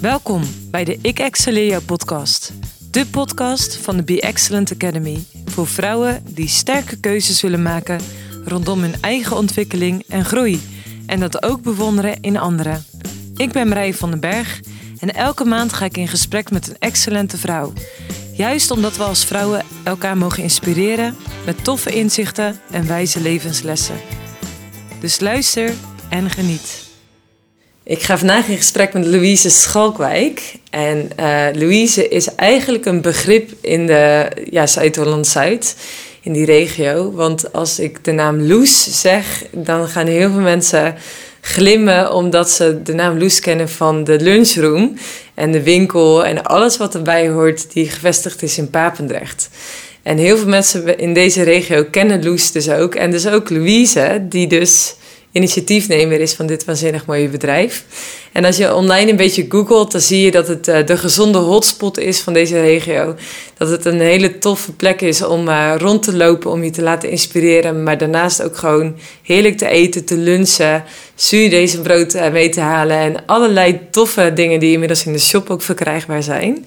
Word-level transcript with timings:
Welkom 0.00 0.42
bij 0.70 0.84
de 0.84 0.98
Ik 1.02 1.18
Excelleer 1.18 1.66
Jou 1.66 1.82
podcast. 1.82 2.52
De 2.90 3.06
podcast 3.06 3.76
van 3.76 3.96
de 3.96 4.02
Be 4.02 4.20
Excellent 4.20 4.72
Academy. 4.72 5.24
Voor 5.44 5.66
vrouwen 5.66 6.22
die 6.28 6.48
sterke 6.48 7.00
keuzes 7.00 7.40
willen 7.40 7.62
maken 7.62 8.00
rondom 8.44 8.80
hun 8.80 8.94
eigen 9.00 9.36
ontwikkeling 9.36 10.04
en 10.08 10.24
groei. 10.24 10.60
En 11.06 11.20
dat 11.20 11.42
ook 11.42 11.62
bewonderen 11.62 12.20
in 12.20 12.36
anderen. 12.36 12.84
Ik 13.36 13.52
ben 13.52 13.68
Marije 13.68 13.94
van 13.94 14.10
den 14.10 14.20
Berg 14.20 14.60
en 14.98 15.14
elke 15.14 15.44
maand 15.44 15.72
ga 15.72 15.84
ik 15.84 15.96
in 15.96 16.08
gesprek 16.08 16.50
met 16.50 16.68
een 16.68 16.76
excellente 16.78 17.36
vrouw. 17.36 17.72
Juist 18.32 18.70
omdat 18.70 18.96
we 18.96 19.02
als 19.02 19.24
vrouwen 19.24 19.64
elkaar 19.84 20.16
mogen 20.16 20.42
inspireren 20.42 21.16
met 21.44 21.64
toffe 21.64 21.90
inzichten 21.90 22.60
en 22.70 22.86
wijze 22.86 23.20
levenslessen. 23.20 23.96
Dus 25.00 25.20
luister 25.20 25.74
en 26.08 26.30
geniet. 26.30 26.89
Ik 27.90 28.02
ga 28.02 28.18
vandaag 28.18 28.48
in 28.48 28.56
gesprek 28.56 28.92
met 28.92 29.06
Louise 29.06 29.50
Schalkwijk. 29.50 30.54
En 30.70 31.10
uh, 31.20 31.46
Louise 31.52 32.08
is 32.08 32.34
eigenlijk 32.34 32.84
een 32.86 33.00
begrip 33.00 33.50
in 33.60 33.86
de 33.86 34.30
ja, 34.50 34.66
Zuid-Holland-Zuid, 34.66 35.76
in 36.22 36.32
die 36.32 36.44
regio. 36.44 37.12
Want 37.12 37.52
als 37.52 37.78
ik 37.78 38.04
de 38.04 38.12
naam 38.12 38.40
Loes 38.40 39.00
zeg, 39.00 39.44
dan 39.52 39.88
gaan 39.88 40.06
heel 40.06 40.30
veel 40.30 40.40
mensen 40.40 40.94
glimmen 41.40 42.12
omdat 42.12 42.50
ze 42.50 42.82
de 42.82 42.94
naam 42.94 43.18
Loes 43.18 43.40
kennen 43.40 43.68
van 43.68 44.04
de 44.04 44.20
lunchroom 44.20 44.98
en 45.34 45.52
de 45.52 45.62
winkel 45.62 46.24
en 46.24 46.42
alles 46.42 46.76
wat 46.76 46.94
erbij 46.94 47.28
hoort 47.28 47.72
die 47.72 47.88
gevestigd 47.88 48.42
is 48.42 48.58
in 48.58 48.70
Papendrecht. 48.70 49.48
En 50.02 50.18
heel 50.18 50.36
veel 50.36 50.48
mensen 50.48 50.98
in 50.98 51.14
deze 51.14 51.42
regio 51.42 51.84
kennen 51.90 52.24
Loes 52.24 52.52
dus 52.52 52.70
ook. 52.70 52.94
En 52.94 53.10
dus 53.10 53.26
ook 53.26 53.50
Louise, 53.50 54.26
die 54.28 54.46
dus 54.46 54.94
initiatiefnemer 55.32 56.20
is 56.20 56.32
van 56.32 56.46
dit 56.46 56.64
waanzinnig 56.64 57.06
mooie 57.06 57.28
bedrijf. 57.28 57.84
En 58.32 58.44
als 58.44 58.56
je 58.56 58.74
online 58.74 59.10
een 59.10 59.16
beetje 59.16 59.46
googelt, 59.48 59.92
dan 59.92 60.00
zie 60.00 60.20
je 60.20 60.30
dat 60.30 60.48
het 60.48 60.68
uh, 60.68 60.86
de 60.86 60.96
gezonde 60.96 61.38
hotspot 61.38 61.98
is 61.98 62.20
van 62.20 62.32
deze 62.32 62.60
regio. 62.60 63.14
Dat 63.58 63.70
het 63.70 63.84
een 63.84 64.00
hele 64.00 64.38
toffe 64.38 64.72
plek 64.72 65.00
is 65.00 65.22
om 65.22 65.48
uh, 65.48 65.74
rond 65.78 66.02
te 66.02 66.16
lopen, 66.16 66.50
om 66.50 66.64
je 66.64 66.70
te 66.70 66.82
laten 66.82 67.10
inspireren. 67.10 67.82
Maar 67.82 67.98
daarnaast 67.98 68.42
ook 68.42 68.56
gewoon 68.56 68.96
heerlijk 69.22 69.58
te 69.58 69.68
eten, 69.68 70.04
te 70.04 70.16
lunchen, 70.16 70.84
deze 71.30 71.80
brood 71.80 72.14
uh, 72.14 72.30
mee 72.30 72.48
te 72.48 72.60
halen. 72.60 72.96
En 72.96 73.26
allerlei 73.26 73.80
toffe 73.90 74.32
dingen 74.34 74.60
die 74.60 74.72
inmiddels 74.72 75.06
in 75.06 75.12
de 75.12 75.18
shop 75.18 75.50
ook 75.50 75.62
verkrijgbaar 75.62 76.22
zijn. 76.22 76.66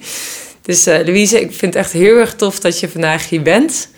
Dus 0.62 0.84
Louise, 0.84 1.40
ik 1.40 1.52
vind 1.52 1.74
het 1.74 1.82
echt 1.84 1.92
heel 1.92 2.16
erg 2.16 2.34
tof 2.34 2.60
dat 2.60 2.80
je 2.80 2.88
vandaag 2.88 3.28
hier 3.28 3.42
bent 3.42 3.88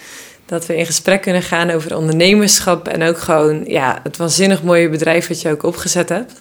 dat 0.47 0.66
we 0.66 0.77
in 0.77 0.86
gesprek 0.86 1.22
kunnen 1.22 1.42
gaan 1.42 1.70
over 1.70 1.97
ondernemerschap 1.97 2.89
en 2.89 3.02
ook 3.02 3.19
gewoon 3.19 3.64
ja, 3.66 4.00
het 4.02 4.16
waanzinnig 4.16 4.62
mooie 4.62 4.88
bedrijf 4.88 5.28
wat 5.28 5.41
je 5.41 5.50
ook 5.50 5.62
opgezet 5.62 6.08
hebt. 6.08 6.33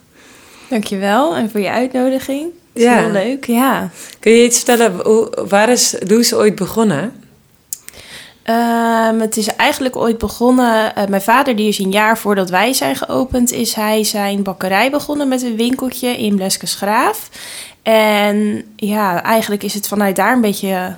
Dankjewel 0.70 1.36
en 1.36 1.50
voor 1.50 1.60
je 1.60 1.70
uitnodiging. 1.70 2.50
ja. 2.74 2.98
heel 2.98 3.12
leuk, 3.12 3.46
ja. 3.46 3.90
Kun 4.20 4.32
je 4.32 4.44
iets 4.44 4.64
vertellen, 4.64 5.02
hoe, 5.04 5.46
waar 5.48 5.70
is 5.70 5.96
Loes 6.08 6.34
ooit 6.34 6.56
begonnen? 6.56 7.24
Um, 8.50 9.20
het 9.20 9.38
is 9.38 9.48
eigenlijk 9.48 9.96
ooit 9.96 10.18
begonnen. 10.18 10.94
Uh, 10.98 11.06
mijn 11.06 11.22
vader, 11.22 11.56
die 11.56 11.68
is 11.68 11.80
een 11.80 11.92
jaar 11.92 12.18
voordat 12.18 12.50
wij 12.50 12.74
zijn 12.74 12.96
geopend, 12.96 13.52
is 13.52 13.74
hij 13.74 14.04
zijn 14.04 14.44
bakkerij 14.44 14.92
begonnen 14.92 15.28
met 15.28 15.42
een 15.42 15.56
winkeltje 15.56 16.18
in 16.18 16.36
Bleskensgraaf. 16.36 17.30
En 17.84 18.64
ja, 18.76 19.24
eigenlijk 19.24 19.64
is 19.64 19.74
het 19.74 19.88
vanuit 19.88 20.16
daar 20.16 20.34
een 20.34 20.42
beetje 20.42 20.96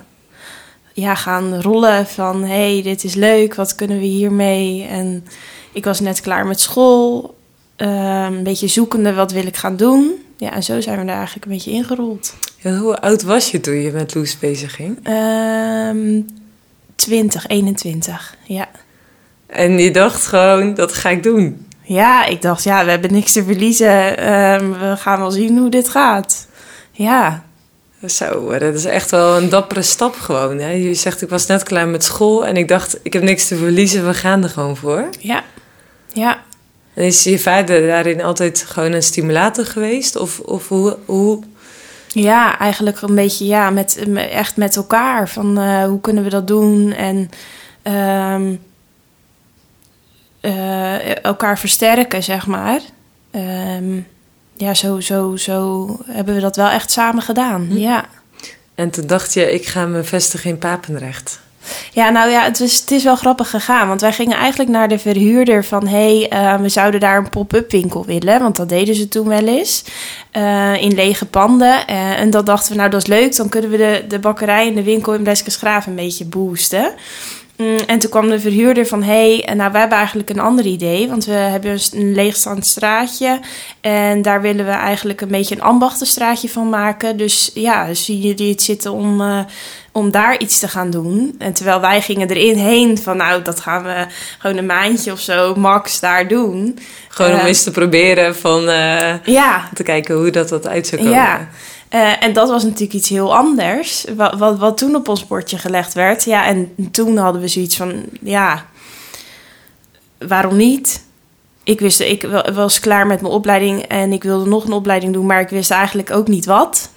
ja, 1.00 1.14
gaan 1.14 1.60
rollen 1.60 2.06
van 2.06 2.44
hey, 2.44 2.82
dit 2.82 3.04
is 3.04 3.14
leuk, 3.14 3.54
wat 3.54 3.74
kunnen 3.74 3.98
we 3.98 4.04
hiermee? 4.04 4.86
En 4.86 5.24
ik 5.72 5.84
was 5.84 6.00
net 6.00 6.20
klaar 6.20 6.46
met 6.46 6.60
school, 6.60 7.36
ehm, 7.76 8.32
een 8.32 8.42
beetje 8.42 8.66
zoekende 8.66 9.14
wat 9.14 9.32
wil 9.32 9.46
ik 9.46 9.56
gaan 9.56 9.76
doen. 9.76 10.12
Ja, 10.36 10.52
en 10.52 10.62
zo 10.62 10.80
zijn 10.80 10.98
we 10.98 11.04
daar 11.04 11.16
eigenlijk 11.16 11.46
een 11.46 11.52
beetje 11.52 11.70
ingerold. 11.70 12.34
En 12.62 12.76
hoe 12.76 13.00
oud 13.00 13.22
was 13.22 13.50
je 13.50 13.60
toen 13.60 13.74
je 13.74 13.92
met 13.92 14.14
Loes 14.14 14.38
bezig 14.38 14.74
ging? 14.74 15.08
Um, 15.08 16.26
20, 16.94 17.46
21, 17.46 18.36
ja. 18.44 18.68
En 19.46 19.78
je 19.78 19.90
dacht 19.90 20.26
gewoon, 20.26 20.74
dat 20.74 20.92
ga 20.92 21.08
ik 21.08 21.22
doen? 21.22 21.66
Ja, 21.82 22.24
ik 22.24 22.42
dacht, 22.42 22.64
ja, 22.64 22.84
we 22.84 22.90
hebben 22.90 23.12
niks 23.12 23.32
te 23.32 23.44
verliezen. 23.44 24.32
Um, 24.32 24.72
we 24.72 24.94
gaan 24.96 25.18
wel 25.18 25.30
zien 25.30 25.58
hoe 25.58 25.70
dit 25.70 25.88
gaat. 25.88 26.48
Ja. 26.92 27.46
Zo, 28.06 28.58
dat 28.58 28.74
is 28.74 28.84
echt 28.84 29.10
wel 29.10 29.36
een 29.36 29.48
dappere 29.48 29.82
stap 29.82 30.14
gewoon. 30.14 30.58
Hè? 30.58 30.70
Je 30.70 30.94
zegt, 30.94 31.22
ik 31.22 31.28
was 31.28 31.46
net 31.46 31.62
klaar 31.62 31.88
met 31.88 32.04
school 32.04 32.46
en 32.46 32.56
ik 32.56 32.68
dacht, 32.68 32.98
ik 33.02 33.12
heb 33.12 33.22
niks 33.22 33.48
te 33.48 33.56
verliezen, 33.56 34.06
we 34.06 34.14
gaan 34.14 34.42
er 34.42 34.48
gewoon 34.48 34.76
voor. 34.76 35.08
Ja, 35.18 35.44
ja. 36.12 36.42
En 36.94 37.04
is 37.04 37.24
je 37.24 37.38
vader 37.38 37.86
daarin 37.86 38.22
altijd 38.22 38.64
gewoon 38.68 38.92
een 38.92 39.02
stimulator 39.02 39.66
geweest? 39.66 40.16
Of, 40.16 40.40
of 40.40 40.68
hoe, 40.68 40.96
hoe... 41.04 41.42
Ja, 42.08 42.58
eigenlijk 42.58 43.00
een 43.00 43.14
beetje 43.14 43.44
ja, 43.44 43.70
met, 43.70 44.04
echt 44.30 44.56
met 44.56 44.76
elkaar. 44.76 45.28
Van 45.28 45.58
uh, 45.58 45.84
hoe 45.84 46.00
kunnen 46.00 46.24
we 46.24 46.30
dat 46.30 46.46
doen? 46.46 46.92
En 46.92 47.30
um, 48.34 48.60
uh, 50.40 51.24
elkaar 51.24 51.58
versterken, 51.58 52.22
zeg 52.22 52.46
maar. 52.46 52.80
Um, 53.30 54.06
ja, 54.58 54.74
zo, 54.74 55.00
zo, 55.00 55.36
zo 55.36 55.88
hebben 56.06 56.34
we 56.34 56.40
dat 56.40 56.56
wel 56.56 56.68
echt 56.68 56.90
samen 56.90 57.22
gedaan. 57.22 57.66
Hm. 57.70 57.76
Ja. 57.76 58.04
En 58.74 58.90
toen 58.90 59.06
dacht 59.06 59.34
je, 59.34 59.52
ik 59.52 59.66
ga 59.66 59.86
me 59.86 60.02
vestigen 60.02 60.50
in 60.50 60.58
Papendrecht. 60.58 61.40
Ja, 61.92 62.10
nou 62.10 62.30
ja, 62.30 62.42
het 62.42 62.60
is, 62.60 62.80
het 62.80 62.90
is 62.90 63.04
wel 63.04 63.16
grappig 63.16 63.50
gegaan. 63.50 63.88
Want 63.88 64.00
wij 64.00 64.12
gingen 64.12 64.36
eigenlijk 64.36 64.70
naar 64.70 64.88
de 64.88 64.98
verhuurder 64.98 65.64
van... 65.64 65.86
hé, 65.86 66.26
hey, 66.28 66.54
uh, 66.54 66.60
we 66.60 66.68
zouden 66.68 67.00
daar 67.00 67.16
een 67.16 67.30
pop-up 67.30 67.70
winkel 67.70 68.04
willen. 68.04 68.40
Want 68.40 68.56
dat 68.56 68.68
deden 68.68 68.94
ze 68.94 69.08
toen 69.08 69.28
wel 69.28 69.46
eens. 69.46 69.84
Uh, 70.32 70.82
in 70.82 70.94
lege 70.94 71.26
panden. 71.26 71.84
Uh, 71.90 72.20
en 72.20 72.30
dat 72.30 72.46
dachten 72.46 72.72
we, 72.72 72.78
nou 72.78 72.90
dat 72.90 73.00
is 73.00 73.06
leuk. 73.06 73.36
Dan 73.36 73.48
kunnen 73.48 73.70
we 73.70 73.76
de, 73.76 74.04
de 74.08 74.18
bakkerij 74.18 74.66
en 74.68 74.74
de 74.74 74.82
winkel 74.82 75.14
in 75.14 75.22
Bleskensgraaf 75.22 75.86
een 75.86 75.94
beetje 75.94 76.24
boosten. 76.24 76.92
Mm, 77.58 77.76
en 77.86 77.98
toen 77.98 78.10
kwam 78.10 78.28
de 78.28 78.40
verhuurder 78.40 78.86
van, 78.86 79.02
hé, 79.02 79.36
hey, 79.36 79.54
nou, 79.54 79.72
we 79.72 79.78
hebben 79.78 79.98
eigenlijk 79.98 80.30
een 80.30 80.38
ander 80.38 80.64
idee. 80.64 81.08
Want 81.08 81.24
we 81.24 81.32
hebben 81.32 81.78
een 81.92 82.14
leegstaand 82.14 82.66
straatje. 82.66 83.40
En 83.80 84.22
daar 84.22 84.40
willen 84.40 84.64
we 84.64 84.70
eigenlijk 84.70 85.20
een 85.20 85.28
beetje 85.28 85.54
een 85.54 85.62
ambachtenstraatje 85.62 86.48
van 86.48 86.68
maken. 86.68 87.16
Dus 87.16 87.50
ja, 87.54 87.94
zien 87.94 88.20
jullie 88.20 88.50
het 88.50 88.62
zitten 88.62 88.92
om, 88.92 89.20
uh, 89.20 89.40
om 89.92 90.10
daar 90.10 90.38
iets 90.38 90.58
te 90.58 90.68
gaan 90.68 90.90
doen? 90.90 91.34
En 91.38 91.52
terwijl 91.52 91.80
wij 91.80 92.00
gingen 92.00 92.30
erin 92.30 92.56
heen 92.56 92.98
van, 92.98 93.16
nou, 93.16 93.42
dat 93.42 93.60
gaan 93.60 93.82
we 93.82 94.06
gewoon 94.38 94.56
een 94.56 94.66
maandje 94.66 95.12
of 95.12 95.20
zo 95.20 95.54
max 95.54 96.00
daar 96.00 96.28
doen. 96.28 96.78
Gewoon 97.08 97.32
om 97.32 97.38
uh, 97.38 97.44
eens 97.44 97.62
te 97.62 97.70
proberen 97.70 98.36
van, 98.36 98.68
uh, 98.68 99.24
ja. 99.24 99.68
te 99.74 99.82
kijken 99.82 100.14
hoe 100.14 100.30
dat, 100.30 100.48
dat 100.48 100.66
uit 100.66 100.86
zou 100.86 101.02
komen. 101.02 101.16
Ja. 101.16 101.48
Uh, 101.94 102.22
en 102.22 102.32
dat 102.32 102.48
was 102.48 102.62
natuurlijk 102.62 102.92
iets 102.92 103.08
heel 103.08 103.36
anders, 103.36 104.04
wat, 104.16 104.38
wat, 104.38 104.58
wat, 104.58 104.78
toen 104.78 104.94
op 104.94 105.08
ons 105.08 105.26
bordje 105.26 105.58
gelegd 105.58 105.94
werd. 105.94 106.24
Ja, 106.24 106.46
en 106.46 106.74
toen 106.90 107.16
hadden 107.16 107.40
we 107.40 107.48
zoiets 107.48 107.76
van, 107.76 108.04
ja, 108.20 108.66
waarom 110.18 110.56
niet? 110.56 111.06
Ik 111.62 111.80
wist, 111.80 112.00
ik 112.00 112.28
was 112.54 112.80
klaar 112.80 113.06
met 113.06 113.20
mijn 113.20 113.32
opleiding 113.32 113.82
en 113.82 114.12
ik 114.12 114.22
wilde 114.22 114.50
nog 114.50 114.64
een 114.64 114.72
opleiding 114.72 115.12
doen, 115.12 115.26
maar 115.26 115.40
ik 115.40 115.48
wist 115.48 115.70
eigenlijk 115.70 116.10
ook 116.10 116.28
niet 116.28 116.44
wat. 116.44 116.90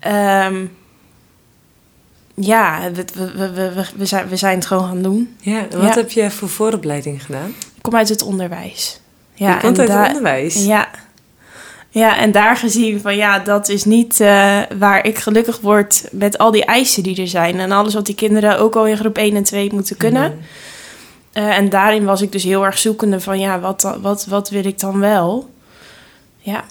Ja, 0.00 0.46
um, 0.46 0.76
ja 2.34 2.90
we, 2.92 3.04
we, 3.14 3.52
we, 3.52 3.84
we, 3.96 4.06
zijn, 4.06 4.28
we 4.28 4.36
zijn 4.36 4.56
het 4.56 4.66
gewoon 4.66 4.84
gaan 4.84 5.02
doen. 5.02 5.36
Ja, 5.40 5.66
wat 5.76 5.94
heb 5.94 6.10
je 6.10 6.30
voor 6.30 6.48
vooropleiding 6.48 7.24
gedaan? 7.24 7.48
Ik 7.48 7.82
kom 7.82 7.96
uit 7.96 8.08
het 8.08 8.22
onderwijs. 8.22 9.00
Ja, 9.34 9.54
je 9.54 9.60
komt 9.60 9.78
uit 9.78 9.88
het 9.88 10.06
onderwijs? 10.06 10.64
Ja, 10.64 10.88
ja, 11.98 12.18
en 12.18 12.32
daar 12.32 12.56
gezien 12.56 13.00
van 13.00 13.16
ja, 13.16 13.38
dat 13.38 13.68
is 13.68 13.84
niet 13.84 14.20
uh, 14.20 14.60
waar 14.78 15.06
ik 15.06 15.18
gelukkig 15.18 15.60
word 15.60 16.08
met 16.12 16.38
al 16.38 16.50
die 16.50 16.64
eisen 16.64 17.02
die 17.02 17.20
er 17.20 17.28
zijn. 17.28 17.60
En 17.60 17.72
alles 17.72 17.94
wat 17.94 18.06
die 18.06 18.14
kinderen 18.14 18.58
ook 18.58 18.76
al 18.76 18.86
in 18.86 18.96
groep 18.96 19.18
1 19.18 19.36
en 19.36 19.42
2 19.42 19.70
moeten 19.72 19.96
kunnen. 19.96 20.32
Mm. 20.32 21.42
Uh, 21.42 21.56
en 21.58 21.68
daarin 21.68 22.04
was 22.04 22.22
ik 22.22 22.32
dus 22.32 22.42
heel 22.42 22.64
erg 22.64 22.78
zoekende 22.78 23.20
van 23.20 23.38
ja, 23.38 23.60
wat, 23.60 23.96
wat, 24.00 24.26
wat 24.26 24.50
wil 24.50 24.64
ik 24.64 24.80
dan 24.80 25.00
wel? 25.00 25.50
Ja. 26.38 26.64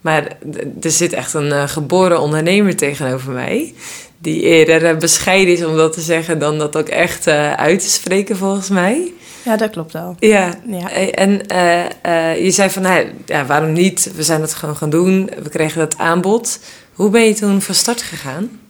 Maar 0.00 0.36
er 0.80 0.90
zit 0.90 1.12
echt 1.12 1.34
een 1.34 1.48
uh, 1.48 1.68
geboren 1.68 2.20
ondernemer 2.20 2.76
tegenover 2.76 3.32
mij. 3.32 3.74
Die 4.18 4.40
eerder 4.42 4.96
bescheiden 4.96 5.54
is 5.54 5.64
om 5.64 5.76
dat 5.76 5.92
te 5.92 6.00
zeggen 6.00 6.38
dan 6.38 6.58
dat 6.58 6.76
ook 6.76 6.88
echt 6.88 7.26
uit 7.56 7.80
te 7.80 7.90
spreken 7.90 8.36
volgens 8.36 8.68
mij. 8.68 9.12
Ja, 9.44 9.56
dat 9.56 9.70
klopt 9.70 9.92
wel. 9.92 10.16
Ja, 10.18 10.54
ja. 10.66 10.90
en 10.90 11.40
uh, 11.52 11.84
uh, 12.06 12.44
je 12.44 12.50
zei 12.50 12.70
van, 12.70 12.82
nou, 12.82 13.12
ja, 13.26 13.46
waarom 13.46 13.72
niet? 13.72 14.12
We 14.14 14.22
zijn 14.22 14.40
het 14.40 14.54
gewoon 14.54 14.76
gaan 14.76 14.90
doen. 14.90 15.30
We 15.42 15.48
kregen 15.48 15.78
dat 15.78 15.98
aanbod. 15.98 16.60
Hoe 16.92 17.10
ben 17.10 17.24
je 17.24 17.34
toen 17.34 17.60
van 17.60 17.74
start 17.74 18.02
gegaan? 18.02 18.60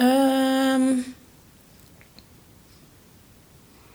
Um, 0.00 1.04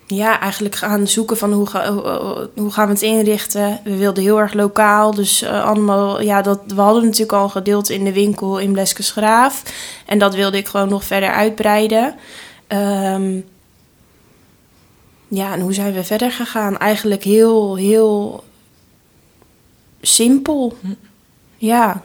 ja, 0.07 0.39
eigenlijk 0.39 0.75
gaan 0.75 1.07
zoeken 1.07 1.37
van 1.37 1.53
hoe, 1.53 1.67
ga, 1.67 1.93
hoe, 1.93 2.49
hoe, 2.55 2.71
gaan 2.71 2.87
we 2.87 2.93
het 2.93 3.01
inrichten. 3.01 3.79
We 3.83 3.95
wilden 3.95 4.23
heel 4.23 4.39
erg 4.39 4.53
lokaal, 4.53 5.13
dus 5.13 5.43
uh, 5.43 5.65
allemaal, 5.65 6.21
ja, 6.21 6.41
dat, 6.41 6.59
we 6.67 6.81
hadden 6.81 7.03
natuurlijk 7.03 7.31
al 7.31 7.49
gedeeld 7.49 7.89
in 7.89 8.03
de 8.03 8.13
winkel 8.13 8.59
in 8.59 8.71
Bleskensgraaf. 8.71 9.63
En 10.05 10.19
dat 10.19 10.35
wilde 10.35 10.57
ik 10.57 10.67
gewoon 10.67 10.89
nog 10.89 11.03
verder 11.03 11.29
uitbreiden. 11.29 12.15
Um, 12.67 13.45
ja, 15.35 15.53
en 15.53 15.59
hoe 15.59 15.73
zijn 15.73 15.93
we 15.93 16.03
verder 16.03 16.31
gegaan? 16.31 16.77
Eigenlijk 16.77 17.23
heel, 17.23 17.75
heel 17.75 18.43
simpel. 20.01 20.77
Hm. 20.81 20.87
Ja. 21.57 22.01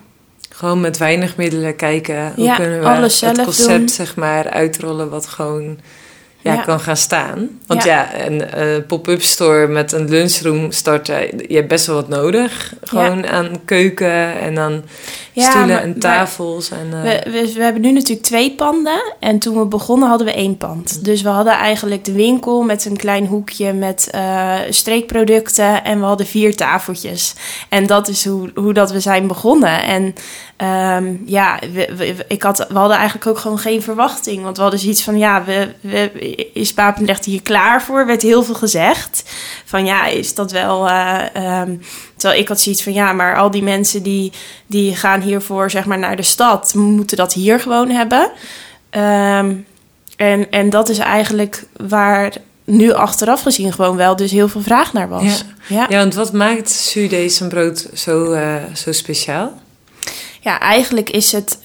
Gewoon 0.51 0.81
met 0.81 0.97
weinig 0.99 1.37
middelen 1.37 1.77
kijken. 1.77 2.33
Hoe 2.35 2.45
Ja, 2.45 2.57
kunnen 2.57 2.81
we 2.81 2.87
alles 2.87 3.19
zelf 3.19 3.37
het 3.37 3.45
concept 3.45 3.79
doen. 3.79 3.89
zeg 3.89 4.17
maar 4.17 4.51
uitrollen 4.51 5.11
wat 5.11 5.27
gewoon 5.27 5.79
ja, 6.41 6.53
Ja. 6.53 6.63
kan 6.63 6.81
gaan 6.81 6.97
staan. 6.97 7.60
Want 7.71 7.85
Ja. 7.85 8.09
ja, 8.15 8.27
een 8.27 8.45
eh, 8.51 8.67
pop-up 8.87 9.23
store 9.23 9.67
met 9.67 9.93
een 9.93 10.09
lunchroom 10.09 10.73
starten, 10.73 11.15
je 11.49 11.55
hebt 11.55 11.69
best 11.69 11.87
wel 11.87 11.97
wat 11.97 12.09
nodig. 12.09 12.73
Gewoon 12.83 13.27
aan 13.27 13.49
keuken 13.65 14.41
en 14.41 14.59
aan 14.59 14.85
Ja, 15.33 15.43
stoelen 15.51 15.69
maar- 15.69 15.83
en 15.83 15.99
tafels. 15.99 16.71
En, 16.71 16.89
eh, 16.93 17.03
We, 17.03 17.31
we, 17.31 17.53
we 17.55 17.63
hebben 17.63 17.83
nu 17.83 17.93
natuurlijk 17.93 18.27
twee 18.27 18.51
panden. 18.55 19.03
En 19.21 19.39
toen 19.39 19.59
we 19.59 19.65
begonnen 19.67 20.09
hadden 20.09 20.27
we 20.27 20.33
één 20.33 20.57
pand. 20.57 21.05
Dus 21.05 21.23
we 21.23 21.29
hadden 21.29 21.53
eigenlijk 21.53 22.05
de 22.05 22.13
winkel 22.13 22.63
met 22.63 22.85
een 22.85 22.97
klein 22.97 23.27
hoekje 23.27 23.73
met 23.73 24.09
eh, 24.11 24.55
streekproducten. 25.05 25.85
En 25.85 25.99
we 26.01 26.05
hadden 26.05 26.27
vier 26.27 26.57
tafeltjes. 26.57 27.35
En 27.69 27.87
dat 27.87 28.09
is 28.09 28.25
hoe, 28.25 28.51
hoe 28.55 28.73
dat 28.73 28.91
we 28.93 29.01
zijn 29.01 29.27
begonnen. 29.27 29.83
En 29.83 30.15
ehm, 30.57 31.15
ja, 31.27 31.59
we, 31.73 31.89
we- 31.97 32.15
ik 32.29 32.43
had, 32.43 32.67
we 32.69 32.79
hadden 32.79 32.97
eigenlijk 32.97 33.27
ook 33.27 33.39
gewoon 33.39 33.59
geen 33.59 33.83
verwachting. 33.83 34.43
Want 34.43 34.57
we 34.57 34.63
hadden 34.63 34.81
zoiets 34.81 35.03
van, 35.03 35.19
ja, 35.19 35.45
we, 35.45 35.69
we, 35.81 36.11
is 36.55 36.75
Papendrecht 36.75 37.25
hier 37.25 37.43
klaar 37.43 37.59
voor? 37.83 38.07
werd 38.07 38.23
heel 38.23 38.43
veel 38.43 38.55
gezegd. 38.55 39.23
Van 39.65 39.85
ja, 39.85 40.07
is 40.07 40.35
dat 40.35 40.53
wel... 40.53 40.89
eh, 40.89 41.35
ehm, 41.35 41.77
terwijl 42.17 42.41
ik 42.41 42.49
had 42.49 42.61
zoiets 42.61 42.83
van, 42.83 42.93
ja, 42.93 43.13
maar 43.13 43.37
al 43.37 43.51
die 43.51 43.63
mensen 43.63 44.03
die, 44.03 44.33
die 44.67 44.97
gaan 44.97 45.21
hiervoor 45.21 45.71
zeg 45.71 45.85
maar 45.85 45.99
naar 45.99 46.17
de 46.17 46.23
stad, 46.23 46.75
moeten 46.75 47.17
dat 47.17 47.33
hier 47.33 47.61
gewoon 47.61 47.91
hebben. 47.91 48.31
Ehm, 48.91 49.55
en, 50.17 50.51
en 50.51 50.71
dat 50.71 50.89
is 50.89 50.99
eigenlijk 50.99 51.65
waar 51.77 52.33
nu 52.65 52.93
achteraf 52.93 53.43
gezien 53.43 53.73
gewoon 53.73 53.97
wel 53.97 54.17
dus 54.17 54.31
heel 54.31 54.49
veel 54.49 54.61
vraag 54.61 54.93
naar 54.93 55.09
was. 55.09 55.23
Ja. 55.23 55.77
Ja, 55.77 55.87
ja, 55.89 55.99
want 55.99 56.15
wat 56.15 56.33
maakt 56.33 56.71
zuurdees 56.71 57.41
en 57.41 57.49
brood 57.49 57.89
zo, 57.95 58.33
eh, 58.33 58.55
zo 58.75 58.93
speciaal? 58.93 59.53
Ja, 60.43 60.61
eigenlijk 60.61 61.11
is 61.11 61.33
het 61.33 61.59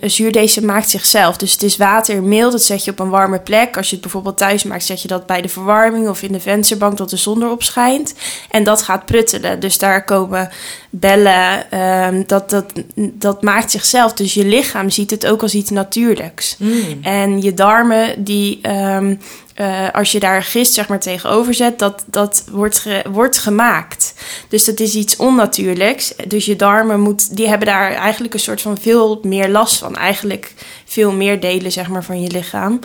zuurdesem 0.00 0.64
maakt 0.64 0.90
zichzelf. 0.90 1.36
Dus 1.36 1.52
het 1.52 1.62
is 1.62 1.76
water 1.76 2.16
en 2.16 2.28
meel, 2.28 2.50
dat 2.50 2.62
zet 2.62 2.84
je 2.84 2.90
op 2.90 2.98
een 2.98 3.08
warme 3.08 3.38
plek. 3.40 3.76
Als 3.76 3.86
je 3.86 3.92
het 3.92 4.02
bijvoorbeeld 4.02 4.38
thuis 4.38 4.62
maakt, 4.62 4.84
zet 4.84 5.02
je 5.02 5.08
dat 5.08 5.26
bij 5.26 5.42
de 5.42 5.48
verwarming 5.48 6.08
of 6.08 6.22
in 6.22 6.32
de 6.32 6.40
vensterbank 6.40 6.96
dat 6.96 7.10
de 7.10 7.16
zon 7.16 7.42
erop 7.42 7.62
schijnt. 7.62 8.14
En 8.50 8.64
dat 8.64 8.82
gaat 8.82 9.04
pruttelen. 9.06 9.60
Dus 9.60 9.78
daar 9.78 10.04
komen 10.04 10.50
bellen. 10.90 11.70
ehm, 11.70 12.22
dat, 12.26 12.50
dat, 12.50 12.72
dat 12.94 13.42
maakt 13.42 13.70
zichzelf. 13.70 14.12
Dus 14.12 14.34
je 14.34 14.44
lichaam 14.44 14.90
ziet 14.90 15.10
het 15.10 15.26
ook 15.26 15.42
als 15.42 15.54
iets 15.54 15.70
natuurlijks. 15.70 16.56
Mm. 16.58 16.98
En 17.02 17.42
je 17.42 17.54
darmen, 17.54 18.24
die, 18.24 18.58
ehm, 18.62 19.14
eh, 19.54 19.88
als 19.92 20.12
je 20.12 20.20
daar 20.20 20.42
gist 20.42 20.74
zeg 20.74 20.88
maar, 20.88 21.00
tegenover 21.00 21.54
zet, 21.54 21.78
dat, 21.78 22.04
dat 22.06 22.44
wordt, 22.50 22.78
ge- 22.78 23.04
wordt 23.10 23.38
gemaakt. 23.38 24.07
Dus 24.48 24.64
dat 24.64 24.80
is 24.80 24.94
iets 24.94 25.16
onnatuurlijks. 25.16 26.14
Dus 26.28 26.44
je 26.44 26.56
darmen 26.56 27.00
moet, 27.00 27.36
die 27.36 27.48
hebben 27.48 27.66
daar 27.66 27.92
eigenlijk 27.92 28.34
een 28.34 28.40
soort 28.40 28.60
van 28.60 28.78
veel 28.78 29.20
meer 29.22 29.48
last 29.48 29.76
van. 29.78 29.96
Eigenlijk 29.96 30.54
veel 30.84 31.12
meer 31.12 31.40
delen 31.40 31.72
zeg 31.72 31.88
maar, 31.88 32.04
van 32.04 32.22
je 32.22 32.30
lichaam. 32.30 32.80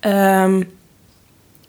Ehm, 0.00 0.62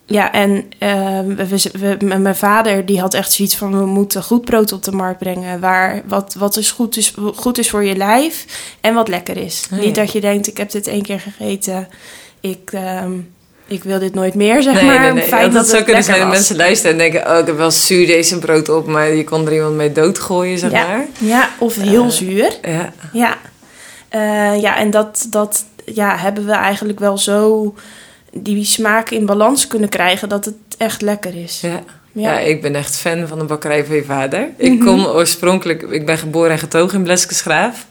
ja, 0.06 0.32
en 0.32 0.64
ehm, 0.78 1.34
we, 1.34 1.96
we- 1.98 2.04
mijn 2.18 2.36
vader 2.36 2.86
die 2.86 3.00
had 3.00 3.14
echt 3.14 3.32
zoiets 3.32 3.56
van... 3.56 3.78
we 3.78 3.86
moeten 3.86 4.22
goed 4.22 4.44
brood 4.44 4.72
op 4.72 4.82
de 4.82 4.92
markt 4.92 5.18
brengen... 5.18 5.60
Waar, 5.60 6.02
wat, 6.06 6.34
wat 6.38 6.56
is 6.56 6.70
goed, 6.70 6.96
is 6.96 7.14
goed 7.34 7.58
is 7.58 7.70
voor 7.70 7.84
je 7.84 7.96
lijf 7.96 8.46
en 8.80 8.94
wat 8.94 9.08
lekker 9.08 9.36
is. 9.36 9.66
Oh, 9.72 9.78
ja. 9.78 9.84
Niet 9.84 9.94
dat 9.94 10.12
je 10.12 10.20
denkt, 10.20 10.46
ik 10.46 10.56
heb 10.56 10.70
dit 10.70 10.86
één 10.86 11.02
keer 11.02 11.20
gegeten... 11.20 11.88
ik, 12.40 12.72
ehm, 12.72 13.12
ik 13.72 13.84
wil 13.84 13.98
dit 13.98 14.14
nooit 14.14 14.34
meer, 14.34 14.62
zeg 14.62 14.74
Nee, 14.74 14.84
maar. 14.84 15.00
nee, 15.00 15.12
nee. 15.12 15.22
Fijn 15.22 15.42
dat 15.44 15.52
dat 15.52 15.68
zou 15.68 15.82
kunnen 15.82 16.04
zijn 16.04 16.18
dat 16.20 16.28
mensen 16.28 16.56
luisteren 16.56 16.92
en 16.92 16.98
denken... 16.98 17.32
oh, 17.32 17.38
ik 17.38 17.46
heb 17.46 17.56
wel 17.56 17.70
zuurdees 17.70 18.30
en 18.30 18.38
brood 18.38 18.68
op... 18.68 18.86
maar 18.86 19.14
je 19.14 19.24
kon 19.24 19.46
er 19.46 19.52
iemand 19.54 19.74
mee 19.74 19.92
doodgooien, 19.92 20.58
zeg 20.58 20.70
ja. 20.70 20.86
maar. 20.86 21.04
ja, 21.18 21.48
of 21.58 21.74
heel 21.76 22.04
Eh, 22.04 22.10
zuur. 22.10 22.58
Ja, 22.62 22.92
Ja, 23.12 23.36
Eh, 24.08 24.60
ja 24.62 24.76
en 24.76 24.90
dat, 24.90 25.26
dat 25.30 25.64
ja, 25.84 26.16
hebben 26.16 26.46
we 26.46 26.52
eigenlijk 26.52 26.98
wel 26.98 27.18
zo 27.18 27.74
die 28.32 28.64
smaak 28.64 29.10
in 29.10 29.26
balans 29.26 29.66
kunnen 29.66 29.88
krijgen 29.88 30.28
dat 30.28 30.44
het 30.44 30.54
echt 30.78 31.00
lekker 31.02 31.36
is. 31.42 31.60
ja. 31.60 31.68
Ja. 32.14 32.32
Ja, 32.32 32.38
ik 32.38 32.62
ben 32.62 32.74
echt 32.74 32.96
fan 32.96 33.28
van 33.28 33.38
de 33.38 33.44
bakkerij 33.44 33.84
van 33.84 33.94
je 33.96 34.04
vader. 34.04 34.48
Ik 34.56 34.72
Mhm. 34.72 34.84
kom 34.84 35.04
oorspronkelijk, 35.04 35.82
ik 35.82 36.06
ben 36.06 36.18
geboren 36.18 36.50
en 36.50 36.58
getogen 36.58 36.98
in 36.98 37.04
Bleskensgraaf. 37.04 37.86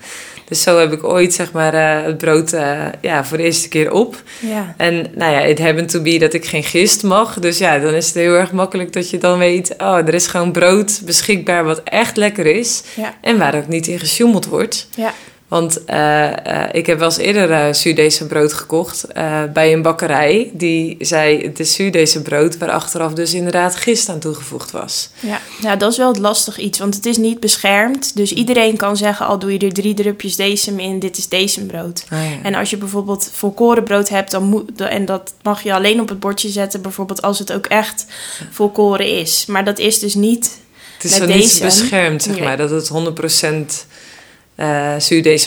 Dus 0.52 0.62
zo 0.62 0.78
heb 0.78 0.92
ik 0.92 1.04
ooit 1.04 1.34
zeg 1.34 1.52
maar 1.52 1.74
eh, 1.74 2.06
het 2.06 2.18
brood 2.18 2.54
eh, 2.54 2.80
ja, 3.02 3.26
voor 3.26 3.38
de 3.38 3.44
eerste 3.44 3.68
keer 3.68 3.92
op. 3.92 4.24
Ja. 4.40 4.74
En 4.78 5.06
nou 5.16 5.32
ja, 5.34 5.40
it 5.42 5.60
happened 5.60 5.90
to 5.90 6.02
be 6.02 6.18
dat 6.18 6.34
ik 6.34 6.46
geen 6.46 6.64
gist 6.64 7.04
mag. 7.04 7.40
Dus 7.40 7.58
ja, 7.58 7.80
dan 7.80 7.94
is 7.94 8.06
het 8.06 8.16
heel 8.16 8.34
erg 8.34 8.52
makkelijk 8.52 8.94
dat 8.94 9.10
je 9.10 9.18
dan 9.18 9.38
weet... 9.38 9.74
oh, 9.78 9.98
er 9.98 10.14
is 10.14 10.28
gewoon 10.28 10.52
brood 10.52 11.02
beschikbaar 11.06 11.64
wat 11.64 11.82
echt 11.84 12.18
lekker 12.18 12.46
is. 12.46 12.84
Ja. 12.96 13.14
En 13.22 13.38
waar 13.38 13.56
ook 13.56 13.68
niet 13.68 13.88
in 13.88 14.00
gesjoemeld 14.00 14.46
wordt. 14.46 14.88
Ja. 14.96 15.14
Want 15.52 15.86
eh, 15.86 16.64
eh, 16.64 16.70
ik 16.72 16.86
heb 16.86 16.98
wel 17.00 17.08
eens 17.08 17.18
eerder 17.18 17.50
uh, 17.50 17.74
zuurdese 17.74 18.26
brood 18.26 18.54
gekocht 18.54 19.04
eh, 19.04 19.44
bij 19.54 19.74
een 19.74 19.82
bakkerij. 19.82 20.52
Die 20.54 20.96
zei, 21.00 21.42
het 21.44 21.60
is 21.60 21.74
zuurdese 21.74 22.22
brood 22.22 22.58
waar 22.58 22.70
achteraf 22.70 23.14
dus 23.14 23.34
inderdaad 23.34 23.76
gist 23.76 24.10
aan 24.10 24.20
toegevoegd 24.20 24.72
was. 24.72 25.10
Ja. 25.20 25.42
ja, 25.62 25.76
dat 25.76 25.92
is 25.92 25.98
wel 25.98 26.08
het 26.08 26.18
lastig 26.18 26.58
iets, 26.58 26.80
want 26.80 26.96
het 26.96 27.06
is 27.06 27.18
niet 27.18 27.40
beschermd. 27.40 28.16
Dus 28.16 28.34
iedereen 28.34 28.78
kan 28.78 28.98
zeggen, 28.98 29.26
al 29.26 29.40
doe 29.40 29.54
je 29.54 29.60
er 29.60 29.74
drie 29.74 29.94
drupjes 29.94 30.36
decem 30.36 30.80
in, 30.80 31.00
dit 31.00 31.18
is 31.18 31.28
decembrood. 31.28 32.06
Ah, 32.10 32.24
ja. 32.24 32.38
En 32.44 32.56
als 32.56 32.70
je 32.70 32.78
bijvoorbeeld 32.78 33.30
volkorenbrood 33.34 34.10
hebt, 34.10 34.32
dan 34.32 34.44
moet, 34.44 34.82
en 34.82 35.06
dat 35.06 35.34
mag 35.44 35.64
je 35.64 35.74
alleen 35.74 36.02
op 36.02 36.10
het 36.10 36.20
bordje 36.20 36.50
zetten, 36.50 36.82
bijvoorbeeld 36.82 37.22
als 37.22 37.40
het 37.40 37.54
ook 37.54 37.66
echt 37.66 38.06
volkoren 38.52 39.20
is. 39.20 39.46
Maar 39.48 39.66
dat 39.66 39.80
is 39.80 40.00
dus 40.00 40.16
niet 40.16 40.60
het 41.02 41.12
is 41.12 41.18
zo 41.18 41.26
niet 41.26 41.36
deze- 41.36 41.64
beschermd, 41.64 42.24
zeg 42.24 42.36
Nee. 42.36 42.44
maar. 42.44 42.58
Dat 42.58 42.70
het 42.70 42.88
100% 42.88 43.86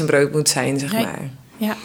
brood 0.06 0.32
moet 0.32 0.48
zijn, 0.48 0.78
zeg 0.78 0.92
Nee. 0.92 1.04
maar. 1.04 1.30
Ja. 1.56 1.76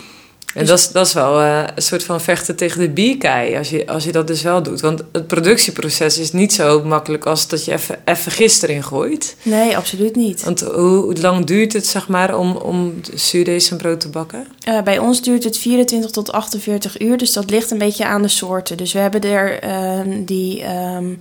En 0.53 0.65
dat 0.65 0.79
is, 0.79 0.91
dat 0.91 1.07
is 1.07 1.13
wel 1.13 1.41
eh, 1.41 1.63
een 1.75 1.81
soort 1.81 2.03
van 2.03 2.21
vechten 2.21 2.55
tegen 2.55 2.79
de 2.81 2.89
bierkei, 2.89 3.57
als 3.57 3.69
je, 3.69 3.87
als 3.87 4.03
je 4.03 4.11
dat 4.11 4.27
dus 4.27 4.41
wel 4.41 4.63
doet. 4.63 4.81
Want 4.81 5.03
het 5.11 5.27
productieproces 5.27 6.17
is 6.17 6.31
niet 6.31 6.53
zo 6.53 6.83
makkelijk 6.83 7.25
als 7.25 7.47
dat 7.47 7.65
je 7.65 7.71
even, 7.71 7.99
even 8.05 8.31
gist 8.31 8.63
erin 8.63 8.83
gooit. 8.83 9.35
Nee, 9.43 9.77
absoluut 9.77 10.15
niet. 10.15 10.43
Want 10.43 10.61
hoe, 10.61 11.03
hoe 11.03 11.19
lang 11.21 11.45
duurt 11.45 11.73
het, 11.73 11.87
zeg 11.87 12.07
maar, 12.07 12.37
om, 12.37 12.55
om 12.55 12.93
brood 13.77 13.99
te 13.99 14.09
bakken? 14.09 14.47
Eh, 14.63 14.81
bij 14.81 14.97
ons 14.97 15.21
duurt 15.21 15.43
het 15.43 15.57
24 15.57 16.11
tot 16.11 16.31
48 16.31 17.01
uur, 17.01 17.17
dus 17.17 17.33
dat 17.33 17.49
ligt 17.49 17.71
een 17.71 17.77
beetje 17.77 18.05
aan 18.05 18.21
de 18.21 18.27
soorten. 18.27 18.77
Dus 18.77 18.93
we 18.93 18.99
hebben 18.99 19.21
er 19.21 19.59
ehm, 19.59 20.23
die 20.25 20.61
ehm, 20.61 21.13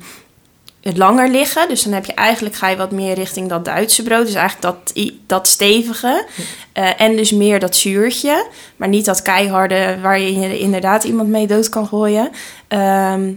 langer 0.96 1.28
liggen. 1.28 1.68
Dus 1.68 1.82
dan 1.82 1.92
heb 1.92 2.04
je 2.04 2.14
eigenlijk 2.14 2.54
ga 2.54 2.68
je 2.68 2.76
wat 2.76 2.90
meer 2.90 3.14
richting 3.14 3.48
dat 3.48 3.64
Duitse 3.64 4.02
brood. 4.02 4.26
Dus 4.26 4.34
eigenlijk 4.34 4.76
dat, 4.76 5.06
dat 5.26 5.48
stevige. 5.48 6.26
Eh, 6.72 7.00
en 7.00 7.16
dus 7.16 7.30
meer 7.30 7.60
dat 7.60 7.76
zuurtje. 7.76 8.46
Maar 8.76 8.88
niet 8.88 9.04
dat 9.04 9.22
keiharde 9.22 9.98
waar 10.02 10.20
je 10.20 10.58
inderdaad 10.58 11.04
iemand 11.04 11.28
mee 11.28 11.46
dood 11.46 11.68
kan 11.68 11.86
gooien. 11.86 12.30
Ehm, 12.68 13.30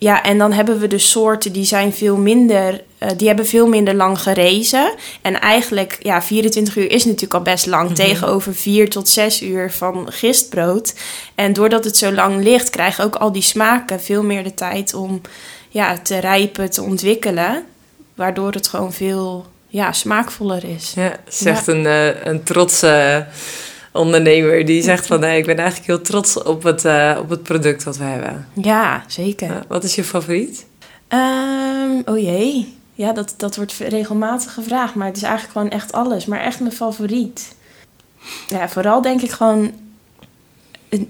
ja, 0.00 0.22
en 0.22 0.38
dan 0.38 0.52
hebben 0.52 0.78
we 0.78 0.86
dus 0.86 1.10
soorten 1.10 1.52
die 1.52 1.64
zijn 1.64 1.92
veel 1.92 2.16
minder, 2.16 2.84
eh, 2.98 3.08
die 3.16 3.26
hebben 3.26 3.46
veel 3.46 3.66
minder 3.66 3.94
lang 3.94 4.20
gerezen. 4.20 4.94
En 5.22 5.40
eigenlijk, 5.40 5.98
ja, 6.02 6.22
24 6.22 6.76
uur 6.76 6.90
is 6.90 7.04
natuurlijk 7.04 7.34
al 7.34 7.42
best 7.42 7.66
lang 7.66 7.94
tegenover 7.94 8.54
4 8.54 8.90
tot 8.90 9.08
6 9.08 9.42
uur 9.42 9.72
van 9.72 10.12
gistbrood. 10.12 10.94
En 11.34 11.52
doordat 11.52 11.84
het 11.84 11.96
zo 11.96 12.12
lang 12.12 12.42
ligt, 12.42 12.70
krijgen 12.70 13.04
ook 13.04 13.14
al 13.14 13.32
die 13.32 13.42
smaken 13.42 14.00
veel 14.00 14.22
meer 14.22 14.42
de 14.42 14.54
tijd 14.54 14.94
om 14.94 15.20
ja, 15.70 15.98
te 15.98 16.18
rijpen, 16.18 16.70
te 16.70 16.82
ontwikkelen. 16.82 17.64
Waardoor 18.14 18.52
het 18.52 18.68
gewoon 18.68 18.92
veel 18.92 19.46
ja, 19.66 19.92
smaakvoller 19.92 20.64
is. 20.64 20.92
Ja, 20.94 21.16
zegt 21.28 21.66
een, 21.66 21.86
eh, 21.86 22.24
een 22.24 22.42
trotse 22.42 23.26
ondernemer. 23.92 24.64
Die 24.64 24.82
zegt 24.82 25.06
van, 25.06 25.20
nee, 25.20 25.38
ik 25.38 25.46
ben 25.46 25.56
eigenlijk 25.56 25.86
heel 25.86 26.00
trots 26.00 26.42
op 26.42 26.62
het, 26.62 26.84
eh, 26.84 27.18
op 27.20 27.28
het 27.30 27.42
product 27.42 27.82
wat 27.82 27.96
we 27.96 28.04
hebben. 28.04 28.48
Ja, 28.54 29.04
zeker. 29.06 29.64
Wat 29.68 29.84
is 29.84 29.94
je 29.94 30.04
favoriet? 30.04 30.66
Ehm, 31.08 32.02
oh 32.04 32.18
jee. 32.18 32.78
Ja, 32.94 33.12
dat, 33.12 33.34
dat 33.36 33.56
wordt 33.56 33.72
regelmatig 33.72 34.54
gevraagd. 34.54 34.94
Maar 34.94 35.06
het 35.06 35.16
is 35.16 35.22
eigenlijk 35.22 35.52
gewoon 35.52 35.70
echt 35.70 35.92
alles. 35.92 36.26
Maar 36.26 36.40
echt 36.40 36.60
mijn 36.60 36.72
favoriet. 36.72 37.54
Ja, 38.48 38.68
vooral 38.68 39.02
denk 39.02 39.22
ik 39.22 39.30
gewoon 39.30 39.72
het, 40.90 41.00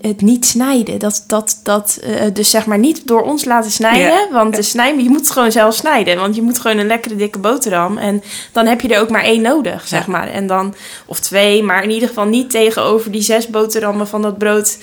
het, 0.00 0.20
niet 0.20 0.46
snijden. 0.46 0.98
Dat, 0.98 1.24
dat, 1.26 1.60
dat, 1.62 1.98
eh, 2.02 2.22
dus 2.32 2.50
zeg 2.50 2.66
maar 2.66 2.78
niet 2.78 3.06
door 3.08 3.22
ons 3.22 3.44
laten 3.44 3.70
snijden. 3.70 4.32
Want 4.32 4.56
de 4.56 4.62
snijden, 4.62 5.02
je 5.02 5.08
moet 5.10 5.20
het 5.20 5.30
gewoon 5.30 5.52
zelf 5.52 5.74
snijden. 5.74 6.16
Want 6.18 6.34
je 6.36 6.42
moet 6.42 6.58
gewoon 6.58 6.78
een 6.78 6.86
lekkere 6.86 7.16
dikke 7.16 7.38
boterham. 7.38 7.98
En 7.98 8.22
dan 8.52 8.66
heb 8.66 8.80
je 8.80 8.88
er 8.88 9.00
ook 9.00 9.10
maar 9.10 9.24
één 9.24 9.42
nodig, 9.42 9.88
zeg 9.88 10.06
maar. 10.06 10.28
En 10.28 10.46
dan, 10.46 10.74
of 11.06 11.20
twee, 11.20 11.62
maar 11.62 11.82
in 11.82 11.90
ieder 11.90 12.08
geval 12.08 12.26
niet 12.26 12.50
tegenover 12.50 13.10
die 13.10 13.22
zes 13.22 13.46
boterhammen 13.48 14.08
van 14.08 14.22
dat 14.22 14.38
brood. 14.38 14.78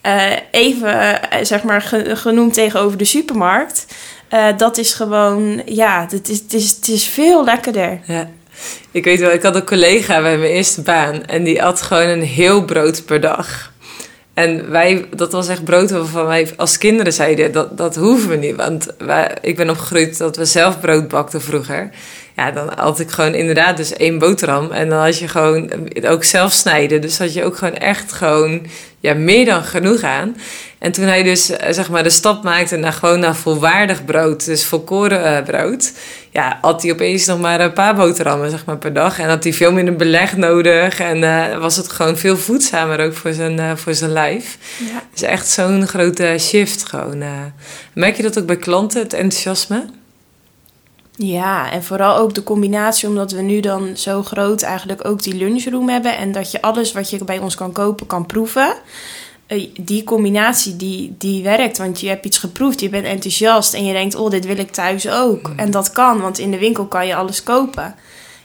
eh, 0.00 0.32
even, 0.50 1.30
eh, 1.30 1.44
zeg 1.44 1.62
maar, 1.62 1.82
ge- 1.82 2.16
genoemd 2.16 2.54
tegenover 2.54 2.98
de 2.98 3.04
supermarkt. 3.04 3.86
Dat 4.56 4.78
is 4.78 4.92
gewoon, 4.94 5.62
ja, 5.66 6.06
het 6.10 6.28
is, 6.28 6.38
het, 6.38 6.52
is, 6.52 6.70
het 6.70 6.88
is 6.88 7.04
veel 7.06 7.44
lekkerder. 7.44 8.00
Ja. 8.06 8.28
Ik 8.90 9.04
weet 9.04 9.20
wel, 9.20 9.30
ik 9.30 9.42
had 9.42 9.54
een 9.54 9.64
collega 9.66 10.22
bij 10.22 10.38
mijn 10.38 10.50
eerste 10.52 10.82
baan. 10.82 11.24
En 11.24 11.44
die 11.44 11.62
at 11.62 11.82
gewoon 11.82 12.08
een 12.08 12.22
heel 12.22 12.64
brood 12.64 13.04
per 13.04 13.20
dag. 13.20 13.72
En 14.38 14.70
wij, 14.70 15.04
dat 15.14 15.32
was 15.32 15.48
echt 15.48 15.64
brood 15.64 15.90
waarvan 15.90 16.26
wij 16.26 16.50
als 16.56 16.78
kinderen 16.78 17.12
zeiden, 17.12 17.52
dat, 17.52 17.76
dat 17.76 17.96
hoeven 17.96 18.28
we 18.28 18.36
niet. 18.36 18.56
Want 18.56 18.86
wij, 18.98 19.36
ik 19.40 19.56
ben 19.56 19.70
opgegroeid 19.70 20.18
dat 20.18 20.36
we 20.36 20.44
zelf 20.44 20.80
brood 20.80 21.08
bakten 21.08 21.40
vroeger. 21.40 21.90
ja, 22.36 22.50
dan 22.50 22.72
had 22.76 23.00
ik 23.00 23.10
gewoon 23.10 23.34
inderdaad 23.34 23.76
dus 23.76 23.92
één 23.92 24.18
boterham. 24.18 24.70
En 24.70 24.88
dan 24.88 24.98
had 24.98 25.18
je 25.18 25.28
gewoon 25.28 25.70
ook 26.06 26.24
zelf 26.24 26.52
snijden. 26.52 27.00
Dus 27.00 27.18
had 27.18 27.34
je 27.34 27.44
ook 27.44 27.56
gewoon 27.56 27.76
echt 27.76 28.12
gewoon 28.12 28.66
ja, 29.00 29.14
meer 29.14 29.44
dan 29.44 29.62
genoeg 29.62 30.02
aan. 30.02 30.36
En 30.78 30.92
toen 30.92 31.04
hij 31.04 31.22
dus 31.22 31.50
eh, 31.50 31.72
zeg 31.72 31.90
maar 31.90 32.02
de 32.02 32.10
stap 32.10 32.42
maakte 32.42 32.76
naar 32.76 32.92
gewoon 32.92 33.20
naar 33.20 33.36
volwaardig 33.36 34.04
brood, 34.04 34.44
dus 34.44 34.64
volkoren 34.64 35.32
uh, 35.32 35.44
brood, 35.44 35.92
ja, 36.30 36.58
had 36.60 36.82
hij 36.82 36.92
opeens 36.92 37.26
nog 37.26 37.40
maar 37.40 37.60
een 37.60 37.72
paar 37.72 37.94
boterhammen 37.94 38.50
zeg 38.50 38.64
maar, 38.64 38.78
per 38.78 38.92
dag. 38.92 39.18
En 39.18 39.28
had 39.28 39.44
hij 39.44 39.52
veel 39.52 39.72
minder 39.72 39.96
beleg 39.96 40.36
nodig. 40.36 41.00
En 41.00 41.22
uh, 41.22 41.58
was 41.58 41.76
het 41.76 41.88
gewoon 41.88 42.16
veel 42.16 42.36
voedzamer 42.36 43.00
ook 43.00 43.14
voor 43.14 43.32
zijn, 43.32 43.58
uh, 43.58 43.76
voor 43.76 43.94
zijn 43.94 44.12
lijf. 44.12 44.58
Ja. 44.78 45.02
Dus 45.12 45.22
echt 45.22 45.48
zo'n 45.48 45.86
grote 45.86 46.36
shift 46.38 46.88
gewoon. 46.88 47.24
merk 47.92 48.16
je 48.16 48.22
dat 48.22 48.38
ook 48.38 48.46
bij 48.46 48.56
klanten, 48.56 49.02
het 49.02 49.12
enthousiasme? 49.12 49.84
Ja, 51.16 51.72
en 51.72 51.84
vooral 51.84 52.16
ook 52.16 52.34
de 52.34 52.42
combinatie, 52.42 53.08
omdat 53.08 53.32
we 53.32 53.42
nu 53.42 53.60
dan 53.60 53.96
zo 53.96 54.22
groot 54.22 54.62
eigenlijk 54.62 55.04
ook 55.08 55.22
die 55.22 55.34
lunchroom 55.34 55.88
hebben. 55.88 56.16
En 56.16 56.32
dat 56.32 56.50
je 56.50 56.62
alles 56.62 56.92
wat 56.92 57.10
je 57.10 57.24
bij 57.24 57.38
ons 57.38 57.54
kan 57.54 57.72
kopen, 57.72 58.06
kan 58.06 58.26
proeven. 58.26 58.74
Eh, 59.48 59.68
die 59.80 60.04
combinatie 60.04 60.76
die, 60.76 61.14
die 61.18 61.42
werkt. 61.42 61.78
Want 61.78 62.00
je 62.00 62.08
hebt 62.08 62.24
iets 62.24 62.38
geproefd, 62.38 62.80
je 62.80 62.88
bent 62.88 63.06
enthousiast 63.06 63.74
en 63.74 63.84
je 63.84 63.92
denkt, 63.92 64.14
oh, 64.14 64.30
dit 64.30 64.46
wil 64.46 64.58
ik 64.58 64.70
thuis 64.70 65.10
ook. 65.10 65.48
Mm. 65.48 65.58
En 65.58 65.70
dat 65.70 65.92
kan, 65.92 66.20
want 66.20 66.38
in 66.38 66.50
de 66.50 66.58
winkel 66.58 66.86
kan 66.86 67.06
je 67.06 67.14
alles 67.14 67.42
kopen. 67.42 67.94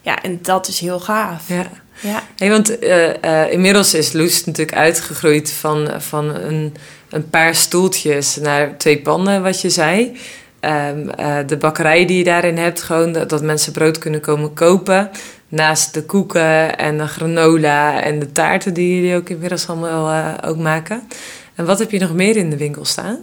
Ja, 0.01 0.21
en 0.21 0.39
dat 0.41 0.67
is 0.67 0.79
heel 0.79 0.99
gaaf. 0.99 1.47
Ja. 1.47 1.69
Ja. 1.99 2.23
Hey, 2.37 2.49
want 2.49 2.83
uh, 2.83 3.07
uh, 3.07 3.51
inmiddels 3.51 3.93
is 3.93 4.13
Loes 4.13 4.45
natuurlijk 4.45 4.77
uitgegroeid 4.77 5.51
van, 5.51 5.89
van 5.97 6.35
een, 6.35 6.75
een 7.09 7.29
paar 7.29 7.55
stoeltjes 7.55 8.35
naar 8.35 8.77
twee 8.77 9.01
panden, 9.01 9.43
wat 9.43 9.61
je 9.61 9.69
zei. 9.69 10.17
Um, 10.61 11.09
uh, 11.19 11.37
de 11.45 11.57
bakkerij 11.57 12.05
die 12.05 12.17
je 12.17 12.23
daarin 12.23 12.57
hebt, 12.57 12.81
gewoon 12.81 13.11
dat, 13.11 13.29
dat, 13.29 13.41
mensen 13.41 13.73
brood 13.73 13.97
kunnen 13.97 14.21
komen 14.21 14.53
kopen. 14.53 15.09
Naast 15.53 15.93
de 15.93 16.03
koeken 16.03 16.77
en 16.77 16.97
de 16.97 17.07
granola 17.07 18.01
en 18.01 18.19
de 18.19 18.31
taarten 18.31 18.73
die 18.73 18.95
jullie 18.95 19.15
ook 19.15 19.29
inmiddels 19.29 19.67
allemaal 19.67 20.11
uh, 20.11 20.33
ook 20.49 20.57
maken. 20.57 21.07
En 21.55 21.65
wat 21.65 21.79
heb 21.79 21.91
je 21.91 21.99
nog 21.99 22.13
meer 22.13 22.35
in 22.35 22.49
de 22.49 22.57
winkel 22.57 22.85
staan? 22.85 23.17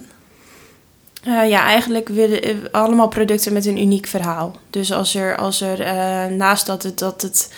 Uh, 1.28 1.48
ja, 1.48 1.64
eigenlijk 1.64 2.08
willen 2.08 2.72
allemaal 2.72 3.08
producten 3.08 3.52
met 3.52 3.66
een 3.66 3.78
uniek 3.78 4.06
verhaal. 4.06 4.56
Dus 4.70 4.92
als 4.92 5.14
er, 5.14 5.36
als 5.36 5.60
er 5.60 5.78
naast 6.32 6.66
dat 6.66 6.82
het, 6.82 6.98
dat 6.98 7.22
het 7.22 7.50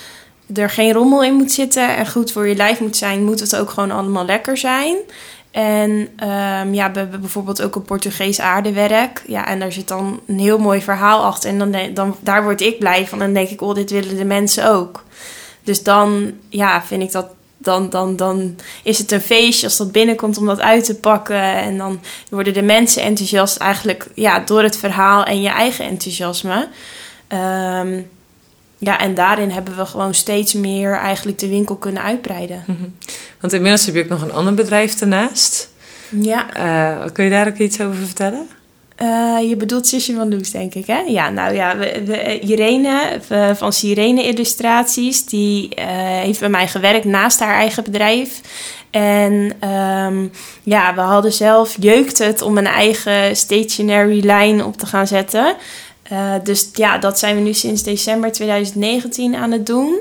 er 0.55 0.71
geen 0.71 0.93
rommel 0.93 1.23
in 1.23 1.35
moet 1.35 1.53
zitten 1.53 1.97
en 1.97 2.11
goed 2.11 2.33
voor 2.33 2.49
je 2.49 2.57
lijf 2.57 2.81
moet 2.81 2.97
zijn, 2.97 3.25
moet 3.25 3.41
het 3.41 3.57
ook 3.57 3.71
gewoon 3.71 3.91
allemaal 3.91 4.25
lekker 4.25 4.57
zijn. 4.57 4.97
En 5.53 5.91
um, 5.91 6.75
ja, 6.75 6.93
we 6.93 6.99
hebben 6.99 7.21
bijvoorbeeld 7.21 7.63
ook 7.63 7.75
een 7.75 7.83
Portugees 7.83 8.41
aardewerk. 8.41 9.23
Ja, 9.27 9.47
en 9.47 9.59
daar 9.59 9.73
zit 9.73 9.89
dan 9.89 10.21
een 10.27 10.39
heel 10.39 10.59
mooi 10.59 10.83
verhaal 10.83 11.25
achter. 11.25 11.51
En 11.51 11.59
dan, 11.59 11.95
dan, 11.95 12.17
daar 12.21 12.43
word 12.43 12.61
ik 12.61 12.79
blij 12.79 13.07
van. 13.07 13.19
En 13.19 13.25
dan 13.25 13.35
denk 13.35 13.49
ik, 13.49 13.61
oh, 13.61 13.75
dit 13.75 13.91
willen 13.91 14.17
de 14.17 14.25
mensen 14.25 14.71
ook. 14.71 15.05
Dus 15.63 15.83
dan, 15.83 16.33
ja, 16.49 16.83
vind 16.83 17.03
ik 17.03 17.13
dat... 17.13 17.27
Dan, 17.65 17.91
dan, 17.91 18.17
dan 18.17 18.57
is 18.83 18.99
het 18.99 19.13
een 19.13 19.21
feestje 19.21 19.67
als 19.67 19.77
dat 19.77 19.93
binnenkomt 19.93 20.39
om 20.39 20.47
dat 20.47 20.61
uit 20.61 20.85
te 20.85 20.95
pakken. 20.95 21.43
En 21.43 21.79
dan 21.79 22.01
worden 22.31 22.53
de 22.53 22.63
mensen 22.63 23.03
enthousiast 23.03 23.57
eigenlijk 23.57 24.07
ja, 24.15 24.39
door 24.39 24.63
het 24.63 24.77
verhaal 24.77 25.25
en 25.25 25.41
je 25.43 25.49
eigen 25.49 25.85
enthousiasme. 25.85 26.69
Um, 27.29 28.11
ja, 28.85 28.99
en 28.99 29.15
daarin 29.15 29.51
hebben 29.51 29.77
we 29.77 29.87
gewoon 29.87 30.15
steeds 30.15 30.53
meer 30.53 30.93
eigenlijk 30.93 31.39
de 31.39 31.49
winkel 31.49 31.77
kunnen 31.77 32.03
uitbreiden. 32.03 32.65
Mhm. 32.67 32.89
Want 33.41 33.53
inmiddels 33.53 33.87
heb 33.87 33.95
je 33.95 34.03
ook 34.03 34.09
nog 34.09 34.23
een 34.23 34.33
ander 34.33 34.55
bedrijf 34.55 35.01
ernaast. 35.01 35.71
Ja. 36.09 36.47
Uh, 36.57 37.07
kun 37.13 37.25
je 37.25 37.31
daar 37.31 37.49
ook 37.49 37.57
iets 37.57 37.81
over 37.81 37.95
vertellen? 38.07 38.47
Uh, 39.03 39.49
je 39.49 39.57
bedoelt 39.57 39.87
Zusje 39.87 40.15
van 40.15 40.29
Loes, 40.29 40.51
denk 40.51 40.75
ik, 40.75 40.87
hè? 40.87 40.99
Ja, 41.01 41.31
nou 41.31 41.55
ja, 41.55 41.77
we, 41.77 42.03
we, 42.05 42.39
Irene 42.39 43.21
van 43.55 43.73
Sirene 43.73 44.25
Illustraties... 44.25 45.25
die 45.25 45.69
uh, 45.79 45.85
heeft 45.97 46.41
bij 46.41 46.49
mij 46.49 46.69
gewerkt 46.69 47.05
naast 47.05 47.41
haar 47.41 47.55
eigen 47.55 47.85
bedrijf. 47.85 48.41
En 48.91 49.53
um, 49.69 50.31
ja, 50.63 50.95
we 50.95 51.01
hadden 51.01 51.33
zelf... 51.33 51.77
jeukt 51.81 52.19
het 52.19 52.43
om 52.43 52.59
een 52.59 52.67
eigen 52.67 53.37
stationary 53.37 54.25
lijn 54.25 54.65
op 54.65 54.77
te 54.77 54.87
gaan 54.87 55.07
zetten... 55.07 55.57
Uh, 56.13 56.35
dus 56.43 56.69
ja, 56.73 56.99
dat 56.99 57.19
zijn 57.19 57.37
we 57.37 57.43
nu 57.43 57.53
sinds 57.53 57.83
december 57.83 58.33
2019 58.33 59.35
aan 59.35 59.51
het 59.51 59.67
doen. 59.67 60.01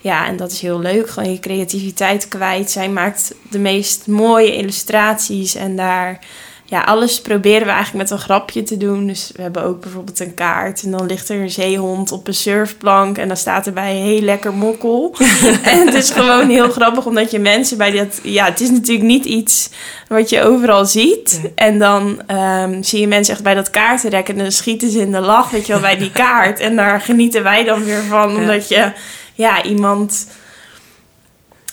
Ja, 0.00 0.26
en 0.26 0.36
dat 0.36 0.52
is 0.52 0.60
heel 0.60 0.80
leuk. 0.80 1.08
Gewoon 1.08 1.32
je 1.32 1.38
creativiteit 1.38 2.28
kwijt. 2.28 2.70
Zij 2.70 2.88
maakt 2.88 3.34
de 3.50 3.58
meest 3.58 4.06
mooie 4.06 4.56
illustraties 4.56 5.54
en 5.54 5.76
daar 5.76 6.18
ja, 6.66 6.80
alles 6.80 7.20
proberen 7.20 7.66
we 7.66 7.72
eigenlijk 7.72 8.10
met 8.10 8.10
een 8.10 8.24
grapje 8.24 8.62
te 8.62 8.76
doen. 8.76 9.06
Dus 9.06 9.32
we 9.36 9.42
hebben 9.42 9.62
ook 9.62 9.80
bijvoorbeeld 9.80 10.20
een 10.20 10.34
kaart. 10.34 10.82
En 10.82 10.90
dan 10.90 11.06
ligt 11.06 11.28
er 11.28 11.40
een 11.40 11.50
zeehond 11.50 12.12
op 12.12 12.26
een 12.26 12.34
surfplank. 12.34 13.18
En 13.18 13.28
dan 13.28 13.36
staat 13.36 13.66
erbij 13.66 13.94
heel 13.94 14.20
lekker 14.20 14.54
mokkel. 14.54 15.16
en 15.62 15.86
het 15.86 15.94
is 15.94 16.10
gewoon 16.10 16.48
heel 16.48 16.70
grappig, 16.70 17.06
omdat 17.06 17.30
je 17.30 17.38
mensen 17.38 17.78
bij 17.78 17.90
dat... 17.90 18.20
Ja, 18.22 18.44
het 18.44 18.60
is 18.60 18.70
natuurlijk 18.70 19.06
niet 19.06 19.24
iets 19.24 19.70
wat 20.08 20.30
je 20.30 20.42
overal 20.42 20.84
ziet. 20.84 21.40
En 21.54 21.78
dan 21.78 22.22
um, 22.28 22.82
zie 22.82 23.00
je 23.00 23.08
mensen 23.08 23.34
echt 23.34 23.42
bij 23.42 23.54
dat 23.54 23.70
kaartenrek. 23.70 24.28
En 24.28 24.38
dan 24.38 24.52
schieten 24.52 24.90
ze 24.90 25.00
in 25.00 25.12
de 25.12 25.20
lach, 25.20 25.50
weet 25.50 25.66
je 25.66 25.72
wel, 25.72 25.82
bij 25.82 25.96
die 25.96 26.12
kaart. 26.22 26.60
En 26.60 26.76
daar 26.76 27.00
genieten 27.00 27.42
wij 27.42 27.64
dan 27.64 27.84
weer 27.84 28.02
van. 28.02 28.36
Omdat 28.36 28.68
je, 28.68 28.92
ja, 29.34 29.62
iemand 29.62 30.26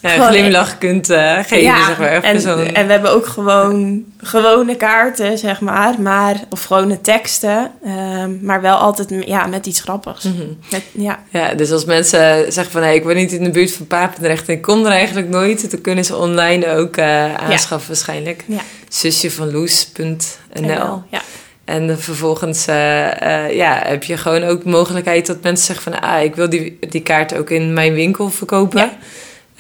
ja, 0.02 0.28
glimlach 0.28 0.78
kunt 0.78 1.10
uh, 1.10 1.38
geven, 1.38 1.62
ja, 1.62 1.86
zeg 1.86 1.98
maar. 1.98 2.24
En, 2.24 2.74
en 2.74 2.86
we 2.86 2.92
hebben 2.92 3.12
ook 3.12 3.26
gewoon 3.26 4.04
gewone 4.18 4.76
kaarten, 4.76 5.38
zeg 5.38 5.60
maar. 5.60 6.02
maar 6.02 6.36
of 6.50 6.64
gewone 6.64 7.02
teksten. 7.02 7.72
Um, 7.86 8.40
maar 8.42 8.62
wel 8.62 8.76
altijd 8.76 9.26
ja, 9.26 9.46
met 9.46 9.66
iets 9.66 9.82
grappigs. 9.82 10.24
Mm 10.24 10.36
-hmm. 10.36 10.58
met, 10.72 10.84
ja. 10.92 11.20
ja, 11.30 11.54
dus 11.54 11.72
als 11.72 11.86
mensen 11.86 12.54
zeggen 12.54 12.72
van... 12.72 12.82
Hey, 12.82 12.96
ik 12.96 13.04
woon 13.04 13.16
niet 13.16 13.32
in 13.32 13.44
de 13.44 13.50
buurt 13.50 13.72
van 13.72 13.88
Papendrecht 13.88 14.48
en 14.48 14.54
ik 14.54 14.62
kom 14.62 14.86
er 14.86 14.92
eigenlijk 14.92 15.30
nooit... 15.30 15.72
dan 15.72 15.82
kunnen 15.82 16.06
ze 16.06 16.16
online 16.16 16.68
ook 16.68 16.98
uh, 16.98 17.36
aanschaffen 17.36 17.80
ja. 17.80 17.88
waarschijnlijk. 17.88 18.44
Ja. 18.48 18.62
Zusjevanloes.nl 18.90 21.04
ja. 21.10 21.22
En 21.66 22.00
vervolgens 22.00 22.68
uh, 22.68 22.76
uh, 22.76 23.56
ja, 23.56 23.82
heb 23.84 24.04
je 24.04 24.18
gewoon 24.18 24.44
ook 24.44 24.64
de 24.64 24.70
mogelijkheid 24.70 25.26
dat 25.26 25.42
mensen 25.42 25.66
zeggen 25.66 25.92
van... 25.92 26.02
ah, 26.02 26.24
ik 26.24 26.36
wil 26.36 26.50
die, 26.50 26.78
die 26.90 27.02
kaart 27.02 27.38
ook 27.38 27.50
in 27.50 27.74
mijn 27.74 27.94
winkel 27.94 28.30
verkopen... 28.30 28.80
Ja. 28.80 28.98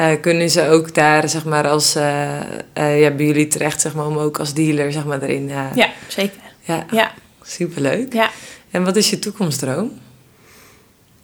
Uh, 0.02 0.22
kunnen 0.22 0.50
ze 0.50 0.68
ook 0.70 0.94
daar, 0.94 1.30
zeg 1.30 1.46
maar, 1.46 1.68
als 1.68 1.96
uh, 1.96 2.40
uh, 2.78 3.02
ja, 3.02 3.12
bij 3.12 3.26
jullie 3.26 3.48
terecht, 3.48 3.82
zeg 3.82 3.94
maar, 3.94 4.08
om 4.08 4.18
ook 4.18 4.40
als 4.40 4.54
dealer, 4.54 4.92
zeg 4.92 5.06
maar, 5.06 5.22
erin. 5.22 5.48
ja, 5.48 5.90
zeker. 6.08 6.42
Ja, 6.62 6.86
ja. 6.92 7.12
superleuk. 7.44 8.14
Ja. 8.14 8.30
En 8.72 8.84
wat 8.84 8.96
is 8.96 9.10
je 9.10 9.20
toekomstdroom? 9.20 9.92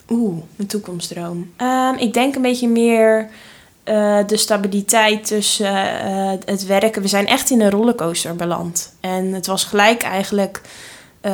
Oeh, 0.10 0.44
mijn 0.56 0.68
toekomstdroom. 0.68 1.52
Um, 1.62 1.98
ik 1.98 2.14
denk 2.14 2.36
een 2.36 2.42
beetje 2.42 2.68
meer 2.68 3.30
de 4.28 4.38
stabiliteit 4.38 5.26
tussen 5.26 5.76
het 6.46 6.66
werken. 6.66 7.02
We 7.02 7.08
zijn 7.08 7.28
echt 7.28 7.50
in 7.50 7.62
een 7.62 7.70
rollercoaster 7.70 8.36
beland. 8.36 8.94
En 9.00 9.34
het 9.34 9.48
was 9.48 9.64
gelijk 9.64 10.02
eigenlijk 10.02 10.62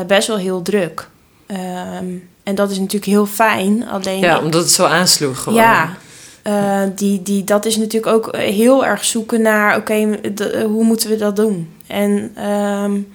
best 0.07 0.27
wel 0.27 0.38
heel 0.38 0.62
druk. 0.62 1.07
Um, 1.47 2.29
en 2.43 2.55
dat 2.55 2.71
is 2.71 2.77
natuurlijk 2.77 3.12
heel 3.12 3.25
fijn. 3.25 3.88
Alleen 3.88 4.19
ja, 4.19 4.39
omdat 4.39 4.62
het 4.62 4.71
zo 4.71 4.85
aansloeg 4.85 5.39
gewoon. 5.39 5.59
Ja, 5.59 5.97
uh, 6.43 6.81
die, 6.95 7.21
die, 7.21 7.43
dat 7.43 7.65
is 7.65 7.77
natuurlijk 7.77 8.13
ook 8.13 8.35
heel 8.35 8.85
erg 8.85 9.05
zoeken 9.05 9.41
naar, 9.41 9.77
oké, 9.77 9.93
okay, 9.93 10.63
hoe 10.63 10.83
moeten 10.83 11.09
we 11.09 11.15
dat 11.15 11.35
doen? 11.35 11.69
En 11.88 12.43
um, 12.50 13.07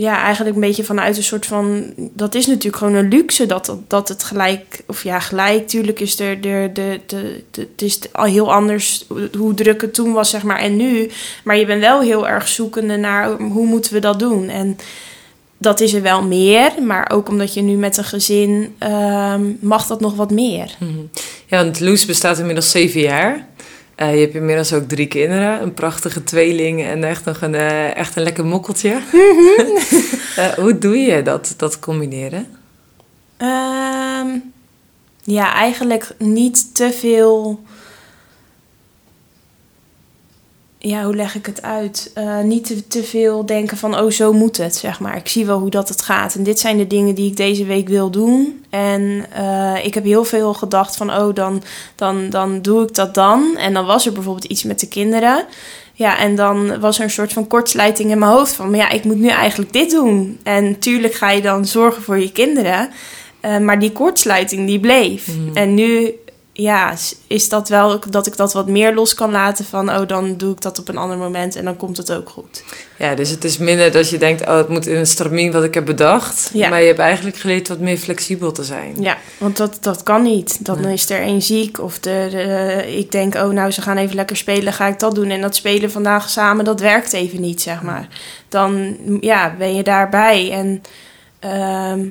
ja, 0.00 0.22
eigenlijk 0.22 0.54
een 0.54 0.60
beetje 0.62 0.84
vanuit 0.84 1.16
een 1.16 1.22
soort 1.22 1.46
van, 1.46 1.92
dat 1.96 2.34
is 2.34 2.46
natuurlijk 2.46 2.76
gewoon 2.76 2.94
een 2.94 3.08
luxe 3.08 3.46
dat, 3.46 3.76
dat 3.86 4.08
het 4.08 4.24
gelijk, 4.24 4.82
of 4.86 5.02
ja, 5.02 5.20
gelijk, 5.20 5.68
tuurlijk 5.68 6.00
is 6.00 6.20
er 6.20 6.40
de, 6.40 6.70
de, 6.72 7.00
de, 7.06 7.42
het 7.50 7.82
is 7.82 7.98
al 8.12 8.24
heel 8.24 8.52
anders 8.52 9.06
hoe 9.36 9.54
druk 9.54 9.80
het 9.80 9.94
toen 9.94 10.12
was, 10.12 10.30
zeg 10.30 10.42
maar, 10.42 10.58
en 10.58 10.76
nu. 10.76 11.10
Maar 11.44 11.56
je 11.56 11.66
bent 11.66 11.80
wel 11.80 12.00
heel 12.00 12.28
erg 12.28 12.48
zoekende 12.48 12.96
naar 12.96 13.30
hoe 13.30 13.66
moeten 13.66 13.92
we 13.92 13.98
dat 13.98 14.18
doen? 14.18 14.48
En 14.48 14.78
dat 15.60 15.80
is 15.80 15.92
er 15.92 16.02
wel 16.02 16.22
meer, 16.22 16.72
maar 16.82 17.10
ook 17.12 17.28
omdat 17.28 17.54
je 17.54 17.62
nu 17.62 17.76
met 17.76 17.96
een 17.96 18.04
gezin 18.04 18.76
um, 18.82 19.58
mag 19.60 19.86
dat 19.86 20.00
nog 20.00 20.14
wat 20.14 20.30
meer. 20.30 20.76
Mhm. 20.78 21.00
Ja, 21.46 21.62
want 21.62 21.80
Loes 21.80 22.04
bestaat 22.04 22.38
inmiddels 22.38 22.70
zeven 22.70 23.00
jaar. 23.00 23.46
Uh, 23.96 24.14
je 24.14 24.20
hebt 24.20 24.34
inmiddels 24.34 24.72
ook 24.72 24.88
drie 24.88 25.06
kinderen, 25.06 25.62
een 25.62 25.74
prachtige 25.74 26.24
tweeling 26.24 26.82
en 26.82 27.04
echt 27.04 27.24
nog 27.24 27.42
een, 27.42 27.54
uh, 27.54 27.96
echt 27.96 28.16
een 28.16 28.22
lekker 28.22 28.44
mokkeltje. 28.44 29.00
uh, 30.38 30.44
hoe 30.64 30.78
doe 30.78 30.96
je 30.96 31.22
dat, 31.22 31.54
dat 31.56 31.78
combineren? 31.78 32.46
Um, 33.38 34.52
ja, 35.22 35.54
eigenlijk 35.54 36.14
niet 36.18 36.74
te 36.74 36.92
veel 36.92 37.60
ja, 40.82 41.04
hoe 41.04 41.16
leg 41.16 41.34
ik 41.34 41.46
het 41.46 41.62
uit? 41.62 42.10
Uh, 42.18 42.40
niet 42.40 42.66
te, 42.66 42.86
te, 42.86 43.02
veel 43.02 43.46
denken 43.46 43.76
van, 43.76 43.98
oh, 43.98 44.10
zo 44.10 44.32
moet 44.32 44.56
het, 44.56 44.76
zeg 44.76 45.00
maar. 45.00 45.16
Ik 45.16 45.28
zie 45.28 45.46
wel 45.46 45.58
hoe 45.58 45.70
dat 45.70 45.88
het 45.88 46.02
gaat. 46.02 46.34
En 46.34 46.42
dit 46.42 46.58
zijn 46.58 46.78
de 46.78 46.86
dingen 46.86 47.14
die 47.14 47.30
ik 47.30 47.36
deze 47.36 47.64
week 47.64 47.88
wil 47.88 48.10
doen. 48.10 48.64
En 48.70 49.26
uh, 49.38 49.84
ik 49.84 49.94
heb 49.94 50.04
heel 50.04 50.24
veel 50.24 50.54
gedacht 50.54 50.96
van, 50.96 51.10
oh, 51.10 51.34
dan, 51.34 51.62
dan, 51.94 52.30
dan 52.30 52.62
doe 52.62 52.82
ik 52.82 52.94
dat 52.94 53.14
dan. 53.14 53.56
En 53.56 53.74
dan 53.74 53.86
was 53.86 54.06
er 54.06 54.12
bijvoorbeeld 54.12 54.44
iets 54.44 54.62
met 54.62 54.80
de 54.80 54.88
kinderen. 54.88 55.44
Ja, 55.92 56.18
en 56.18 56.36
dan 56.36 56.80
was 56.80 56.98
er 56.98 57.04
een 57.04 57.10
soort 57.10 57.32
van 57.32 57.46
kortsluiting 57.46 58.10
in 58.10 58.18
mijn 58.18 58.32
hoofd 58.32 58.52
van, 58.52 58.70
maar 58.70 58.78
ja, 58.78 58.90
ik 58.90 59.04
moet 59.04 59.18
nu 59.18 59.28
eigenlijk 59.28 59.72
dit 59.72 59.90
doen. 59.90 60.40
En 60.42 60.78
tuurlijk 60.78 61.14
ga 61.14 61.30
je 61.30 61.42
dan 61.42 61.66
zorgen 61.66 62.02
voor 62.02 62.18
je 62.18 62.32
kinderen, 62.32 62.88
uh, 63.44 63.58
maar 63.58 63.78
die 63.78 63.92
kortsluiting 63.92 64.66
die 64.66 64.80
bleef. 64.80 65.26
Mhm. 65.26 65.56
En 65.56 65.74
nu 65.74 66.14
ja, 66.60 66.94
is 67.26 67.48
dat 67.48 67.68
wel 67.68 68.00
dat 68.10 68.26
ik 68.26 68.36
dat 68.36 68.52
wat 68.52 68.66
meer 68.66 68.94
los 68.94 69.14
kan 69.14 69.30
laten 69.30 69.64
van, 69.64 69.90
oh, 69.90 70.06
dan 70.08 70.36
doe 70.36 70.52
ik 70.52 70.60
dat 70.60 70.78
op 70.78 70.88
een 70.88 70.96
ander 70.96 71.18
moment 71.18 71.56
en 71.56 71.64
dan 71.64 71.76
komt 71.76 71.96
het 71.96 72.12
ook 72.12 72.28
goed. 72.28 72.62
Ja, 72.98 73.14
dus 73.14 73.30
het 73.30 73.44
is 73.44 73.58
minder 73.58 73.92
dat 73.92 74.10
je 74.10 74.18
denkt, 74.18 74.40
oh, 74.46 74.56
het 74.56 74.68
moet 74.68 74.86
in 74.86 74.96
een 74.96 75.06
stramien 75.06 75.52
wat 75.52 75.64
ik 75.64 75.74
heb 75.74 75.84
bedacht. 75.84 76.50
Ja. 76.52 76.68
Maar 76.68 76.80
je 76.80 76.86
hebt 76.86 76.98
eigenlijk 76.98 77.36
geleerd 77.36 77.68
wat 77.68 77.78
meer 77.78 77.96
flexibel 77.96 78.52
te 78.52 78.64
zijn. 78.64 78.94
Ja, 79.00 79.16
want 79.38 79.56
dat, 79.56 79.78
dat 79.80 80.02
kan 80.02 80.22
niet. 80.22 80.64
Dan 80.64 80.80
Nee. 80.80 80.92
is 80.92 81.10
er 81.10 81.20
één 81.20 81.42
ziek 81.42 81.80
of 81.80 81.98
de, 81.98 82.28
de- 82.30 82.96
ik 82.98 83.10
denk, 83.12 83.34
oh, 83.34 83.48
nou, 83.50 83.70
ze 83.70 83.82
gaan 83.82 83.96
even 83.96 84.16
lekker 84.16 84.36
spelen, 84.36 84.72
ga 84.72 84.86
ik 84.86 84.98
dat 84.98 85.14
doen. 85.14 85.30
En 85.30 85.40
dat 85.40 85.56
spelen 85.56 85.90
vandaag 85.90 86.30
samen, 86.30 86.64
dat 86.64 86.80
werkt 86.80 87.12
even 87.12 87.40
niet, 87.40 87.62
zeg 87.62 87.82
maar. 87.82 88.08
Dan, 88.48 88.96
ja, 89.20 89.54
ben 89.58 89.74
je 89.74 89.82
daarbij. 89.82 90.50
En 90.52 90.82
ehm, 91.38 92.06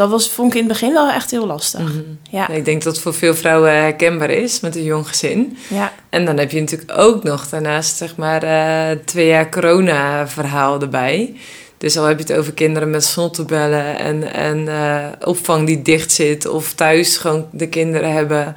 dat 0.00 0.10
was, 0.10 0.30
vond 0.30 0.54
ik 0.54 0.60
in 0.60 0.64
het 0.64 0.72
begin 0.72 0.92
wel 0.92 1.10
echt 1.10 1.30
heel 1.30 1.46
lastig. 1.46 1.80
Mhm. 1.80 2.00
Ja, 2.30 2.48
Ik 2.48 2.64
denk 2.64 2.82
dat 2.82 2.92
het 2.92 3.02
voor 3.02 3.14
veel 3.14 3.34
vrouwen 3.34 3.72
herkenbaar 3.72 4.30
is 4.30 4.60
met 4.60 4.76
een 4.76 4.84
jong 4.84 5.08
gezin. 5.08 5.56
ja, 5.68 5.92
En 6.08 6.24
dan 6.24 6.38
heb 6.38 6.50
je 6.50 6.60
natuurlijk 6.60 6.98
ook 6.98 7.22
nog 7.22 7.48
daarnaast 7.48 7.96
zeg 7.96 8.16
maar 8.16 8.42
eh, 8.42 8.98
twee 9.04 9.26
jaar 9.26 9.48
corona 9.48 10.28
verhaal 10.28 10.80
erbij. 10.80 11.36
Dus 11.78 11.96
al 11.96 12.04
heb 12.04 12.18
je 12.18 12.24
het 12.24 12.38
over 12.38 12.52
kinderen 12.52 12.90
met 12.90 13.04
snottebellen 13.04 13.98
en, 13.98 14.32
en 14.32 14.68
eh, 14.68 15.28
opvang 15.28 15.66
die 15.66 15.82
dicht 15.82 16.12
zit 16.12 16.46
of 16.46 16.72
thuis 16.72 17.16
gewoon 17.16 17.46
de 17.52 17.68
kinderen 17.68 18.12
hebben. 18.12 18.56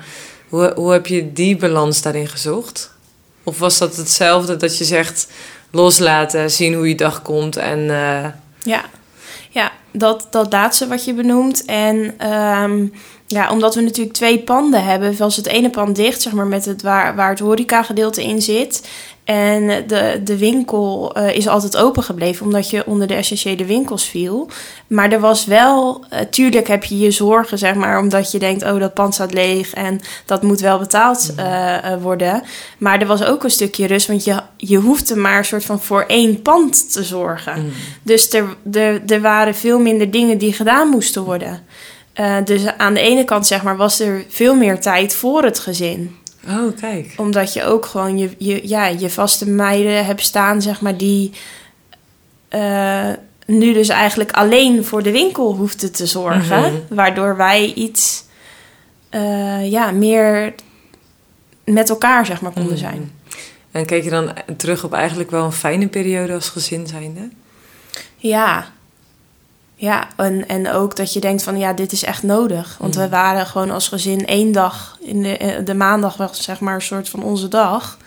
Hoe, 0.49 0.71
hoe 0.75 0.91
heb 0.91 1.07
je 1.07 1.33
die 1.33 1.55
balans 1.55 2.01
daarin 2.01 2.27
gezocht? 2.27 2.91
Of 3.43 3.59
was 3.59 3.77
dat 3.77 3.95
hetzelfde 3.95 4.57
dat 4.57 4.77
je 4.77 4.83
zegt 4.83 5.27
loslaten, 5.71 6.51
zien 6.51 6.73
hoe 6.73 6.89
je 6.89 6.95
dag 6.95 7.21
komt 7.21 7.55
en 7.55 7.89
eh, 7.89 8.25
ja. 8.63 8.85
Dat, 9.93 10.27
dat 10.29 10.51
laatste 10.51 10.87
wat 10.87 11.05
je 11.05 11.13
benoemt. 11.13 11.65
En 11.65 12.13
ehm, 12.17 12.85
ja, 13.25 13.51
omdat 13.51 13.75
we 13.75 13.81
natuurlijk 13.81 14.15
twee 14.15 14.39
panden 14.39 14.83
hebben, 14.83 15.17
was 15.17 15.35
het 15.35 15.47
ene 15.47 15.69
pand 15.69 15.95
dicht, 15.95 16.21
zeg 16.21 16.33
maar, 16.33 16.47
met 16.47 16.65
het 16.65 16.81
waar, 16.81 17.15
waar 17.15 17.29
het 17.29 17.39
horecagedeelte 17.39 18.23
in 18.23 18.41
zit. 18.41 18.87
En 19.23 19.87
de, 19.87 20.21
de 20.23 20.37
winkel 20.37 21.13
eh, 21.15 21.35
is 21.35 21.47
altijd 21.47 21.77
open 21.77 22.03
gebleven, 22.03 22.45
omdat 22.45 22.69
je 22.69 22.85
onder 22.85 23.07
de 23.07 23.13
essentiële 23.13 23.65
winkels 23.65 24.05
viel. 24.05 24.49
Maar 24.87 25.11
er 25.11 25.19
was 25.19 25.45
wel, 25.45 26.05
eh, 26.09 26.19
tuurlijk 26.19 26.67
heb 26.67 26.83
je 26.83 26.97
je 26.99 27.11
zorgen, 27.11 27.57
zeg 27.57 27.75
maar, 27.75 27.99
omdat 27.99 28.31
je 28.31 28.39
denkt, 28.39 28.63
oh, 28.63 28.79
dat 28.79 28.93
pand 28.93 29.13
staat 29.13 29.33
leeg 29.33 29.73
en 29.73 30.01
dat 30.25 30.41
moet 30.43 30.59
wel 30.59 30.79
betaald 30.79 31.33
eh, 31.35 31.91
eh, 31.91 32.01
worden. 32.01 32.43
Maar 32.77 33.01
er 33.01 33.07
was 33.07 33.23
ook 33.23 33.43
een 33.43 33.49
stukje 33.51 33.87
rust, 33.87 34.07
want 34.07 34.23
je, 34.23 34.39
je 34.57 34.77
hoefde 34.77 35.15
maar 35.15 35.37
een 35.37 35.45
soort 35.45 35.65
van 35.65 35.81
voor 35.81 36.03
één 36.07 36.41
pand 36.41 36.91
te 36.91 37.03
zorgen. 37.03 37.61
mm, 37.61 37.71
Dus 38.03 38.33
er, 38.33 38.55
er, 38.71 39.01
er 39.07 39.21
waren 39.21 39.55
veel 39.55 39.79
minder 39.79 40.11
dingen 40.11 40.37
die 40.37 40.53
gedaan 40.53 40.87
moesten 40.87 41.23
worden. 41.23 41.65
Dus 42.43 42.61
aan 42.77 42.93
de 42.93 42.99
ene 42.99 43.23
kant 43.23 43.47
zeg 43.47 43.63
maar, 43.63 43.77
was 43.77 43.99
er 43.99 44.25
veel 44.29 44.55
meer 44.55 44.79
tijd 44.79 45.15
voor 45.15 45.43
het 45.43 45.59
gezin. 45.59 46.15
Oh 46.47 46.77
kijk. 46.79 47.13
Omdat 47.17 47.53
je 47.53 47.63
ook 47.63 47.85
gewoon 47.85 48.17
je, 48.17 48.35
je, 48.37 48.67
ja, 48.67 48.85
je 48.85 49.09
vaste 49.09 49.49
meiden 49.49 50.05
hebt 50.05 50.21
staan, 50.21 50.61
zeg 50.61 50.81
maar, 50.81 50.97
die 50.97 51.31
eh, 52.49 53.09
nu 53.45 53.73
dus 53.73 53.89
eigenlijk 53.89 54.31
alleen 54.31 54.85
voor 54.85 55.03
de 55.03 55.11
winkel 55.11 55.55
hoefden 55.55 55.91
te 55.91 56.05
zorgen. 56.05 56.59
Mhm. 56.59 56.95
Waardoor 56.95 57.37
wij 57.37 57.73
iets 57.73 58.23
eh, 59.09 59.71
ja, 59.71 59.91
meer 59.91 60.53
met 61.65 61.89
elkaar 61.89 62.25
zeg 62.25 62.41
maar, 62.41 62.51
konden 62.51 62.71
Mm. 62.71 62.77
zijn. 62.77 63.11
En 63.71 63.85
kijk 63.85 64.03
je 64.03 64.09
dan 64.09 64.33
terug 64.57 64.83
op 64.83 64.93
eigenlijk 64.93 65.31
wel 65.31 65.45
een 65.45 65.51
fijne 65.51 65.87
periode 65.87 66.33
als 66.33 66.49
gezin 66.49 66.87
zijnde? 66.87 67.29
Ja. 68.17 68.71
Ja, 69.83 70.07
en, 70.17 70.47
en 70.47 70.71
ook 70.71 70.95
dat 70.95 71.13
je 71.13 71.19
denkt 71.19 71.43
van 71.43 71.57
ja, 71.57 71.73
dit 71.73 71.91
is 71.91 72.03
echt 72.03 72.23
nodig. 72.23 72.75
Want 72.79 72.95
Mm. 72.95 73.01
we 73.01 73.09
waren 73.09 73.45
gewoon 73.45 73.71
als 73.71 73.87
gezin 73.87 74.25
één 74.25 74.51
dag. 74.51 74.97
In 75.01 75.23
de, 75.23 75.37
eh, 75.37 75.65
de 75.65 75.73
maandag 75.73 76.17
was 76.17 76.43
zeg 76.43 76.59
maar 76.59 76.75
een 76.75 76.81
soort 76.81 77.09
van 77.09 77.23
onze 77.23 77.47
dag. 77.47 77.97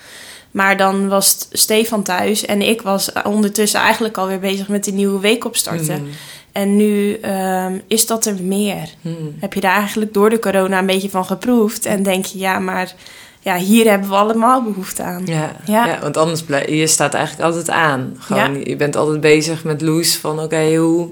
Maar 0.50 0.76
dan 0.76 1.08
was 1.08 1.48
Stefan 1.52 2.02
thuis 2.02 2.44
en 2.44 2.62
ik 2.62 2.82
was 2.82 3.10
ondertussen 3.24 3.80
eigenlijk 3.80 4.16
alweer 4.16 4.38
bezig 4.38 4.68
met 4.68 4.84
die 4.84 4.92
nieuwe 4.92 5.20
week 5.20 5.44
opstarten. 5.44 6.02
Mhm. 6.02 6.10
En 6.52 6.76
nu 6.76 7.12
ehm, 7.14 7.78
is 7.86 8.06
dat 8.06 8.26
er 8.26 8.34
meer. 8.42 8.88
Mhm. 9.00 9.14
Heb 9.40 9.52
je 9.54 9.60
daar 9.60 9.76
eigenlijk 9.76 10.14
door 10.14 10.30
de 10.30 10.38
corona 10.38 10.78
een 10.78 10.86
beetje 10.86 11.10
van 11.10 11.24
geproefd? 11.24 11.86
En 11.86 12.02
denk 12.02 12.24
je, 12.24 12.38
ja, 12.38 12.58
maar 12.58 12.94
ja, 13.40 13.56
hier 13.56 13.88
hebben 13.90 14.08
we 14.08 14.14
allemaal 14.14 14.62
behoefte 14.62 15.02
aan. 15.02 15.22
Ja, 15.26 15.52
Ja. 15.66 15.86
ja. 15.86 15.98
want 16.00 16.16
anders 16.16 16.42
blijf 16.42 16.68
je 16.68 16.86
staat 16.86 17.14
eigenlijk 17.14 17.44
altijd 17.48 17.70
aan. 17.70 18.16
Gewoon, 18.18 18.54
Ja. 18.58 18.60
Je 18.64 18.76
bent 18.76 18.96
altijd 18.96 19.20
bezig 19.20 19.64
met 19.64 19.80
Loes 19.82 20.16
van 20.16 20.40
oké, 20.40 20.74
hoe, 20.76 21.08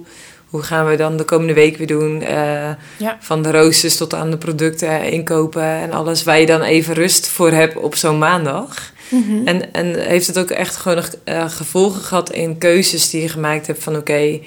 hoe 0.55 0.63
gaan 0.63 0.87
we 0.87 0.97
dan 0.97 1.17
de 1.17 1.25
komende 1.25 1.55
week 1.55 1.77
weer 1.77 1.87
doen? 1.87 2.23
Eh, 2.23 2.71
Ja. 2.97 3.17
Van 3.21 3.43
de 3.43 3.51
roosters 3.51 3.97
tot 3.97 4.15
aan 4.15 4.31
de 4.31 4.37
producten 4.37 5.11
inkopen 5.11 5.63
en 5.63 5.93
alles. 5.93 6.23
Waar 6.23 6.41
je 6.41 6.47
dan 6.47 6.63
even 6.63 6.95
rust 6.95 7.29
voor 7.29 7.51
hebt 7.51 7.77
op 7.77 7.95
zo'n 7.95 8.19
maandag. 8.19 8.93
Mhm. 9.11 9.47
En, 9.47 9.73
en 9.73 9.95
heeft 9.95 10.27
het 10.27 10.39
ook 10.39 10.51
echt 10.51 10.77
gewoon 10.77 11.05
eh, 11.25 11.49
gevolgen 11.51 12.01
gehad 12.01 12.31
in 12.31 12.59
keuzes 12.59 13.11
die 13.11 13.23
je 13.23 13.29
gemaakt 13.29 13.67
hebt 13.67 13.83
van 13.83 13.97
oké, 13.97 14.39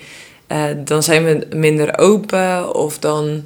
eh, 0.47 0.63
dan 0.77 1.03
zijn 1.03 1.25
we 1.25 1.47
minder 1.55 1.97
open 1.97 2.75
of 2.75 2.99
dan 2.99 3.43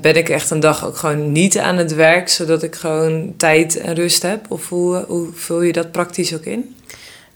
ben 0.00 0.16
ik 0.16 0.28
echt 0.28 0.50
een 0.50 0.60
dag 0.60 0.86
ook 0.86 0.96
gewoon 0.96 1.32
niet 1.32 1.58
aan 1.58 1.76
het 1.76 1.94
werk, 1.94 2.28
zodat 2.28 2.62
ik 2.62 2.74
gewoon 2.74 3.34
tijd 3.36 3.80
en 3.80 3.94
rust 3.94 4.22
heb? 4.22 4.40
Of 4.48 4.68
hoe, 4.68 5.04
hoe 5.06 5.28
vul 5.34 5.62
je 5.62 5.72
dat 5.72 5.92
praktisch 5.92 6.34
ook 6.34 6.44
in? 6.44 6.74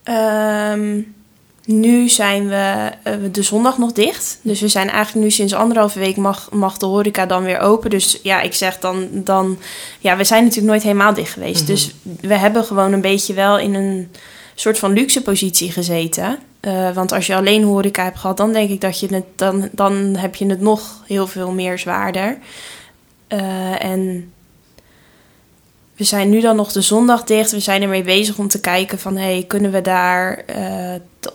Ehm, 0.04 1.00
nu 1.64 2.08
zijn 2.08 2.48
we 2.48 2.90
eh, 3.02 3.14
de 3.32 3.42
zondag 3.42 3.78
nog 3.78 3.92
dicht. 3.92 4.38
Dus 4.42 4.60
we 4.60 4.68
zijn 4.68 4.90
eigenlijk 4.90 5.26
nu 5.26 5.30
sinds 5.30 5.54
anderhalve 5.54 5.98
week 5.98 6.16
mag, 6.16 6.50
mag 6.50 6.76
de 6.76 6.86
horeca 6.86 7.26
dan 7.26 7.44
weer 7.44 7.58
open. 7.58 7.90
Dus 7.90 8.18
ja, 8.22 8.40
ik 8.40 8.54
zeg 8.54 8.78
dan, 8.78 9.08
dan... 9.12 9.58
Ja, 9.98 10.16
we 10.16 10.24
zijn 10.24 10.42
natuurlijk 10.42 10.70
nooit 10.70 10.82
helemaal 10.82 11.14
dicht 11.14 11.32
geweest. 11.32 11.62
Mhm. 11.62 11.70
Dus 11.70 11.94
we 12.20 12.34
hebben 12.34 12.64
gewoon 12.64 12.92
een 12.92 13.00
beetje 13.00 13.34
wel 13.34 13.58
in 13.58 13.74
een 13.74 14.10
soort 14.54 14.78
van 14.78 14.92
luxe 14.92 15.22
positie 15.22 15.72
gezeten. 15.72 16.38
Eh, 16.60 16.90
want 16.90 17.12
als 17.12 17.26
je 17.26 17.34
alleen 17.34 17.64
horeca 17.64 18.04
hebt 18.04 18.18
gehad, 18.18 18.36
dan 18.36 18.52
denk 18.52 18.70
ik 18.70 18.80
dat 18.80 19.00
je 19.00 19.14
het... 19.14 19.24
Dan, 19.36 19.68
dan 19.72 19.94
heb 20.16 20.34
je 20.34 20.46
het 20.46 20.60
nog 20.60 21.02
heel 21.06 21.26
veel 21.26 21.50
meer 21.50 21.78
zwaarder. 21.78 22.38
Eh, 23.26 23.84
en 23.84 24.32
we 25.96 26.04
zijn 26.04 26.30
nu 26.30 26.40
dan 26.40 26.56
nog 26.56 26.72
de 26.72 26.80
zondag 26.80 27.24
dicht. 27.24 27.50
We 27.50 27.60
zijn 27.60 27.82
ermee 27.82 28.02
bezig 28.02 28.38
om 28.38 28.48
te 28.48 28.60
kijken 28.60 28.98
van... 28.98 29.16
hey, 29.16 29.44
kunnen 29.46 29.72
we 29.72 29.80
daar 29.80 30.44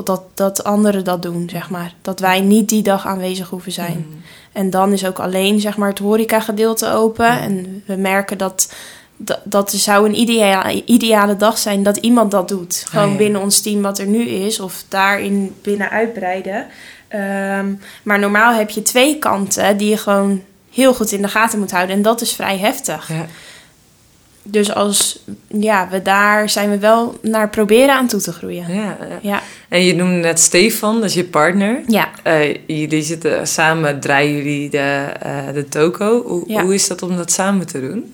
dat- 0.04 0.24
dat, 0.34 0.64
anderen 0.64 1.04
dat 1.04 1.22
doen, 1.22 1.50
zeg 1.52 1.70
maar. 1.70 1.94
Dat 2.02 2.20
wij 2.20 2.40
niet 2.42 2.70
die 2.70 2.84
dag 2.84 3.06
aanwezig 3.08 3.50
hoeven 3.50 3.72
zijn. 3.72 4.06
Mhm. 4.10 4.18
En 4.52 4.70
dan 4.70 4.92
is 4.94 5.06
ook 5.06 5.20
alleen 5.20 5.60
zeg 5.60 5.78
maar, 5.78 5.90
het 5.90 6.00
horeca-gedeelte 6.00 6.92
open. 6.92 7.40
En 7.40 7.84
we 7.86 7.96
merken 7.96 8.38
dat, 8.38 8.74
dat, 9.18 9.40
dat 9.44 9.72
zou 9.72 10.06
een 10.08 10.20
ideale, 10.20 10.84
ideale 10.86 11.36
dag 11.38 11.58
zijn 11.58 11.84
dat 11.84 11.98
iemand 11.98 12.32
dat 12.32 12.48
doet. 12.48 12.86
Gewoon 12.90 13.06
Ah, 13.06 13.12
ja. 13.12 13.18
binnen 13.18 13.42
ons 13.42 13.62
team 13.62 13.82
wat 13.82 14.00
er 14.00 14.08
nu 14.08 14.22
is. 14.28 14.60
Of 14.60 14.84
daarin 14.88 15.56
binnen 15.62 15.90
uitbreiden. 15.90 16.66
Ehm, 17.08 17.74
maar 18.04 18.20
normaal 18.20 18.54
heb 18.54 18.70
je 18.70 18.82
twee 18.82 19.18
kanten 19.20 19.78
die 19.78 19.90
je 19.90 19.98
gewoon 19.98 20.42
heel 20.72 20.94
goed 20.94 21.12
in 21.12 21.22
de 21.22 21.28
gaten 21.28 21.60
moet 21.60 21.72
houden. 21.72 21.96
En 21.96 22.02
dat 22.02 22.22
is 22.22 22.34
vrij 22.34 22.58
heftig. 22.58 23.08
Ja. 23.08 23.26
Dus 24.44 24.74
als 24.74 25.20
ja, 25.48 25.88
we 25.92 26.02
daar 26.02 26.50
zijn 26.50 26.70
we 26.70 26.78
wel 26.80 27.18
naar 27.22 27.50
proberen 27.50 27.96
aan 27.96 28.08
toe 28.08 28.22
te 28.22 28.32
groeien. 28.32 28.74
Ja, 28.74 28.98
ja. 29.00 29.20
Ja, 29.22 29.42
En 29.70 29.84
je 29.86 29.96
noemde 29.96 30.16
net 30.16 30.40
Stefan, 30.40 30.96
dat 30.96 31.04
is 31.10 31.14
je 31.14 31.24
partner. 31.24 31.82
ja. 31.88 32.10
Eh, 32.24 32.56
jullie 32.68 33.02
zitten 33.02 33.48
samen, 33.48 34.00
draaien 34.00 34.36
jullie 34.36 34.70
de, 34.70 35.06
eh, 35.22 35.38
de 35.54 35.68
toko. 35.70 36.24
Hoe, 36.24 36.44
Ja. 36.48 36.64
hoe 36.64 36.74
is 36.74 36.88
dat 36.88 37.02
om 37.02 37.16
dat 37.18 37.32
samen 37.32 37.68
te 37.68 37.80
doen? 37.80 38.14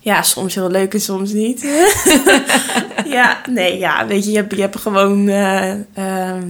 Ja, 0.00 0.22
soms 0.22 0.54
heel 0.54 0.70
leuk 0.70 0.94
en 0.94 1.00
soms 1.00 1.32
niet. 1.32 1.62
ja, 3.06 3.40
nee, 3.50 3.78
ja, 3.78 4.06
weet 4.06 4.24
je, 4.24 4.30
je 4.30 4.36
hebt, 4.36 4.54
je 4.54 4.60
hebt 4.60 4.76
gewoon... 4.78 5.28
eh, 5.28 5.70
ehm, 5.94 6.42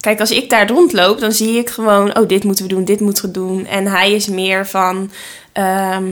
kijk, 0.00 0.20
als 0.20 0.30
ik 0.30 0.50
daar 0.50 0.68
rondloop, 0.68 1.20
dan 1.20 1.32
zie 1.32 1.58
ik 1.58 1.68
gewoon... 1.70 2.16
Oh, 2.18 2.28
dit 2.28 2.44
moeten 2.44 2.64
we 2.66 2.74
doen, 2.74 2.84
dit 2.84 3.00
moeten 3.00 3.24
we 3.24 3.30
doen. 3.30 3.66
En 3.66 3.86
hij 3.86 4.12
is 4.12 4.26
meer 4.28 4.66
van... 4.66 5.10
ehm, 5.52 6.04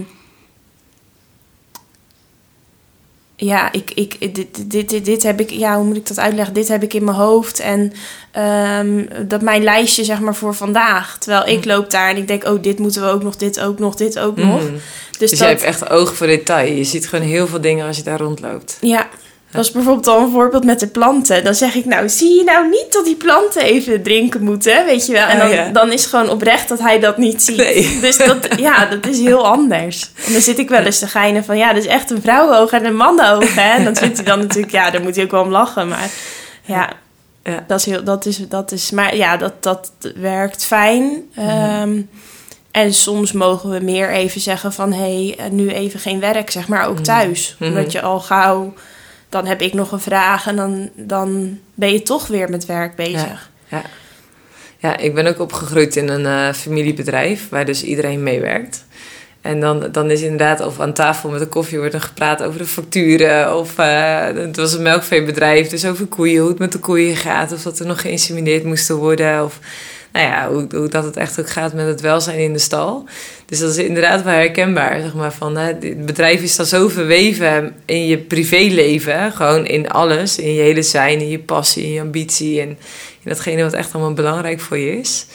ja, 3.36 3.72
ik, 3.72 3.90
ik, 3.94 4.34
dit, 4.34 4.70
dit, 4.70 4.88
dit, 4.88 5.04
dit 5.04 5.22
heb 5.22 5.40
ik... 5.40 5.50
Ja, 5.50 5.76
hoe 5.76 5.84
moet 5.84 5.96
ik 5.96 6.06
dat 6.06 6.18
uitleggen? 6.18 6.54
Dit 6.54 6.68
heb 6.68 6.82
ik 6.82 6.94
in 6.94 7.04
mijn 7.04 7.16
hoofd. 7.16 7.60
En 7.60 7.92
ehm, 8.30 9.04
dat 9.28 9.42
mijn 9.42 9.62
lijstje, 9.62 10.04
zeg 10.04 10.20
maar, 10.20 10.34
voor 10.34 10.54
vandaag. 10.54 11.18
Terwijl 11.18 11.46
ik 11.56 11.62
Hm. 11.62 11.68
loop 11.68 11.90
daar 11.90 12.10
en 12.10 12.16
ik 12.16 12.28
denk... 12.28 12.44
Oh, 12.44 12.62
dit 12.62 12.78
moeten 12.78 13.02
we 13.02 13.08
ook 13.08 13.22
nog, 13.22 13.36
dit 13.36 13.60
ook 13.60 13.78
nog, 13.78 13.94
dit 13.94 14.18
ook 14.18 14.36
nog. 14.36 14.62
Mhm. 14.62 14.72
Dus, 14.72 15.18
Dus 15.18 15.30
dat, 15.30 15.38
jij 15.38 15.48
hebt 15.48 15.62
echt 15.62 15.90
oog 15.90 16.14
voor 16.16 16.26
detail. 16.26 16.72
Je 16.72 16.84
ziet 16.84 17.08
gewoon 17.08 17.24
heel 17.24 17.46
veel 17.46 17.60
dingen 17.60 17.86
als 17.86 17.96
je 17.96 18.02
daar 18.02 18.20
rondloopt. 18.20 18.78
Ja, 18.80 19.08
Is 19.64 19.70
bijvoorbeeld 19.70 20.06
al 20.06 20.20
een 20.20 20.30
voorbeeld 20.30 20.64
met 20.64 20.80
de 20.80 20.86
planten. 20.86 21.44
Dan 21.44 21.54
zeg 21.54 21.74
ik 21.74 21.84
nou, 21.84 22.08
zie 22.08 22.34
je 22.38 22.44
nou 22.44 22.68
niet 22.68 22.86
dat 22.92 23.04
die 23.04 23.14
planten 23.16 23.62
even 23.62 24.02
drinken 24.02 24.42
moeten, 24.42 24.84
weet 24.84 25.06
je 25.06 25.12
wel? 25.12 25.26
En 25.26 25.36
Oh, 25.36 25.42
dan, 25.42 25.50
ja. 25.50 25.68
dan 25.68 25.92
is 25.92 26.06
gewoon 26.06 26.30
oprecht 26.30 26.68
dat 26.68 26.78
hij 26.78 26.98
dat 27.00 27.16
niet 27.18 27.42
ziet. 27.42 27.56
Nee. 27.56 27.98
Dus 28.00 28.16
dat, 28.16 28.48
ja, 28.56 28.86
dat 28.86 29.06
is 29.06 29.18
heel 29.18 29.46
anders. 29.46 30.10
En 30.26 30.32
dan 30.32 30.42
zit 30.42 30.58
ik 30.58 30.68
wel 30.68 30.82
eens 30.82 30.98
te 30.98 31.06
geinen 31.08 31.44
van, 31.44 31.56
ja, 31.56 31.72
dat 31.72 31.82
is 31.82 31.88
echt 31.88 32.10
een 32.10 32.22
vrouwenoog 32.22 32.70
en 32.70 32.84
een 32.84 32.96
mannenoog, 32.96 33.54
hè? 33.54 33.74
En 33.76 33.84
dan 33.84 33.96
zit 33.96 34.16
hij 34.16 34.24
dan 34.24 34.38
natuurlijk, 34.38 34.72
ja, 34.72 34.90
daar 34.90 35.02
moet 35.02 35.14
hij 35.14 35.24
ook 35.24 35.30
wel 35.30 35.42
om 35.42 35.50
lachen. 35.50 35.88
Maar 35.88 36.10
ja, 36.62 36.88
Ja. 37.44 37.64
dat 37.66 37.78
is 37.78 37.84
heel, 37.86 38.04
dat 38.04 38.26
is, 38.26 38.48
dat 38.48 38.72
is, 38.72 38.90
maar 38.90 39.16
ja, 39.16 39.36
dat, 39.36 39.62
dat 39.62 39.90
werkt 40.16 40.64
fijn. 40.64 41.28
Ehm, 41.36 42.00
en 42.70 42.92
soms 42.94 43.32
mogen 43.32 43.70
we 43.70 43.80
meer 43.80 44.10
even 44.10 44.40
zeggen 44.40 44.72
van, 44.72 44.92
hé, 44.92 45.34
hey, 45.36 45.48
nu 45.50 45.68
even 45.70 46.00
geen 46.00 46.20
werk, 46.20 46.50
zeg 46.50 46.68
maar, 46.68 46.86
ook 46.86 46.98
thuis. 46.98 47.56
Mhm. 47.58 47.68
Omdat 47.70 47.92
je 47.92 48.02
al 48.02 48.20
gauw, 48.20 48.72
dan 49.36 49.46
heb 49.46 49.60
ik 49.60 49.74
nog 49.74 49.92
een 49.92 50.00
vraag 50.00 50.46
en 50.46 50.56
dan, 50.56 50.90
dan 50.94 51.58
ben 51.74 51.92
je 51.92 52.02
toch 52.02 52.26
weer 52.26 52.50
met 52.50 52.66
werk 52.66 52.94
bezig. 52.94 53.50
Ja. 53.68 53.82
ja, 54.78 54.96
ik 54.96 55.14
ben 55.14 55.26
ook 55.26 55.40
opgegroeid 55.40 55.96
in 55.96 56.08
een 56.08 56.26
eh, 56.26 56.54
familiebedrijf 56.54 57.48
waar 57.48 57.64
dus 57.64 57.82
iedereen 57.82 58.22
meewerkt. 58.22 58.84
En 59.40 59.60
dan, 59.60 59.88
dan 59.92 60.10
is 60.10 60.22
inderdaad 60.22 60.60
of 60.60 60.80
aan 60.80 60.92
tafel 60.92 61.30
met 61.30 61.40
de 61.40 61.46
koffie 61.46 61.78
wordt 61.78 61.94
er 61.94 62.00
gepraat 62.00 62.42
over 62.42 62.58
de 62.58 62.66
facturen. 62.66 63.56
Of 63.58 63.78
eh, 63.78 64.26
het 64.26 64.56
was 64.56 64.72
een 64.72 64.82
melkveebedrijf, 64.82 65.68
dus 65.68 65.84
over 65.84 66.06
koeien, 66.06 66.40
hoe 66.40 66.48
het 66.48 66.58
met 66.58 66.72
de 66.72 66.78
koeien 66.78 67.16
gaat. 67.16 67.52
Of 67.52 67.62
dat 67.62 67.78
er 67.78 67.86
nog 67.86 68.00
geïnsemineerd 68.00 68.64
moesten 68.64 68.96
worden. 68.96 69.44
Of 69.44 69.58
nou 70.16 70.28
ja, 70.28 70.48
hoe, 70.50 70.66
hoe 70.78 70.88
dat 70.88 71.04
het 71.04 71.16
echt 71.16 71.40
ook 71.40 71.50
gaat 71.50 71.72
met 71.72 71.86
het 71.86 72.00
welzijn 72.00 72.38
in 72.38 72.52
de 72.52 72.58
stal. 72.58 73.08
Dus 73.46 73.58
dat 73.58 73.70
is 73.70 73.76
inderdaad 73.76 74.22
wel 74.22 74.32
herkenbaar. 74.32 75.00
Zeg 75.00 75.14
maar, 75.14 75.32
van, 75.32 75.56
hè, 75.56 75.66
het 75.66 76.06
bedrijf 76.06 76.42
is 76.42 76.56
dan 76.56 76.66
zo 76.66 76.88
verweven 76.88 77.74
in 77.84 78.06
je 78.06 78.18
privéleven. 78.18 79.32
Gewoon 79.32 79.66
in 79.66 79.88
alles. 79.90 80.38
In 80.38 80.54
je 80.54 80.60
hele 80.60 80.82
zijn, 80.82 81.20
in 81.20 81.28
je 81.28 81.38
passie, 81.38 81.84
in 81.84 81.92
je 81.92 82.00
ambitie. 82.00 82.60
En 82.60 82.68
in 82.68 82.78
datgene 83.24 83.62
wat 83.62 83.72
echt 83.72 83.92
allemaal 83.92 84.12
belangrijk 84.12 84.60
voor 84.60 84.78
je 84.78 84.98
is. 84.98 85.26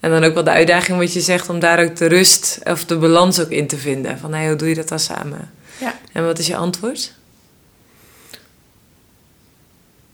En 0.00 0.10
dan 0.10 0.24
ook 0.24 0.34
wel 0.34 0.44
de 0.44 0.50
uitdaging 0.50 0.98
wat 0.98 1.12
je 1.12 1.20
zegt 1.20 1.48
om 1.48 1.58
daar 1.58 1.84
ook 1.84 1.96
de 1.96 2.06
rust 2.06 2.58
of 2.64 2.84
de 2.84 2.96
balans 2.96 3.40
ook 3.40 3.50
in 3.50 3.66
te 3.66 3.76
vinden. 3.76 4.18
Van 4.18 4.34
hey, 4.34 4.46
hoe 4.46 4.56
doe 4.56 4.68
je 4.68 4.74
dat 4.74 4.88
dan 4.88 4.98
samen? 4.98 5.50
Ja. 5.78 5.98
En 6.12 6.24
wat 6.24 6.38
is 6.38 6.46
je 6.46 6.56
antwoord? 6.56 7.12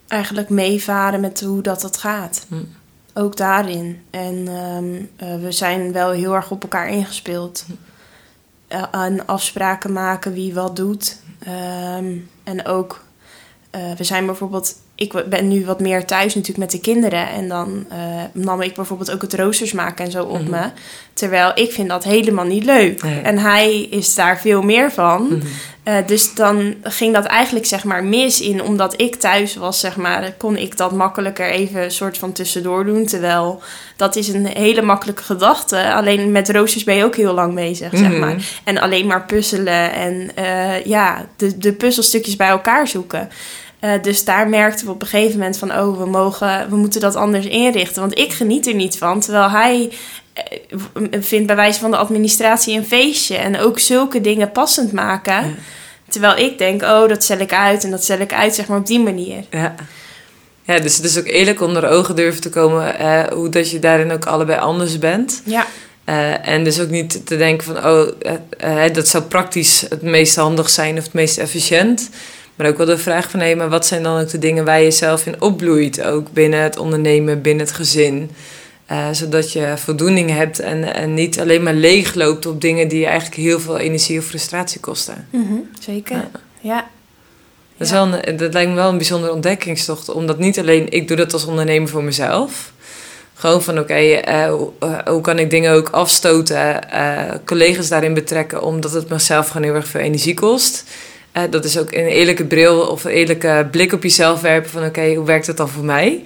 Eigenlijk 0.08 0.48
meevaren 0.48 1.20
met 1.20 1.40
hoe 1.40 1.62
dat, 1.62 1.80
dat 1.80 1.96
gaat. 1.96 2.46
Hm. 2.48 2.56
Ook 3.18 3.36
daarin. 3.36 4.02
En 4.10 4.48
ehm, 4.48 5.02
eh, 5.16 5.40
we 5.40 5.52
zijn 5.52 5.92
wel 5.92 6.10
heel 6.10 6.34
erg 6.34 6.50
op 6.50 6.62
elkaar 6.62 6.88
ingespeeld. 6.88 7.66
Eh, 8.68 8.84
en 8.90 9.26
afspraken 9.26 9.92
maken 9.92 10.32
wie 10.32 10.54
wat 10.54 10.76
doet. 10.76 11.20
Ehm, 11.38 12.16
en 12.44 12.66
ook, 12.66 13.04
eh, 13.70 13.92
we 13.92 14.04
zijn 14.04 14.26
bijvoorbeeld... 14.26 14.76
Ik 14.96 15.24
ben 15.28 15.48
nu 15.48 15.64
wat 15.64 15.80
meer 15.80 16.04
thuis 16.04 16.34
natuurlijk 16.34 16.58
met 16.58 16.70
de 16.70 16.80
kinderen. 16.80 17.28
En 17.28 17.48
dan 17.48 17.84
eh, 17.88 17.96
nam 18.32 18.60
ik 18.62 18.74
bijvoorbeeld 18.74 19.10
ook 19.12 19.22
het 19.22 19.34
roosters 19.34 19.72
maken 19.72 20.04
en 20.04 20.10
zo 20.10 20.24
op 20.24 20.40
Mhm. 20.40 20.50
me. 20.50 20.62
Terwijl 21.12 21.52
ik 21.54 21.72
vind 21.72 21.88
dat 21.88 22.04
helemaal 22.04 22.44
niet 22.44 22.64
leuk. 22.64 23.02
Nee. 23.02 23.20
En 23.20 23.38
hij 23.38 23.80
is 23.80 24.14
daar 24.14 24.40
veel 24.40 24.62
meer 24.62 24.92
van. 24.92 25.22
Mhm. 25.26 25.46
Eh, 25.82 25.94
dus 26.06 26.34
dan 26.34 26.74
ging 26.82 27.14
dat 27.14 27.24
eigenlijk 27.24 27.66
zeg 27.66 27.84
maar 27.84 28.04
mis 28.04 28.40
in, 28.40 28.62
omdat 28.62 29.00
ik 29.00 29.14
thuis 29.16 29.56
was, 29.56 29.80
zeg 29.80 29.96
maar, 29.96 30.34
kon 30.38 30.56
ik 30.56 30.76
dat 30.76 30.92
makkelijker 30.92 31.50
even 31.50 31.82
een 31.82 31.90
soort 31.90 32.18
van 32.18 32.32
tussendoor 32.32 32.84
doen. 32.84 33.06
Terwijl 33.06 33.62
dat 33.96 34.16
is 34.16 34.28
een 34.28 34.46
hele 34.46 34.82
makkelijke 34.82 35.22
gedachte. 35.22 35.92
Alleen 35.92 36.32
met 36.32 36.50
roosters 36.50 36.84
ben 36.84 36.94
je 36.96 37.04
ook 37.04 37.16
heel 37.16 37.34
lang 37.34 37.54
bezig, 37.54 37.90
zeg 37.92 38.10
Mhm. 38.10 38.18
maar. 38.18 38.36
En 38.64 38.78
alleen 38.78 39.06
maar 39.06 39.24
puzzelen 39.24 39.92
en 39.92 40.30
eh, 40.34 40.84
ja, 40.84 41.26
de, 41.36 41.58
de 41.58 41.72
puzzelstukjes 41.72 42.36
bij 42.36 42.48
elkaar 42.48 42.88
zoeken. 42.88 43.28
Eh, 43.86 44.02
dus 44.02 44.24
daar 44.24 44.48
merkten 44.48 44.86
we 44.86 44.92
op 44.92 45.02
een 45.02 45.08
gegeven 45.08 45.38
moment 45.38 45.58
van, 45.58 45.72
oh, 45.72 45.98
we, 45.98 46.06
mogen, 46.06 46.70
we 46.70 46.76
moeten 46.76 47.00
dat 47.00 47.14
anders 47.14 47.46
inrichten. 47.46 48.00
Want 48.00 48.18
ik 48.18 48.32
geniet 48.32 48.66
er 48.66 48.74
niet 48.74 48.98
van, 48.98 49.20
terwijl 49.20 49.50
hij 49.50 49.92
eh, 50.32 51.20
vindt 51.20 51.46
bij 51.46 51.56
wijze 51.56 51.80
van 51.80 51.90
de 51.90 51.96
administratie 51.96 52.76
een 52.76 52.86
feestje. 52.86 53.36
En 53.36 53.58
ook 53.58 53.78
zulke 53.78 54.20
dingen 54.20 54.52
passend 54.52 54.92
maken. 54.92 55.34
Ja. 55.34 55.54
Terwijl 56.08 56.36
ik 56.36 56.58
denk, 56.58 56.82
oh, 56.82 57.08
dat 57.08 57.22
stel 57.22 57.38
ik 57.38 57.52
uit 57.52 57.84
en 57.84 57.90
dat 57.90 58.04
stel 58.04 58.18
ik 58.18 58.32
uit, 58.32 58.54
zeg 58.54 58.66
maar 58.66 58.78
op 58.78 58.86
die 58.86 59.00
manier. 59.00 59.44
Ja. 59.50 59.74
ja, 60.62 60.78
dus 60.78 60.96
het 60.96 61.04
is 61.04 61.18
ook 61.18 61.26
eerlijk 61.26 61.60
onder 61.60 61.88
ogen 61.88 62.16
durven 62.16 62.40
te 62.40 62.50
komen 62.50 62.98
eh, 62.98 63.24
hoe 63.32 63.48
dat 63.48 63.70
je 63.70 63.78
daarin 63.78 64.12
ook 64.12 64.26
allebei 64.26 64.60
anders 64.60 64.98
bent. 64.98 65.42
Ja, 65.44 65.66
Eh, 66.04 66.48
en 66.48 66.64
dus 66.64 66.80
ook 66.80 66.90
niet 66.90 67.26
te 67.26 67.36
denken 67.36 67.66
van, 67.66 67.86
oh, 67.86 68.08
dat 68.92 69.08
zou 69.08 69.24
praktisch 69.24 69.80
het 69.88 70.02
meest 70.02 70.36
handig 70.36 70.70
zijn 70.70 70.98
of 70.98 71.04
het 71.04 71.12
meest 71.12 71.38
efficiënt. 71.38 72.10
Maar 72.56 72.66
ook 72.66 72.76
wel 72.76 72.86
de 72.86 72.98
vraag 72.98 73.30
van, 73.30 73.40
hé, 73.40 73.54
maar 73.54 73.68
wat 73.68 73.86
zijn 73.86 74.02
dan 74.02 74.20
ook 74.20 74.28
de 74.30 74.38
dingen 74.38 74.64
waar 74.64 74.80
je 74.80 74.90
zelf 74.90 75.26
in 75.26 75.40
opbloeit? 75.42 76.02
Ook 76.02 76.32
binnen 76.32 76.60
het 76.60 76.76
ondernemen, 76.78 77.42
binnen 77.42 77.66
het 77.66 77.74
gezin. 77.74 78.30
Eh, 78.86 79.06
zodat 79.12 79.52
je 79.52 79.72
voldoening 79.76 80.30
hebt 80.30 80.58
en, 80.60 80.94
en 80.94 81.14
niet 81.14 81.40
alleen 81.40 81.62
maar 81.62 81.74
leeg 81.74 82.14
loopt 82.14 82.46
op 82.46 82.60
dingen 82.60 82.88
die 82.88 82.98
je 83.00 83.06
eigenlijk 83.06 83.36
heel 83.36 83.60
veel 83.60 83.78
energie 83.78 84.18
of 84.18 84.24
frustratie 84.24 84.80
kosten. 84.80 85.26
Mhm, 85.30 85.54
zeker. 85.80 86.16
Ja. 86.16 86.30
Ja. 86.60 86.86
Dat, 87.76 87.86
is 87.86 87.92
wel 87.92 88.08
een, 88.12 88.36
dat 88.36 88.52
lijkt 88.52 88.70
me 88.70 88.76
wel 88.76 88.88
een 88.88 88.96
bijzondere 88.96 89.32
ontdekkingstocht. 89.32 90.08
Omdat 90.12 90.38
niet 90.38 90.58
alleen 90.58 90.90
ik 90.92 91.08
doe 91.08 91.16
dat 91.16 91.32
als 91.32 91.44
ondernemer 91.44 91.88
voor 91.88 92.04
mezelf. 92.04 92.72
Gewoon 93.34 93.62
van 93.62 93.78
oké, 93.78 93.94
eh, 93.94 94.48
hoe- 94.48 94.70
eh, 94.80 94.98
hoe 95.06 95.20
kan 95.20 95.38
ik 95.38 95.50
dingen 95.50 95.72
ook 95.72 95.88
afstoten, 95.88 96.80
collega's 97.44 97.88
daarin 97.88 98.14
betrekken, 98.14 98.62
omdat 98.62 98.92
het 98.92 99.08
mezelf 99.08 99.48
gewoon 99.48 99.62
heel 99.66 99.74
erg 99.74 99.88
veel 99.88 100.00
energie 100.00 100.34
kost. 100.34 100.84
Dat 101.50 101.64
is 101.64 101.78
ook 101.78 101.92
een 101.92 102.06
eerlijke 102.06 102.44
bril 102.44 102.80
of 102.80 103.04
een 103.04 103.10
eerlijke 103.10 103.68
blik 103.70 103.92
op 103.92 104.02
jezelf 104.02 104.40
werpen 104.40 104.70
van 104.70 104.84
oké, 104.84 105.14
hoe 105.14 105.26
werkt 105.26 105.46
het 105.46 105.56
dan 105.56 105.68
voor 105.68 105.84
mij? 105.84 106.22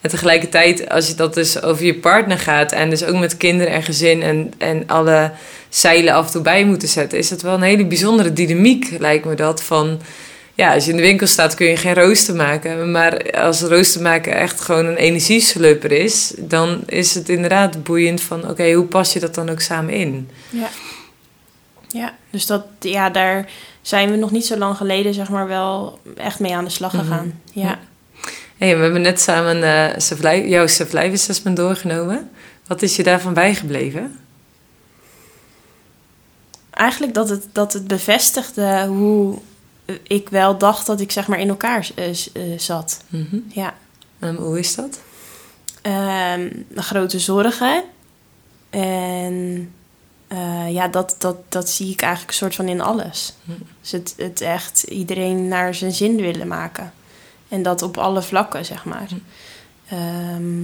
En 0.00 0.10
tegelijkertijd, 0.10 0.88
als 0.88 1.08
je 1.08 1.14
dat 1.14 1.34
dus 1.34 1.62
over 1.62 1.84
je 1.84 1.94
partner 1.94 2.38
gaat 2.38 2.72
en 2.72 2.90
dus 2.90 3.04
ook 3.04 3.18
met 3.18 3.36
kinderen 3.36 3.72
en 3.72 3.82
gezin 3.82 4.22
en, 4.22 4.52
en 4.58 4.82
alle 4.86 5.32
zeilen 5.68 6.14
af 6.14 6.26
en 6.26 6.32
toe 6.32 6.42
bij 6.42 6.64
moeten 6.64 6.88
zetten, 6.88 7.18
is 7.18 7.28
dat 7.28 7.42
wel 7.42 7.54
een 7.54 7.62
hele 7.62 7.86
bijzondere 7.86 8.32
dynamiek, 8.32 8.96
lijkt 8.98 9.24
me 9.24 9.34
dat. 9.34 9.62
Van 9.62 10.00
ja, 10.54 10.74
als 10.74 10.84
je 10.84 10.90
in 10.90 10.96
de 10.96 11.02
winkel 11.02 11.26
staat 11.26 11.54
kun 11.54 11.66
je 11.66 11.76
geen 11.76 11.94
rooster 11.94 12.34
maken. 12.34 12.90
Maar 12.90 13.32
als 13.32 13.60
rooster 13.60 14.02
maken 14.02 14.34
echt 14.34 14.60
gewoon 14.60 14.86
een 14.86 14.96
energieslupper 14.96 15.92
is, 15.92 16.32
dan 16.38 16.80
is 16.86 17.14
het 17.14 17.28
inderdaad 17.28 17.82
boeiend 17.84 18.20
van 18.20 18.48
oké, 18.48 18.72
hoe 18.72 18.86
pas 18.86 19.12
je 19.12 19.20
dat 19.20 19.34
dan 19.34 19.50
ook 19.50 19.60
samen 19.60 19.94
in? 19.94 20.28
Ja. 20.50 20.68
Ja, 21.88 22.14
dus 22.30 22.46
dat, 22.46 22.64
ja, 22.80 23.10
daar 23.10 23.48
zijn 23.82 24.10
we 24.10 24.16
nog 24.16 24.30
niet 24.30 24.46
zo 24.46 24.56
lang 24.56 24.76
geleden, 24.76 25.14
zeg 25.14 25.28
maar, 25.28 25.46
wel 25.46 25.98
echt 26.16 26.40
mee 26.40 26.54
aan 26.56 26.64
de 26.64 26.70
slag 26.70 26.92
Mhm. 26.92 27.02
gegaan. 27.02 27.40
Ja. 27.52 27.78
Hey, 28.56 28.76
we 28.76 28.82
hebben 28.82 29.00
net 29.00 29.20
samen 29.20 30.02
Survive- 30.02 30.48
jouw 30.48 30.66
Survive 30.66 31.10
Assessment 31.12 31.56
doorgenomen. 31.56 32.30
Wat 32.66 32.82
is 32.82 32.96
je 32.96 33.02
daarvan 33.02 33.34
bijgebleven? 33.34 34.18
Eigenlijk 36.70 37.14
dat 37.14 37.28
het, 37.28 37.46
dat 37.52 37.72
het 37.72 37.86
bevestigde 37.88 38.86
hoe 38.86 39.38
ik 40.02 40.28
wel 40.28 40.58
dacht 40.58 40.86
dat 40.86 41.00
ik, 41.00 41.10
zeg 41.12 41.26
maar, 41.26 41.40
in 41.40 41.48
elkaar 41.48 41.88
eh, 41.94 42.08
eh, 42.10 42.58
zat. 42.58 43.04
Mhm. 43.08 43.36
Ja. 43.48 43.74
Hoe 44.36 44.58
is 44.58 44.74
dat? 44.74 45.00
Ehm, 45.82 46.48
grote 46.74 47.18
zorgen. 47.18 47.82
En 48.70 49.70
eh, 50.30 50.72
ja, 50.72 50.88
dat, 50.88 51.14
dat, 51.18 51.36
dat 51.48 51.68
zie 51.68 51.92
ik 51.92 52.00
eigenlijk 52.00 52.32
een 52.32 52.38
soort 52.38 52.54
van 52.54 52.68
in 52.68 52.80
alles. 52.80 53.32
Hm. 53.44 53.52
Dus 53.80 53.90
het, 53.90 54.14
het 54.16 54.40
echt 54.40 54.82
iedereen 54.82 55.48
naar 55.48 55.74
zijn 55.74 55.92
zin 55.92 56.16
willen 56.16 56.48
maken. 56.48 56.92
En 57.48 57.62
dat 57.62 57.82
op 57.82 57.98
alle 57.98 58.22
vlakken, 58.22 58.64
zeg 58.64 58.84
maar. 58.84 59.08
Hm. 59.08 59.14
Ehm, 59.94 60.62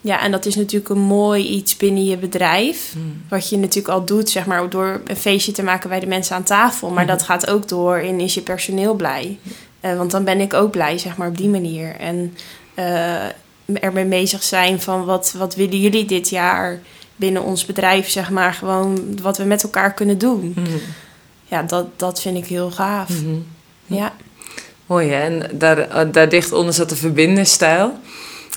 ja, 0.00 0.20
en 0.20 0.30
dat 0.30 0.46
is 0.46 0.54
natuurlijk 0.54 0.90
een 0.90 0.98
mooi 0.98 1.46
iets 1.46 1.76
binnen 1.76 2.04
je 2.04 2.16
bedrijf. 2.16 2.94
Mm. 2.96 3.22
Wat 3.28 3.48
je 3.48 3.56
natuurlijk 3.56 3.94
al 3.94 4.04
doet, 4.04 4.30
zeg 4.30 4.46
maar, 4.46 4.70
door 4.70 5.00
een 5.04 5.16
feestje 5.16 5.52
te 5.52 5.62
maken 5.62 5.88
bij 5.88 6.00
de 6.00 6.06
mensen 6.06 6.36
aan 6.36 6.42
tafel. 6.42 6.90
Maar 6.90 7.06
dat 7.06 7.22
gaat 7.22 7.50
ook 7.50 7.68
door 7.68 7.98
in 7.98 8.20
is 8.20 8.34
je 8.34 8.42
personeel 8.42 8.94
blij. 8.94 9.38
Eh, 9.80 9.96
want 9.96 10.10
dan 10.10 10.24
ben 10.24 10.40
ik 10.40 10.54
ook 10.54 10.70
blij, 10.70 10.98
zeg 10.98 11.16
maar, 11.16 11.28
op 11.28 11.36
die 11.36 11.48
manier. 11.48 11.96
En 11.96 12.36
eh 12.74 13.26
er 13.74 13.92
mee 13.92 14.04
bezig 14.04 14.42
zijn 14.42 14.80
van 14.80 15.04
wat, 15.04 15.34
wat 15.38 15.54
willen 15.54 15.80
jullie 15.80 16.04
dit 16.04 16.28
jaar 16.28 16.80
binnen 17.16 17.42
ons 17.42 17.64
bedrijf, 17.64 18.08
zeg 18.08 18.30
maar, 18.30 18.54
gewoon 18.54 19.18
wat 19.22 19.38
we 19.38 19.44
met 19.44 19.62
elkaar 19.62 19.94
kunnen 19.94 20.18
doen. 20.18 20.52
Mhm. 20.56 20.76
Ja, 21.44 21.62
dat, 21.62 21.86
dat 21.96 22.20
vind 22.20 22.36
ik 22.36 22.46
heel 22.46 22.70
gaaf. 22.70 23.08
Mhm. 23.08 23.34
Ja. 23.86 24.12
Mooi 24.86 25.10
hè? 25.10 25.20
En 25.20 25.58
daar, 25.58 25.78
eh, 25.78 26.06
daar 26.12 26.28
dicht 26.28 26.52
onder 26.52 26.74
zat 26.74 26.88
de 26.88 26.96
verbindenstijl. 26.96 27.92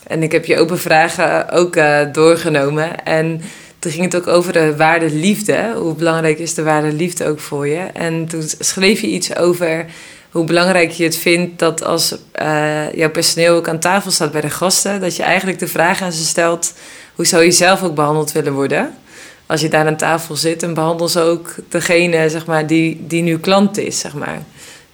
En 0.08 0.24
ik 0.24 0.32
heb 0.32 0.46
je 0.46 0.58
open 0.58 0.80
vragen 0.80 1.50
ook 1.50 1.76
eh, 1.76 2.02
doorgenomen. 2.12 3.06
En 3.06 3.42
toen 3.80 3.92
ging 3.92 4.04
het 4.04 4.16
ook 4.16 4.28
over 4.28 4.54
de 4.54 4.76
waarde 4.76 5.12
liefde. 5.12 5.74
Hoe 5.76 5.96
belangrijk 5.96 6.40
is 6.40 6.54
de 6.54 6.64
waarde 6.64 6.94
liefde 6.94 7.26
ook 7.26 7.40
voor 7.40 7.68
je? 7.68 7.80
En 7.80 8.28
toen 8.28 8.44
schreef 8.60 9.02
je 9.02 9.08
iets 9.08 9.36
over 9.36 9.86
hoe 10.32 10.44
belangrijk 10.44 10.92
je 10.92 11.04
het 11.04 11.18
vindt 11.18 11.60
dat 11.60 11.84
als 11.84 12.16
eh, 12.32 12.94
jouw 12.94 13.10
personeel 13.10 13.56
ook 13.56 13.68
aan 13.68 13.80
tafel 13.80 14.12
staat 14.12 14.32
bij 14.32 14.42
de 14.42 14.50
gasten, 14.50 15.02
dat 15.02 15.16
je 15.16 15.24
eigenlijk 15.24 15.60
de 15.60 15.68
vraag 15.68 16.02
aan 16.02 16.12
ze 16.12 16.26
stelt: 16.26 16.74
hoe 17.16 17.26
zou 17.26 17.44
je 17.44 17.52
zelf 17.52 17.84
ook 17.84 17.96
behandeld 17.96 18.32
willen 18.32 18.54
worden? 18.54 18.98
Als 19.46 19.62
je 19.62 19.70
daar 19.70 19.88
aan 19.88 19.98
tafel 19.98 20.36
zit 20.36 20.64
en 20.64 20.74
behandel 20.74 21.08
ze 21.08 21.22
ook 21.22 21.56
degene 21.70 22.30
zeg 22.30 22.46
maar, 22.46 22.68
die, 22.68 23.08
die 23.08 23.22
nu 23.22 23.40
klant 23.40 23.78
is, 23.78 24.00
zeg 24.00 24.14
maar. 24.14 24.42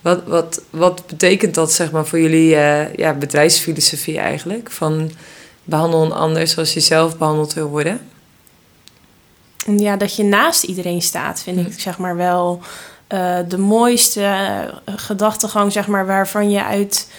Wat, 0.01 0.23
wat, 0.25 0.61
wat 0.69 1.07
betekent 1.07 1.55
dat 1.55 1.71
zeg 1.71 1.91
maar, 1.91 2.05
voor 2.05 2.19
jullie 2.19 2.55
uh, 2.55 2.93
ja, 2.93 3.13
bedrijfsfilosofie 3.13 4.17
eigenlijk? 4.17 4.71
Van 4.71 5.11
behandel 5.63 6.03
een 6.03 6.11
ander 6.11 6.47
zoals 6.47 6.73
je 6.73 6.79
zelf 6.79 7.17
behandeld 7.17 7.53
wil 7.53 7.67
worden? 7.67 7.99
Ja, 9.77 9.97
dat 9.97 10.15
je 10.15 10.23
naast 10.23 10.63
iedereen 10.63 11.01
staat, 11.01 11.41
vind 11.41 11.67
ik 11.67 11.79
zeg 11.79 11.97
maar 11.97 12.15
wel 12.15 12.61
uh, 13.15 13.49
de 13.49 13.57
mooiste 13.57 14.19
uh, 14.21 14.59
gedachtegang, 14.95 15.71
zeg 15.71 15.87
maar, 15.87 16.05
waarvan 16.05 16.49
je 16.49 16.63
uit 16.63 17.09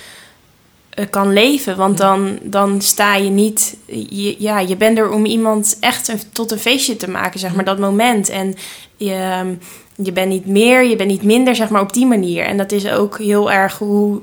kan 1.10 1.32
leven. 1.32 1.76
Want 1.76 1.98
dan, 1.98 2.38
dan 2.42 2.80
sta 2.80 3.14
je 3.14 3.30
niet. 3.30 3.76
Je, 3.86 4.36
ja, 4.38 4.58
je 4.58 4.76
bent 4.76 4.98
er 4.98 5.10
om 5.10 5.24
iemand 5.24 5.76
echt 5.80 6.08
een, 6.08 6.20
tot 6.32 6.50
een 6.50 6.58
feestje 6.58 6.96
te 6.96 7.10
maken, 7.10 7.40
zeg 7.40 7.54
maar, 7.54 7.64
dat 7.64 7.78
moment. 7.78 8.28
En 8.28 8.54
je, 8.96 9.12
ehm, 9.12 9.54
je 9.94 10.12
bent 10.12 10.28
niet 10.28 10.46
meer, 10.46 10.84
je 10.84 10.96
bent 10.96 11.10
niet 11.10 11.22
minder, 11.22 11.54
zeg 11.54 11.68
maar, 11.68 11.82
op 11.82 11.92
die 11.92 12.06
manier. 12.06 12.44
En 12.44 12.56
dat 12.56 12.72
is 12.72 12.88
ook 12.88 13.18
heel 13.18 13.52
erg 13.52 13.78
hoe 13.78 14.20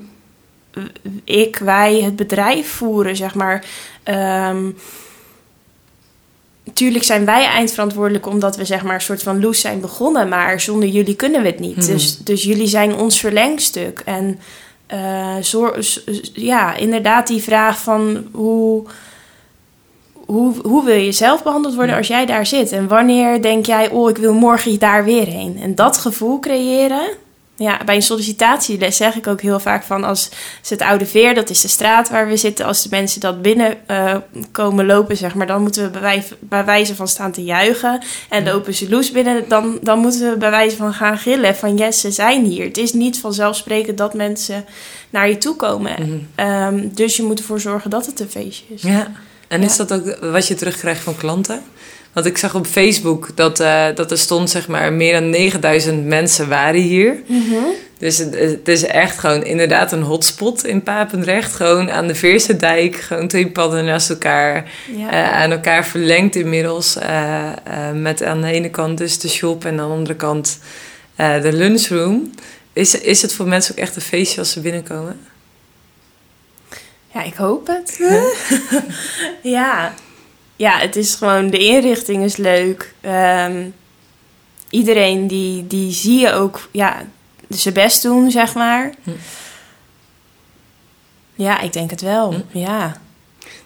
ik, 1.24 1.58
wij 1.58 2.02
het 2.02 2.16
bedrijf 2.16 2.72
voeren, 2.72 3.16
zeg 3.16 3.36
maar. 3.36 3.66
Um, 4.50 4.78
Tuurlijk 6.74 7.04
zijn 7.04 7.26
wij 7.26 7.46
eindverantwoordelijk 7.46 8.28
omdat 8.28 8.56
we 8.56 8.66
zeg 8.66 8.84
maar 8.84 8.94
een 8.94 9.02
soort 9.02 9.24
van 9.24 9.42
loes 9.42 9.60
zijn 9.60 9.82
begonnen, 9.82 10.30
maar 10.30 10.62
zonder 10.62 10.90
jullie 10.90 11.16
kunnen 11.16 11.42
we 11.42 11.48
het 11.48 11.60
niet. 11.60 11.76
Hmm. 11.76 11.94
Dus, 11.94 12.18
dus 12.18 12.44
jullie 12.44 12.68
zijn 12.68 12.96
ons 12.96 13.20
verlengstuk. 13.20 14.02
En 14.06 14.40
uh, 14.94 15.36
ja, 16.34 16.76
inderdaad 16.76 17.28
die 17.28 17.42
vraag 17.42 17.80
van 17.80 18.28
hoe, 18.32 18.84
hoe, 20.26 20.54
hoe 20.64 20.86
wil 20.86 20.96
je 20.96 21.12
zelf 21.12 21.44
behandeld 21.44 21.76
worden 21.76 21.96
als 21.96 22.08
jij 22.08 22.26
daar 22.26 22.46
zit? 22.46 22.72
En 22.72 22.88
wanneer 22.88 23.42
denk 23.42 23.66
jij, 23.66 23.90
oh, 23.90 24.10
ik 24.10 24.18
wil 24.18 24.34
morgen 24.34 24.80
daar 24.80 25.04
weer 25.04 25.28
heen? 25.28 25.60
En 25.62 25.76
dat 25.76 25.98
gevoel 25.98 26.40
creëren, 26.40 27.08
ja, 27.56 27.82
bij 27.86 27.96
een 27.96 28.02
sollicitatieles 28.02 28.98
zeg 28.98 29.16
ik 29.16 29.28
ook 29.28 29.42
heel 29.42 29.60
vaak 29.60 29.84
van 29.84 30.04
als 30.04 30.30
ze 30.62 30.74
het 30.74 30.82
Oude 30.82 31.06
Veer, 31.06 31.36
dat 31.36 31.50
is 31.50 31.62
de 31.62 31.68
straat 31.68 32.10
waar 32.10 32.28
we 32.28 32.38
zitten, 32.38 32.66
als 32.66 32.82
de 32.82 32.88
mensen 32.92 33.20
dat 33.20 33.42
binnen 33.42 33.78
uh, 33.88 34.16
komen 34.52 34.86
lopen, 34.86 35.18
zeg 35.18 35.36
maar, 35.36 35.48
dan 35.48 35.62
moeten 35.62 35.92
we 35.92 36.00
bij, 36.00 36.24
bij 36.40 36.66
wijze 36.66 36.96
van 36.96 37.08
staan 37.08 37.32
te 37.32 37.44
juichen. 37.44 38.02
En 38.30 38.44
lopen 38.44 38.74
ze 38.74 38.90
loes 38.90 39.12
binnen, 39.12 39.44
dan, 39.48 39.78
dan 39.82 40.00
moeten 40.00 40.30
we 40.30 40.38
bij 40.38 40.50
wijze 40.50 40.76
van 40.76 40.94
gaan 40.94 41.18
gillen 41.18 41.56
van 41.56 41.78
yes, 41.78 42.00
ze 42.00 42.12
zijn 42.12 42.46
hier. 42.46 42.66
Het 42.66 42.78
is 42.78 42.94
niet 42.94 43.20
vanzelfsprekend 43.20 43.98
dat 43.98 44.14
mensen 44.14 44.66
naar 45.10 45.30
je 45.30 45.38
toe 45.38 45.56
komen. 45.56 45.94
Mhm. 46.00 46.18
Ehm, 46.36 46.88
dus 46.92 47.16
je 47.16 47.24
moet 47.24 47.40
ervoor 47.40 47.60
zorgen 47.60 47.90
dat 47.90 48.06
het 48.06 48.20
een 48.20 48.30
feestje 48.30 48.66
is. 48.74 48.82
Ja, 48.82 49.12
en 49.48 49.64
is 49.64 49.78
dat 49.78 49.94
ook 49.94 50.18
wat 50.22 50.48
je 50.48 50.56
terugkrijgt 50.56 51.04
van 51.04 51.16
klanten? 51.16 51.64
Want 52.14 52.26
ik 52.26 52.38
zag 52.38 52.56
op 52.56 52.66
Facebook 52.66 53.30
dat, 53.36 53.60
uh, 53.60 53.86
dat 53.96 54.12
er 54.12 54.18
stond, 54.18 54.50
zeg 54.50 54.68
maar, 54.68 54.94
meer 54.94 55.14
dan 55.14 55.30
9000 55.30 56.06
mensen 56.06 56.50
waren 56.50 56.82
hier. 56.82 57.22
Mm 57.26 57.66
Dus 57.98 58.18
het, 58.18 58.40
het, 58.40 58.68
is 58.68 58.84
echt 58.84 59.20
gewoon 59.20 59.44
inderdaad 59.44 59.92
een 59.92 60.02
hotspot 60.02 60.66
in 60.66 60.84
Papendrecht. 60.84 61.56
Gewoon 61.56 61.92
aan 61.92 62.08
de 62.08 62.16
Veerse 62.16 62.56
dijk, 62.56 62.96
gewoon 62.96 63.28
twee 63.28 63.52
padden 63.52 63.86
naast 63.86 64.10
elkaar. 64.10 64.72
Ja. 64.96 65.14
Uh, 65.14 65.42
aan 65.42 65.52
elkaar 65.52 65.86
verlengd 65.86 66.36
inmiddels. 66.36 66.98
Uh, 66.98 67.52
met 67.94 68.24
aan 68.24 68.42
de 68.42 68.52
ene 68.52 68.70
kant 68.70 68.98
dus 68.98 69.20
de 69.20 69.30
shop 69.30 69.66
en 69.66 69.80
aan 69.80 69.88
de 69.88 69.94
andere 69.94 70.16
kant 70.16 70.60
de 71.16 71.54
lunchroom. 71.54 72.32
Is, 72.74 73.00
is 73.00 73.22
het 73.22 73.34
voor 73.34 73.48
mensen 73.48 73.72
ook 73.72 73.80
echt 73.80 73.96
een 73.96 74.02
feestje 74.02 74.40
als 74.40 74.52
ze 74.52 74.60
binnenkomen? 74.60 75.20
Ja, 77.14 77.24
ik 77.24 77.36
hoop 77.36 77.68
het. 77.68 78.00
ja, 79.58 79.94
ja, 80.56 80.78
het 80.78 80.96
is 80.96 81.16
gewoon, 81.16 81.50
de 81.50 81.58
inrichting 81.58 82.24
is 82.24 82.36
leuk. 82.36 82.94
Ehm, 83.02 83.70
iedereen 84.70 85.28
die, 85.28 85.68
die 85.68 85.92
zie 85.92 86.20
je 86.20 86.32
ook, 86.32 86.70
ja, 86.72 87.06
zijn 87.50 87.74
best 87.74 88.02
doen, 88.02 88.32
zeg 88.32 88.54
maar. 88.54 88.94
Hm. 89.04 89.12
Ja, 91.36 91.60
ik 91.60 91.74
denk 91.74 91.90
het 91.90 92.02
wel, 92.02 92.34
hm. 92.34 92.58
ja. 92.58 93.02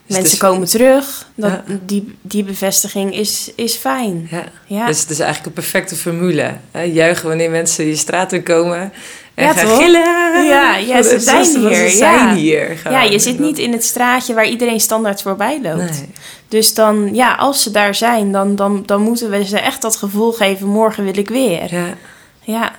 Dus 0.07 0.17
Mensen 0.17 0.37
komen 0.37 0.67
terug. 0.67 1.27
Dat, 1.35 1.61
die, 1.85 2.15
die 2.21 2.43
bevestiging 2.43 3.15
is, 3.15 3.51
is 3.55 3.75
fijn. 3.75 4.27
Ja. 4.31 4.43
ja. 4.65 4.85
Dus 4.85 4.99
het 4.99 5.09
is 5.09 5.19
eigenlijk 5.19 5.47
een 5.47 5.61
perfecte 5.61 5.95
formule. 5.95 6.57
Hè? 6.71 6.81
Juichen 6.81 7.27
wanneer 7.27 7.49
mensen 7.49 7.85
je 7.85 7.95
straat 7.95 8.33
in 8.33 8.43
komen. 8.43 8.93
En 9.33 9.45
ja, 9.45 9.53
gaan 9.53 9.67
toch? 9.67 9.77
gillen. 9.77 10.45
Ja, 10.45 10.77
ja 10.77 11.03
ze 11.03 11.19
zijn 11.19 11.45
hier. 11.45 11.89
Ze 11.89 11.97
ja. 11.97 12.17
zijn 12.17 12.35
hier. 12.35 12.81
Ja, 12.83 13.03
je 13.03 13.19
zit 13.19 13.39
niet 13.39 13.57
in 13.57 13.71
het 13.71 13.83
straatje 13.83 14.33
waar 14.33 14.47
iedereen 14.47 14.79
standaard 14.79 15.21
voorbij 15.21 15.61
loopt. 15.61 15.77
Nee. 15.77 16.09
Dus 16.47 16.73
dan, 16.73 17.15
ja, 17.15 17.35
als 17.35 17.63
ze 17.63 17.71
daar 17.71 17.95
zijn, 17.95 18.31
dan, 18.31 18.55
dan, 18.55 18.83
dan 18.85 19.01
moeten 19.01 19.29
we 19.29 19.45
ze 19.45 19.59
echt 19.59 19.81
dat 19.81 19.95
gevoel 19.95 20.31
geven: 20.31 20.67
morgen 20.67 21.03
wil 21.03 21.17
ik 21.17 21.29
weer. 21.29 21.73
Ja. 21.73 21.93
ja. 22.41 22.71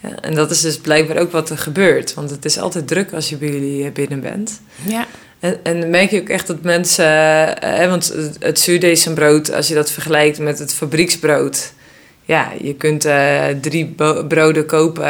Ja, 0.00 0.20
en 0.20 0.34
dat 0.34 0.50
is 0.50 0.60
dus 0.60 0.78
blijkbaar 0.78 1.16
ook 1.16 1.32
wat 1.32 1.50
er 1.50 1.58
gebeurt. 1.58 2.14
Want 2.14 2.30
het 2.30 2.44
is 2.44 2.58
altijd 2.58 2.88
druk 2.88 3.12
als 3.12 3.28
je 3.28 3.36
bij 3.36 3.48
jullie 3.48 3.90
binnen 3.90 4.20
bent. 4.20 4.60
Ja. 4.82 5.06
En, 5.44 5.58
en 5.62 5.80
dan 5.80 5.90
merk 5.90 6.10
je 6.10 6.20
ook 6.20 6.28
echt 6.28 6.46
dat 6.46 6.62
mensen... 6.62 7.06
Eh, 7.60 7.88
want 7.88 8.14
het 8.38 8.60
zuurdesembrood, 8.60 9.52
als 9.52 9.68
je 9.68 9.74
dat 9.74 9.90
vergelijkt 9.90 10.38
met 10.38 10.58
het 10.58 10.74
fabrieksbrood... 10.74 11.72
Ja, 12.26 12.52
je 12.60 12.74
kunt 12.74 13.06
uh, 13.06 13.44
drie 13.60 13.94
broden 14.28 14.66
kopen 14.66 15.04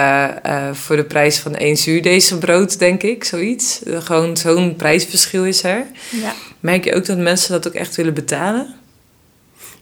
uh, 0.46 0.72
voor 0.72 0.96
de 0.96 1.04
prijs 1.04 1.38
van 1.38 1.54
één 1.54 1.76
zuurdesembrood, 1.76 2.78
denk 2.78 3.02
ik, 3.02 3.24
zoiets. 3.24 3.80
gewoon 3.86 4.36
zo'n 4.36 4.76
prijsverschil 4.76 5.44
is 5.44 5.62
er. 5.62 5.86
Ja. 6.10 6.32
Merk 6.60 6.84
je 6.84 6.94
ook 6.94 7.04
dat 7.04 7.18
mensen 7.18 7.52
dat 7.52 7.68
ook 7.68 7.74
echt 7.74 7.96
willen 7.96 8.14
betalen? 8.14 8.74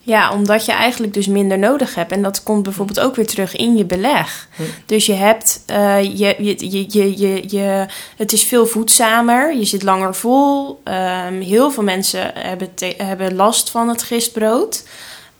Ja, 0.04 0.32
omdat 0.32 0.64
je 0.64 0.72
eigenlijk 0.72 1.14
dus 1.14 1.26
minder 1.26 1.58
nodig 1.58 1.94
hebt. 1.94 2.12
En 2.12 2.22
dat 2.22 2.42
komt 2.42 2.62
bijvoorbeeld 2.62 3.00
ook 3.00 3.16
weer 3.16 3.26
terug 3.26 3.56
in 3.56 3.76
je 3.76 3.84
beleg. 3.84 4.48
Hm. 4.56 4.62
Dus 4.86 5.06
je 5.06 5.12
hebt, 5.12 5.62
uh, 5.70 6.02
je, 6.02 6.34
je, 6.38 6.54
je, 6.88 7.18
je, 7.18 7.44
je, 7.48 7.86
het 8.16 8.32
is 8.32 8.42
veel 8.42 8.66
voedzamer, 8.66 9.56
je 9.56 9.64
zit 9.64 9.82
langer 9.82 10.14
vol. 10.14 10.80
Um, 10.84 11.40
heel 11.40 11.70
veel 11.70 11.82
mensen 11.82 12.32
hebben, 12.34 12.68
hebben 12.96 13.34
last 13.34 13.70
van 13.70 13.88
het 13.88 14.02
gistbrood. 14.02 14.86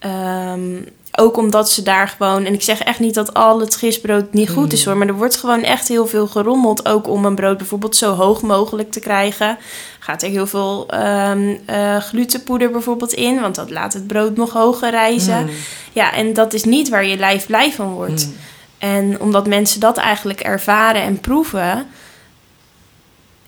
Um, 0.01 0.87
ook 1.19 1.37
omdat 1.37 1.71
ze 1.71 1.83
daar 1.83 2.09
gewoon. 2.09 2.45
En 2.45 2.53
ik 2.53 2.63
zeg 2.63 2.83
echt 2.83 2.99
niet 2.99 3.15
dat 3.15 3.35
al 3.35 3.61
het 3.61 3.77
gistbrood 3.77 4.33
niet 4.33 4.51
goed 4.51 4.73
is 4.73 4.81
mm. 4.81 4.87
hoor. 4.91 4.99
Maar 4.99 5.09
er 5.09 5.15
wordt 5.15 5.37
gewoon 5.37 5.63
echt 5.63 5.89
heel 5.89 6.07
veel 6.07 6.27
gerommeld. 6.27 6.89
Ook 6.89 7.09
om 7.09 7.25
een 7.25 7.35
brood 7.35 7.57
bijvoorbeeld 7.57 7.97
zo 7.97 8.15
hoog 8.15 8.43
mogelijk 8.43 8.93
te 8.93 9.01
krijgen. 9.01 9.59
Gaat 9.99 10.23
er 10.23 10.29
heel 10.29 10.47
veel 10.47 10.95
um, 10.95 11.61
uh, 11.71 11.97
glutenpoeder 11.97 12.71
bijvoorbeeld 12.71 13.13
in. 13.13 13.41
Want 13.41 13.55
dat 13.55 13.71
laat 13.71 13.93
het 13.93 14.07
brood 14.07 14.37
nog 14.37 14.53
hoger 14.53 14.91
rijzen. 14.91 15.43
Mm. 15.43 15.51
Ja, 15.93 16.13
en 16.15 16.33
dat 16.33 16.53
is 16.53 16.65
niet 16.65 16.89
waar 16.89 17.07
je 17.07 17.17
lijf 17.17 17.47
blij 17.47 17.73
van 17.73 17.93
wordt. 17.93 18.27
Mm. 18.27 18.35
En 18.79 19.21
omdat 19.21 19.47
mensen 19.47 19.81
dat 19.81 19.97
eigenlijk 19.97 20.41
ervaren 20.41 21.03
en 21.03 21.21
proeven. 21.21 21.87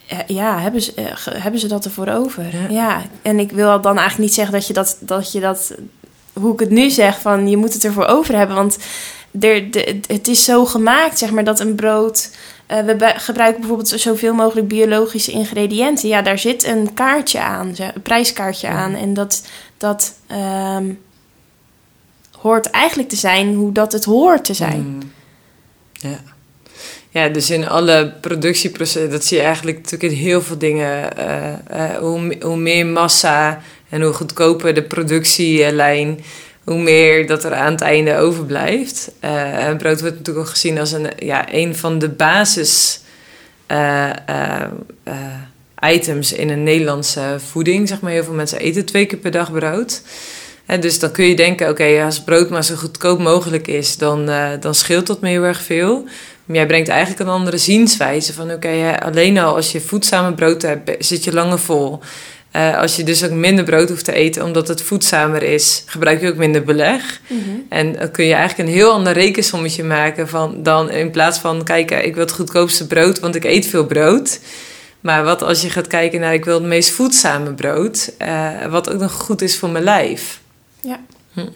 Eh, 0.06 0.18
ja, 0.26 0.58
hebben 0.58 0.82
ze, 0.82 0.92
uh, 0.96 1.42
hebben 1.42 1.60
ze 1.60 1.68
dat 1.68 1.84
ervoor 1.84 2.08
over. 2.08 2.44
Ja. 2.52 2.68
ja. 2.68 3.02
En 3.22 3.38
ik 3.38 3.50
wil 3.50 3.80
dan 3.80 3.98
eigenlijk 3.98 4.18
niet 4.18 4.34
zeggen 4.34 4.54
dat 4.54 4.66
je 4.66 4.72
dat, 4.72 4.96
dat, 5.00 5.32
je 5.32 5.40
dat 5.40 5.74
hoe 6.34 6.52
ik 6.52 6.60
het 6.60 6.70
nu 6.70 6.90
zeg, 6.90 7.20
van 7.20 7.48
je 7.48 7.56
moet 7.56 7.72
het 7.72 7.84
ervoor 7.84 8.06
over 8.06 8.36
hebben. 8.36 8.56
Want 8.56 8.78
er, 9.40 9.70
de, 9.70 10.00
het 10.06 10.28
is 10.28 10.44
zo 10.44 10.64
gemaakt, 10.64 11.18
zeg 11.18 11.30
maar, 11.30 11.44
dat 11.44 11.60
een 11.60 11.74
brood. 11.74 12.30
Uh, 12.70 12.78
we 12.78 13.12
gebruiken 13.16 13.60
bijvoorbeeld 13.60 13.88
zoveel 13.88 14.34
mogelijk 14.34 14.68
biologische 14.68 15.30
ingrediënten. 15.30 16.08
Ja, 16.08 16.22
daar 16.22 16.38
zit 16.38 16.64
een 16.64 16.94
kaartje 16.94 17.40
aan, 17.40 17.74
een 17.76 18.02
prijskaartje 18.02 18.68
aan. 18.68 18.94
En 18.94 19.14
dat, 19.14 19.42
dat 19.78 20.14
um, 20.76 20.98
hoort 22.30 22.70
eigenlijk 22.70 23.08
te 23.08 23.16
zijn 23.16 23.54
hoe 23.54 23.72
dat 23.72 23.92
het 23.92 24.04
hoort 24.04 24.44
te 24.44 24.54
zijn. 24.54 24.80
Mm. 24.80 25.12
Ja. 25.92 26.20
Ja, 27.10 27.28
dus 27.28 27.50
in 27.50 27.68
alle 27.68 28.12
productieprocessen, 28.20 29.10
dat 29.10 29.24
zie 29.24 29.36
je 29.36 29.42
eigenlijk 29.42 29.76
natuurlijk 29.76 30.12
in 30.12 30.18
heel 30.18 30.42
veel 30.42 30.58
dingen. 30.58 31.08
Uh, 31.18 31.52
uh, 31.74 31.96
hoe, 31.98 32.36
hoe 32.40 32.56
meer 32.56 32.86
massa 32.86 33.60
en 33.94 34.02
hoe 34.02 34.12
goedkoper 34.12 34.74
de 34.74 34.82
productielijn, 34.82 36.24
hoe 36.64 36.78
meer 36.78 37.26
dat 37.26 37.44
er 37.44 37.54
aan 37.54 37.72
het 37.72 37.80
einde 37.80 38.16
overblijft. 38.16 39.10
Uh, 39.24 39.76
brood 39.76 40.00
wordt 40.00 40.16
natuurlijk 40.16 40.46
ook 40.46 40.52
gezien 40.52 40.78
als 40.78 40.92
een, 40.92 41.06
ja, 41.18 41.52
een 41.52 41.76
van 41.76 41.98
de 41.98 42.08
basis 42.08 43.00
uh, 43.68 44.10
items 45.92 46.32
in 46.32 46.50
een 46.50 46.62
Nederlandse 46.62 47.36
voeding. 47.50 47.88
Zeg 47.88 48.00
maar. 48.00 48.10
Heel 48.10 48.24
veel 48.24 48.34
mensen 48.34 48.58
eten 48.58 48.84
twee 48.84 49.06
keer 49.06 49.18
per 49.18 49.30
dag 49.30 49.52
brood. 49.52 50.02
En 50.66 50.80
dus 50.80 50.98
dan 50.98 51.10
kun 51.10 51.24
je 51.24 51.36
denken, 51.36 51.68
oké, 51.68 52.02
als 52.04 52.22
brood 52.22 52.50
maar 52.50 52.64
zo 52.64 52.74
goedkoop 52.74 53.18
mogelijk 53.18 53.66
is, 53.66 53.96
dan, 53.96 54.30
dan 54.60 54.74
scheelt 54.74 55.06
dat 55.06 55.20
me 55.20 55.28
heel 55.28 55.42
erg 55.42 55.62
veel. 55.62 56.04
Maar 56.44 56.56
jij 56.56 56.66
brengt 56.66 56.88
eigenlijk 56.88 57.20
een 57.20 57.34
andere 57.34 57.58
zienswijze 57.58 58.32
van, 58.32 58.52
oké, 58.52 58.98
alleen 59.02 59.38
al 59.38 59.54
als 59.54 59.72
je 59.72 59.80
voedzame 59.80 60.34
brood 60.34 60.62
hebt, 60.62 61.04
zit 61.04 61.24
je 61.24 61.32
langer 61.32 61.58
vol. 61.58 62.00
Uh, 62.56 62.78
als 62.78 62.96
je 62.96 63.04
dus 63.04 63.24
ook 63.24 63.30
minder 63.30 63.64
brood 63.64 63.88
hoeft 63.88 64.04
te 64.04 64.12
eten 64.12 64.44
omdat 64.44 64.68
het 64.68 64.82
voedzamer 64.82 65.42
is, 65.42 65.82
gebruik 65.86 66.20
je 66.20 66.28
ook 66.28 66.36
minder 66.36 66.64
beleg. 66.64 67.20
Mhm. 67.28 67.40
En 67.68 67.92
dan 67.92 68.10
kun 68.10 68.24
je 68.24 68.34
eigenlijk 68.34 68.68
een 68.68 68.74
heel 68.74 68.92
ander 68.92 69.12
rekensommetje 69.12 69.84
maken 69.84 70.28
van 70.28 70.62
dan 70.62 70.90
in 70.90 71.10
plaats 71.10 71.38
van 71.38 71.64
kijken, 71.64 72.04
ik 72.04 72.14
wil 72.14 72.24
het 72.24 72.32
goedkoopste 72.32 72.86
brood, 72.86 73.20
want 73.20 73.34
ik 73.34 73.44
eet 73.44 73.66
veel 73.66 73.86
brood. 73.86 74.40
Maar 75.00 75.24
wat 75.24 75.42
als 75.42 75.62
je 75.62 75.70
gaat 75.70 75.86
kijken 75.86 76.20
naar 76.20 76.34
ik 76.34 76.44
wil 76.44 76.54
het 76.54 76.68
meest 76.68 76.90
voedzame 76.90 77.54
brood, 77.54 78.12
uh, 78.22 78.66
wat 78.66 78.90
ook 78.90 79.00
nog 79.00 79.12
goed 79.12 79.42
is 79.42 79.58
voor 79.58 79.70
mijn 79.70 79.84
lijf. 79.84 80.40
Ja. 80.80 81.00
Hm. 81.32 81.48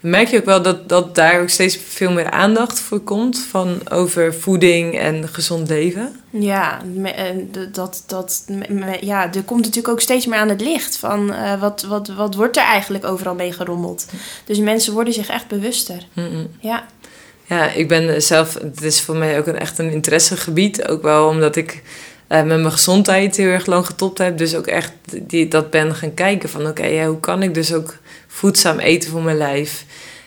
Merk 0.00 0.28
je 0.28 0.36
ook 0.36 0.44
wel 0.44 0.62
dat, 0.62 0.88
dat 0.88 1.14
daar 1.14 1.40
ook 1.40 1.48
steeds 1.48 1.76
veel 1.76 2.10
meer 2.10 2.30
aandacht 2.30 2.80
voor 2.80 3.00
komt 3.00 3.38
van 3.38 3.80
over 3.90 4.34
voeding 4.34 4.98
en 4.98 5.28
gezond 5.28 5.68
leven? 5.68 6.20
Ja, 6.30 6.80
eh, 7.04 7.24
dat, 7.72 8.04
dat, 8.06 8.44
ja, 9.00 9.32
er 9.34 9.42
komt 9.42 9.60
natuurlijk 9.60 9.88
ook 9.88 10.00
steeds 10.00 10.26
meer 10.26 10.38
aan 10.38 10.48
het 10.48 10.60
licht 10.60 10.96
van 10.96 11.32
eh, 11.32 11.60
wat, 11.60 11.82
wat, 11.82 12.08
wat 12.08 12.34
wordt 12.34 12.56
er 12.56 12.62
eigenlijk 12.62 13.04
overal 13.04 13.34
mee 13.34 13.52
gerommeld. 13.52 14.06
Dus 14.44 14.58
mensen 14.58 14.92
worden 14.92 15.12
zich 15.12 15.28
echt 15.28 15.48
bewuster. 15.48 16.06
Ja, 16.60 16.86
Ja, 17.46 17.70
ik 17.70 17.88
ben 17.88 18.22
zelf, 18.22 18.54
het 18.54 18.82
is 18.82 19.00
voor 19.00 19.16
mij 19.16 19.38
ook 19.38 19.46
een, 19.46 19.58
echt 19.58 19.78
een 19.78 19.90
interessegebied. 19.90 20.88
Ook 20.88 21.02
wel 21.02 21.28
omdat 21.28 21.56
ik 21.56 21.82
met 22.28 22.46
mijn 22.46 22.72
gezondheid 22.72 23.36
heel 23.36 23.48
erg 23.48 23.66
lang 23.66 23.86
getopt 23.86 24.18
heb. 24.18 24.38
Dus 24.38 24.54
ook 24.54 24.66
echt 24.66 24.92
die, 25.22 25.48
dat 25.48 25.70
ben 25.70 25.94
gaan 25.94 26.14
kijken 26.14 26.48
van 26.48 26.66
oké, 26.66 26.86
ja, 26.86 27.06
hoe 27.06 27.20
kan 27.20 27.42
ik 27.42 27.54
dus 27.54 27.72
ook 27.72 27.96
voedzaam 28.26 28.78
eten 28.78 29.10
voor 29.10 29.22
mijn 29.22 29.36
lijf? 29.36 29.84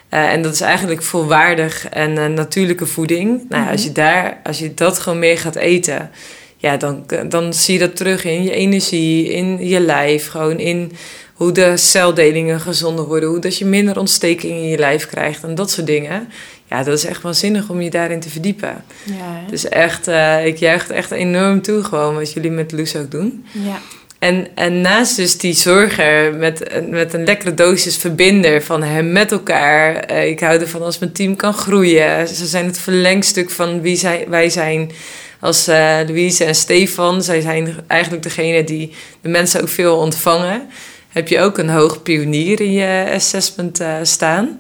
Eh, 0.10 0.32
en 0.32 0.42
dat 0.42 0.54
is 0.54 0.62
eigenlijk 0.62 1.04
volwaardig 1.04 1.90
en 1.90 2.18
eh, 2.18 2.26
natuurlijke 2.26 2.86
voeding. 2.86 3.46
Nou, 3.50 3.64
ja, 3.64 3.72
als, 3.72 3.84
je 3.84 3.92
daar, 3.92 4.40
als 4.44 4.60
je 4.60 4.74
dat 4.74 5.00
gewoon 5.00 5.20
meer 5.20 5.38
gaat 5.38 5.56
eten, 5.56 6.12
ja, 6.58 6.78
dan, 6.78 7.06
dan 7.30 7.54
zie 7.54 7.74
je 7.74 7.80
dat 7.80 7.96
terug 7.96 8.24
in 8.24 8.44
je 8.44 8.52
energie, 8.52 9.32
in 9.32 9.68
je 9.68 9.80
lijf, 9.80 10.28
gewoon 10.28 10.60
in 10.60 10.92
hoe 11.34 11.52
de 11.52 11.78
celdelingen 11.78 12.60
gezonder 12.60 13.06
worden, 13.06 13.30
hoe 13.30 13.40
dat 13.40 13.58
je 13.58 13.66
minder 13.66 14.00
ontsteking 14.00 14.52
in 14.52 14.68
je 14.68 14.78
lijf 14.78 15.08
krijgt 15.08 15.44
en 15.44 15.56
dat 15.56 15.72
soort 15.72 15.88
dingen. 15.88 16.30
Ja, 16.72 16.84
dat 16.84 16.98
is 16.98 17.06
echt 17.06 17.22
waanzinnig 17.22 17.70
om 17.70 17.82
je 17.82 17.90
daarin 17.90 18.20
te 18.20 18.30
verdiepen. 18.30 18.84
ja? 19.04 19.44
Dus 19.50 19.70
echt, 19.70 20.08
eh, 20.08 20.46
ik 20.46 20.58
juich 20.58 20.82
het 20.82 20.92
echt 20.92 21.12
enorm 21.12 21.62
toe 21.62 21.84
gewoon 21.84 22.16
wat 22.16 22.34
jullie 22.34 22.52
met 22.52 22.72
Loes 22.72 22.96
ook 22.96 23.12
doen. 23.12 23.46
ja. 23.52 23.80
En, 24.20 24.48
en 24.56 24.82
naast 24.82 25.16
dus 25.16 25.38
die 25.38 25.54
zorger 25.54 26.34
met, 26.34 26.82
met 26.90 27.14
een 27.14 27.24
lekkere 27.24 27.54
dosis 27.54 27.98
verbinder 27.98 28.64
van 28.64 28.84
hem 28.84 29.12
met 29.12 29.32
elkaar. 29.32 29.96
eh, 29.96 30.28
ik 30.30 30.40
hou 30.40 30.60
ervan 30.60 30.82
als 30.82 31.00
mijn 31.00 31.12
team 31.12 31.36
kan 31.36 31.54
groeien. 31.54 32.28
Ze 32.28 32.46
zijn 32.46 32.66
het 32.66 32.80
verlengstuk 32.80 33.50
van 33.50 33.82
wie 33.82 33.96
zij, 33.96 34.26
wij 34.30 34.50
zijn 34.50 34.92
als 35.40 35.68
eh 35.68 35.98
Louise 36.08 36.44
en 36.46 36.56
Stefan. 36.56 37.24
Zij 37.24 37.42
zijn 37.42 37.76
eigenlijk 37.88 38.24
degene 38.24 38.64
die 38.64 38.94
de 39.22 39.30
mensen 39.30 39.62
ook 39.62 39.70
veel 39.70 39.98
ontvangen. 39.98 40.62
Heb 41.10 41.28
je 41.28 41.40
ook 41.40 41.58
een 41.58 41.70
hoog 41.70 42.02
pionier 42.02 42.62
in 42.62 42.72
je 42.72 43.12
assessment 43.14 43.82
staan. 44.04 44.58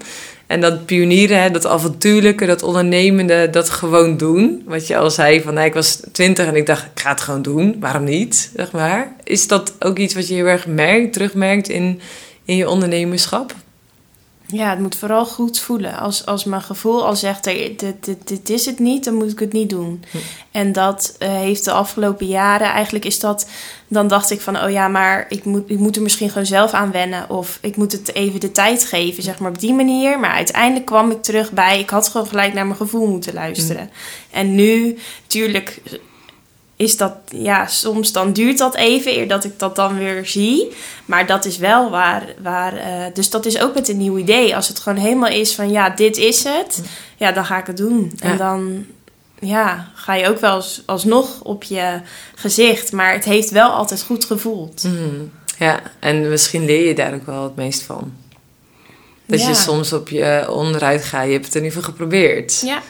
En 0.51 0.61
dat 0.61 0.85
pionieren, 0.85 1.53
dat 1.53 1.67
avontuurlijke, 1.67 2.45
dat 2.45 2.63
ondernemende, 2.63 3.49
dat 3.49 3.69
gewoon 3.69 4.17
doen. 4.17 4.63
Wat 4.65 4.87
je 4.87 4.97
al 4.97 5.11
zei, 5.11 5.41
van 5.41 5.53
nou, 5.53 5.65
ik 5.65 5.73
was 5.73 6.01
twintig 6.11 6.47
en 6.47 6.55
ik 6.55 6.65
dacht, 6.65 6.85
ik 6.93 6.99
ga 6.99 7.09
het 7.09 7.21
gewoon 7.21 7.41
doen. 7.41 7.75
Waarom 7.79 8.03
niet, 8.03 8.51
zeg 8.55 8.71
maar. 8.71 9.15
Is 9.23 9.47
dat 9.47 9.75
ook 9.79 9.97
iets 9.97 10.13
wat 10.13 10.27
je 10.27 10.33
heel 10.33 10.45
erg 10.45 10.67
merkt, 10.67 11.13
terugmerkt 11.13 11.69
in, 11.69 12.01
in 12.45 12.55
je 12.55 12.69
ondernemerschap? 12.69 13.55
Ja, 14.51 14.69
het 14.69 14.79
moet 14.79 14.95
vooral 14.95 15.25
goed 15.25 15.59
voelen. 15.59 15.97
Als, 15.97 16.25
als 16.25 16.43
mijn 16.43 16.61
gevoel 16.61 17.05
al 17.05 17.15
zegt, 17.15 17.45
"Hey, 17.45 17.73
dit, 17.77 18.05
dit, 18.05 18.27
dit 18.27 18.49
is 18.49 18.65
het 18.65 18.79
niet, 18.79 19.03
dan 19.03 19.13
moet 19.13 19.31
ik 19.31 19.39
het 19.39 19.53
niet 19.53 19.69
doen. 19.69 20.03
Hm. 20.11 20.17
En 20.51 20.71
dat 20.71 21.15
eh, 21.19 21.29
heeft 21.29 21.65
de 21.65 21.71
afgelopen 21.71 22.27
jaren, 22.27 22.67
eigenlijk 22.67 23.05
is 23.05 23.19
dat... 23.19 23.49
Dan 23.87 24.07
dacht 24.07 24.31
ik 24.31 24.41
van, 24.41 24.63
oh 24.63 24.69
ja, 24.69 24.87
maar 24.87 25.25
ik 25.29 25.45
moet, 25.45 25.69
ik 25.69 25.77
moet 25.77 25.95
er 25.95 26.01
misschien 26.01 26.29
gewoon 26.29 26.45
zelf 26.45 26.71
aan 26.71 26.91
wennen. 26.91 27.29
Of 27.29 27.57
ik 27.61 27.75
moet 27.75 27.91
het 27.91 28.13
even 28.13 28.39
de 28.39 28.51
tijd 28.51 28.85
geven, 28.85 29.23
zeg 29.23 29.39
maar 29.39 29.51
op 29.51 29.59
die 29.59 29.73
manier. 29.73 30.19
Maar 30.19 30.31
uiteindelijk 30.31 30.85
kwam 30.85 31.11
ik 31.11 31.23
terug 31.23 31.51
bij, 31.51 31.79
ik 31.79 31.89
had 31.89 32.07
gewoon 32.07 32.27
gelijk 32.27 32.53
naar 32.53 32.65
mijn 32.65 32.77
gevoel 32.77 33.07
moeten 33.07 33.33
luisteren. 33.33 33.89
En 34.31 34.55
nu, 34.55 34.97
tuurlijk 35.27 35.81
is 36.81 36.97
dat, 36.97 37.13
ja, 37.27 37.67
soms 37.67 38.11
dan 38.11 38.33
duurt 38.33 38.57
dat 38.57 38.75
even 38.75 39.17
eer 39.17 39.27
dat 39.27 39.43
ik 39.43 39.59
dat 39.59 39.75
dan 39.75 39.97
weer 39.97 40.25
zie. 40.25 40.71
Maar 41.05 41.25
dat 41.27 41.45
is 41.45 41.57
wel 41.57 41.89
waar, 41.89 42.23
waar 42.41 42.77
eh, 42.77 43.13
dus 43.13 43.29
dat 43.29 43.45
is 43.45 43.59
ook 43.59 43.73
met 43.73 43.89
een 43.89 43.97
nieuw 43.97 44.17
idee. 44.17 44.55
Als 44.55 44.67
het 44.67 44.79
gewoon 44.79 44.97
helemaal 44.97 45.29
is 45.29 45.55
van, 45.55 45.71
ja, 45.71 45.89
dit 45.89 46.17
is 46.17 46.43
het, 46.43 46.81
ja, 47.17 47.31
dan 47.31 47.45
ga 47.45 47.57
ik 47.57 47.67
het 47.67 47.77
doen. 47.77 48.11
Ja. 48.15 48.29
En 48.29 48.37
dan, 48.37 48.85
ja, 49.39 49.91
ga 49.93 50.15
je 50.15 50.27
ook 50.27 50.39
wel 50.39 50.51
als, 50.51 50.81
alsnog 50.85 51.41
op 51.41 51.63
je 51.63 51.99
gezicht. 52.35 52.91
Maar 52.91 53.13
het 53.13 53.25
heeft 53.25 53.49
wel 53.49 53.69
altijd 53.69 54.03
goed 54.03 54.25
gevoeld. 54.25 54.83
Mhm. 54.83 55.23
Ja, 55.59 55.79
en 55.99 56.29
misschien 56.29 56.65
leer 56.65 56.87
je 56.87 56.95
daar 56.95 57.13
ook 57.13 57.25
wel 57.25 57.43
het 57.43 57.55
meest 57.55 57.81
van. 57.81 58.13
Dat 59.25 59.41
Ja. 59.41 59.47
je 59.47 59.55
soms 59.55 59.93
op 59.93 60.09
je 60.09 60.47
onderuit 60.49 61.03
gaat. 61.03 61.25
Je 61.25 61.31
hebt 61.31 61.45
het 61.45 61.55
in 61.55 61.63
ieder 61.63 61.77
geval 61.77 61.91
geprobeerd. 61.91 62.61
Ja, 62.65 62.81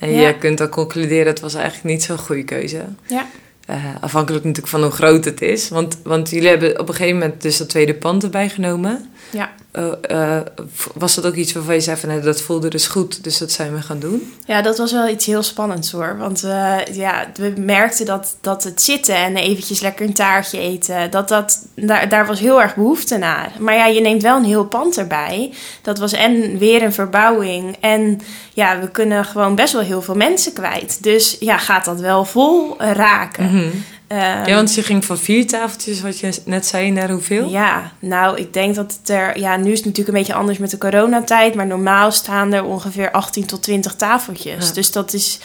En 0.00 0.10
Ja. 0.12 0.26
je 0.28 0.38
kunt 0.38 0.58
dan 0.58 0.68
concluderen, 0.68 1.26
het 1.26 1.40
was 1.40 1.54
eigenlijk 1.54 1.84
niet 1.84 2.02
zo'n 2.02 2.18
goede 2.18 2.44
keuze. 2.44 2.84
ja. 3.06 3.26
Eh, 3.66 3.84
afhankelijk 4.00 4.44
natuurlijk 4.44 4.72
van 4.72 4.82
hoe 4.82 4.90
groot 4.90 5.24
het 5.24 5.42
is. 5.42 5.68
Want, 5.68 5.98
want 6.04 6.30
jullie 6.30 6.48
hebben 6.48 6.80
op 6.80 6.88
een 6.88 6.94
gegeven 6.94 7.18
moment 7.18 7.42
dus 7.42 7.56
dat 7.56 7.68
tweede 7.68 7.94
pand 7.94 8.22
erbij 8.22 8.48
genomen. 8.48 9.10
Ja. 9.32 9.50
Eh, 9.72 9.92
eh, 10.36 10.46
was 10.94 11.14
dat 11.14 11.26
ook 11.26 11.34
iets 11.34 11.52
waarvan 11.52 11.74
je 11.74 11.80
zei 11.80 11.96
van 11.96 12.08
nee, 12.08 12.20
dat 12.20 12.40
voelde 12.40 12.68
dus 12.68 12.86
goed, 12.86 13.24
dus 13.24 13.38
dat 13.38 13.50
zijn 13.50 13.74
we 13.74 13.82
gaan 13.82 13.98
doen? 13.98 14.34
Ja, 14.46 14.62
dat 14.62 14.78
was 14.78 14.92
wel 14.92 15.08
iets 15.08 15.26
heel 15.26 15.42
spannends 15.42 15.90
hoor. 15.90 16.16
Want 16.18 16.44
eh, 16.44 16.76
ja, 16.92 17.26
we 17.34 17.52
merkten 17.56 18.06
dat, 18.06 18.36
dat 18.40 18.64
het 18.64 18.82
zitten 18.82 19.14
en 19.14 19.36
eventjes 19.36 19.80
lekker 19.80 20.06
een 20.06 20.14
taartje 20.14 20.58
eten, 20.58 21.10
dat 21.10 21.28
dat, 21.28 21.66
daar, 21.74 22.08
daar 22.08 22.26
was 22.26 22.40
heel 22.40 22.62
erg 22.62 22.74
behoefte 22.74 23.16
naar. 23.16 23.52
Maar 23.58 23.74
ja, 23.74 23.86
je 23.86 24.00
neemt 24.00 24.22
wel 24.22 24.36
een 24.36 24.44
heel 24.44 24.66
pand 24.66 24.98
erbij. 24.98 25.52
Dat 25.82 25.98
was 25.98 26.12
en 26.12 26.58
weer 26.58 26.82
een 26.82 26.92
verbouwing. 26.92 27.76
En 27.80 28.20
ja, 28.54 28.80
we 28.80 28.90
kunnen 28.90 29.24
gewoon 29.24 29.54
best 29.54 29.72
wel 29.72 29.82
heel 29.82 30.02
veel 30.02 30.14
mensen 30.14 30.52
kwijt. 30.52 31.02
Dus 31.02 31.36
ja, 31.40 31.58
gaat 31.58 31.84
dat 31.84 32.00
wel 32.00 32.24
vol 32.24 32.76
raken. 32.78 33.44
Mhm. 33.44 33.68
Ja, 34.16 34.54
want 34.54 34.74
je 34.74 34.82
ging 34.82 35.04
van 35.04 35.18
vier 35.18 35.46
tafeltjes, 35.46 36.00
wat 36.00 36.18
je 36.18 36.32
net 36.44 36.66
zei, 36.66 36.90
naar 36.90 37.10
hoeveel? 37.10 37.48
Ja, 37.48 37.92
nou, 37.98 38.38
ik 38.38 38.52
denk 38.52 38.74
dat 38.74 38.96
het 39.00 39.08
er... 39.08 39.38
Ja, 39.38 39.56
nu 39.56 39.70
is 39.70 39.76
het 39.76 39.86
natuurlijk 39.86 40.08
een 40.08 40.22
beetje 40.22 40.34
anders 40.34 40.58
met 40.58 40.70
de 40.70 40.78
coronatijd. 40.78 41.54
Maar 41.54 41.66
normaal 41.66 42.12
staan 42.12 42.52
er 42.52 42.64
ongeveer 42.64 43.10
18 43.10 43.46
tot 43.46 43.62
20 43.62 43.94
tafeltjes. 43.94 44.68
Ja. 44.68 44.72
Dus 44.72 44.92
dat 44.92 45.12
is... 45.12 45.38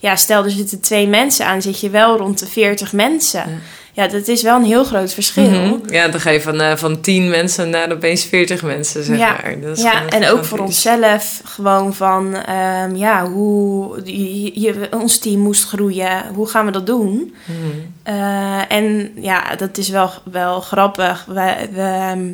Ja, 0.00 0.16
stel 0.16 0.44
er 0.44 0.50
zitten 0.50 0.80
twee 0.80 1.06
mensen 1.08 1.46
aan, 1.46 1.62
zit 1.62 1.80
je 1.80 1.90
wel 1.90 2.16
rond 2.16 2.38
de 2.38 2.46
40 2.46 2.92
mensen. 2.92 3.40
Ja. 3.50 3.56
Ja, 3.92 4.08
dat 4.08 4.28
is 4.28 4.42
wel 4.42 4.56
een 4.56 4.64
heel 4.64 4.84
groot 4.84 5.12
verschil. 5.12 5.50
Mhm. 5.50 5.74
Ja, 5.92 6.08
dan 6.08 6.20
ga 6.20 6.30
je 6.30 6.40
van, 6.40 6.60
eh, 6.60 6.76
van 6.76 7.00
10 7.00 7.28
mensen 7.28 7.70
naar 7.70 7.92
opeens 7.92 8.24
40 8.24 8.62
mensen, 8.62 9.04
zeg 9.04 9.18
Ja. 9.18 9.30
maar. 9.42 9.60
Dat 9.60 9.76
is 9.76 9.82
Ja, 9.82 10.06
en 10.08 10.28
ook 10.30 10.44
voor 10.44 10.58
onszelf 10.58 11.40
gewoon 11.44 11.94
van... 11.94 12.34
ehm, 12.34 12.94
ja, 12.96 13.26
hoe... 13.30 14.00
Je, 14.04 14.60
je- 14.60 14.88
ons 14.90 15.18
team 15.18 15.40
moest 15.40 15.64
groeien. 15.64 16.22
Hoe 16.34 16.48
gaan 16.48 16.66
we 16.66 16.72
dat 16.72 16.86
doen? 16.86 17.34
Mhm. 17.44 17.56
Eh, 18.02 18.72
en 18.72 19.12
ja, 19.20 19.54
dat 19.56 19.78
is 19.78 19.88
wel, 19.88 20.10
wel 20.24 20.60
grappig. 20.60 21.24
We, 21.28 21.54
we, 21.72 21.80
ehm, 21.80 22.28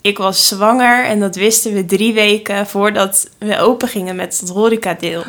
ik 0.00 0.18
was 0.18 0.48
zwanger 0.48 1.04
en 1.04 1.20
dat 1.20 1.36
wisten 1.36 1.72
we 1.74 1.84
drie 1.84 2.12
weken 2.14 2.66
voordat 2.66 3.28
we 3.38 3.58
open 3.58 3.88
gingen 3.88 4.16
met 4.16 4.38
het 4.40 4.48
horecadeel. 4.48 5.22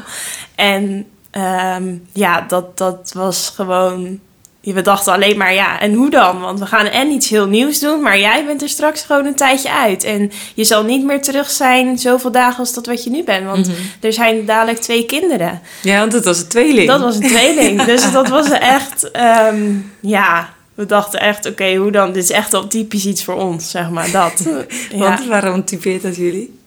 En 0.56 1.06
ehm, 1.32 1.96
ja, 2.14 2.42
dat, 2.48 2.78
dat 2.78 3.12
was 3.16 3.52
gewoon... 3.56 4.20
We 4.62 4.82
dachten 4.82 5.14
alleen 5.14 5.38
maar, 5.38 5.54
ja, 5.54 5.80
en 5.80 5.94
hoe 5.94 6.10
dan? 6.10 6.40
Want 6.40 6.60
we 6.60 6.66
gaan 6.66 6.86
en 6.86 7.10
iets 7.12 7.30
heel 7.30 7.48
nieuws 7.48 7.80
doen, 7.80 8.02
maar 8.02 8.20
jij 8.20 8.46
bent 8.46 8.62
er 8.62 8.70
straks 8.70 9.02
gewoon 9.02 9.26
een 9.26 9.36
tijdje 9.36 9.72
uit. 9.72 10.04
En 10.04 10.32
je 10.56 10.64
zal 10.64 10.84
niet 10.84 11.06
meer 11.06 11.22
terug 11.22 11.50
zijn 11.50 11.98
zoveel 12.00 12.32
dagen 12.32 12.60
als 12.60 12.74
dat 12.74 12.86
wat 12.86 13.04
je 13.04 13.10
nu 13.10 13.24
bent. 13.24 13.46
Want 13.46 13.68
Mhm. 13.68 13.78
er 14.02 14.14
zijn 14.14 14.46
dadelijk 14.46 14.78
twee 14.80 15.06
kinderen. 15.06 15.62
Ja, 15.82 16.00
want 16.00 16.14
het 16.14 16.24
was 16.26 16.40
een 16.40 16.48
tweeling. 16.48 16.88
Dat 16.88 17.00
was 17.02 17.16
een 17.16 17.28
tweeling. 17.28 17.84
dus 17.92 18.12
dat 18.12 18.28
was 18.30 18.50
echt, 18.50 19.12
ehm, 19.12 19.74
ja, 20.00 20.50
we 20.76 20.86
dachten 20.86 21.20
echt, 21.20 21.46
oké, 21.46 21.76
hoe 21.76 21.92
dan? 21.92 22.12
Dit 22.12 22.24
is 22.24 22.30
echt 22.32 22.52
wel 22.52 22.68
typisch 22.68 23.06
iets 23.06 23.24
voor 23.24 23.36
ons, 23.36 23.70
zeg 23.72 23.90
maar, 23.90 24.12
dat. 24.12 24.44
ja. 24.92 24.98
Want 24.98 25.26
waarom 25.28 25.66
typeert 25.66 26.02
dat 26.02 26.16
jullie? 26.16 26.60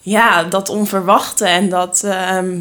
ja, 0.00 0.42
dat 0.44 0.68
onverwachte 0.68 1.44
en 1.46 1.68
dat, 1.68 2.02
ehm, 2.04 2.56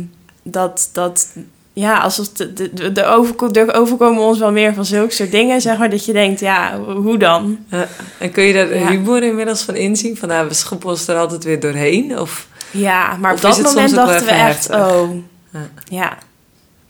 dat, 0.51 0.89
dat 0.93 1.27
ja, 1.73 1.97
alsof 1.99 2.29
de, 2.29 2.53
de, 2.53 2.73
de, 2.73 2.91
de 2.91 3.05
overko- 3.05 3.51
er 3.51 3.73
overkomen 3.73 4.23
ons 4.23 4.39
wel 4.39 4.51
meer 4.51 4.73
van 4.73 4.85
zulke 4.85 5.13
soort 5.13 5.31
dingen, 5.31 5.61
zeg 5.61 5.77
maar, 5.77 5.89
dat 5.89 6.05
je 6.05 6.13
denkt, 6.13 6.39
ja, 6.39 6.79
hoe 6.79 7.17
dan? 7.17 7.57
Ja, 7.69 7.87
en 8.19 8.31
kun 8.31 8.43
je 8.43 8.53
daar 8.53 8.75
Ja. 8.77 8.87
humor 8.87 9.23
inmiddels 9.23 9.61
van 9.61 9.75
inzien? 9.75 10.17
Van 10.17 10.27
nou, 10.29 10.47
we 10.47 10.53
schoppen 10.53 10.89
ons 10.89 11.07
er 11.07 11.17
altijd 11.17 11.43
weer 11.43 11.59
doorheen? 11.59 12.19
Of 12.19 12.47
Ja, 12.71 13.15
maar 13.17 13.33
op 13.33 13.41
dat 13.41 13.57
het 13.57 13.65
moment 13.65 13.95
dachten 13.95 14.25
we 14.25 14.31
echt, 14.31 14.67
heftig? 14.67 14.75
oh, 14.91 15.09
Ja. 15.51 15.59
ja, 15.85 16.17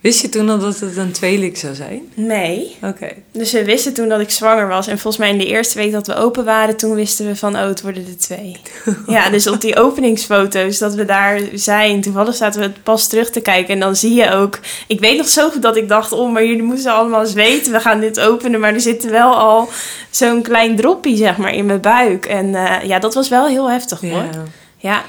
wist 0.00 0.20
je 0.20 0.28
toen 0.28 0.48
al 0.48 0.58
dat 0.58 0.80
het 0.80 0.96
een 0.96 1.12
tweeling 1.12 1.58
zou 1.58 1.74
zijn? 1.74 2.12
nee. 2.14 2.76
Oké. 2.82 3.08
Dus 3.32 3.52
we 3.52 3.64
wisten 3.64 3.94
toen 3.94 4.08
dat 4.08 4.20
ik 4.20 4.30
zwanger 4.30 4.68
was. 4.68 4.86
En 4.86 4.98
volgens 4.98 5.22
mij 5.22 5.32
in 5.32 5.38
de 5.38 5.46
eerste 5.46 5.78
week 5.78 5.92
dat 5.92 6.06
we 6.06 6.14
open 6.14 6.44
waren, 6.44 6.76
toen 6.76 6.94
wisten 6.94 7.26
we 7.26 7.36
van, 7.36 7.56
oh, 7.56 7.62
het 7.62 7.82
worden 7.82 8.06
er 8.06 8.18
twee. 8.18 8.56
ja, 9.06 9.30
dus 9.30 9.46
op 9.46 9.60
die 9.60 9.76
openingsfoto's 9.76 10.78
dat 10.78 10.94
we 10.94 11.04
daar 11.04 11.40
zijn, 11.54 12.00
toevallig 12.00 12.34
zaten 12.34 12.60
we 12.60 12.66
het 12.66 12.82
pas 12.82 13.08
terug 13.08 13.30
te 13.30 13.40
kijken. 13.40 13.74
En 13.74 13.80
dan 13.80 13.96
zie 13.96 14.14
je 14.14 14.30
ook, 14.30 14.58
ik 14.86 15.00
weet 15.00 15.16
nog 15.16 15.28
zo 15.28 15.50
goed 15.50 15.62
dat 15.62 15.76
ik 15.76 15.88
dacht, 15.88 16.12
oh, 16.12 16.32
maar 16.32 16.44
jullie 16.44 16.62
moeten 16.62 16.92
allemaal 16.92 17.20
eens 17.20 17.32
weten, 17.32 17.72
we 17.72 17.80
gaan 17.80 18.00
dit 18.00 18.20
openen. 18.20 18.60
Maar 18.60 18.74
er 18.74 18.80
zit 18.80 19.04
wel 19.04 19.34
al 19.34 19.68
zo'n 20.10 20.42
klein 20.42 20.76
droppie, 20.76 21.16
zeg 21.16 21.36
maar, 21.36 21.54
in 21.54 21.66
mijn 21.66 21.80
buik. 21.80 22.26
En 22.26 22.54
eh, 22.54 22.88
ja, 22.88 22.98
dat 22.98 23.14
was 23.14 23.28
wel 23.28 23.46
heel 23.46 23.70
heftig 23.70 24.00
hoor. 24.00 24.10
Ja. 24.10 24.42
Ja, 24.76 25.02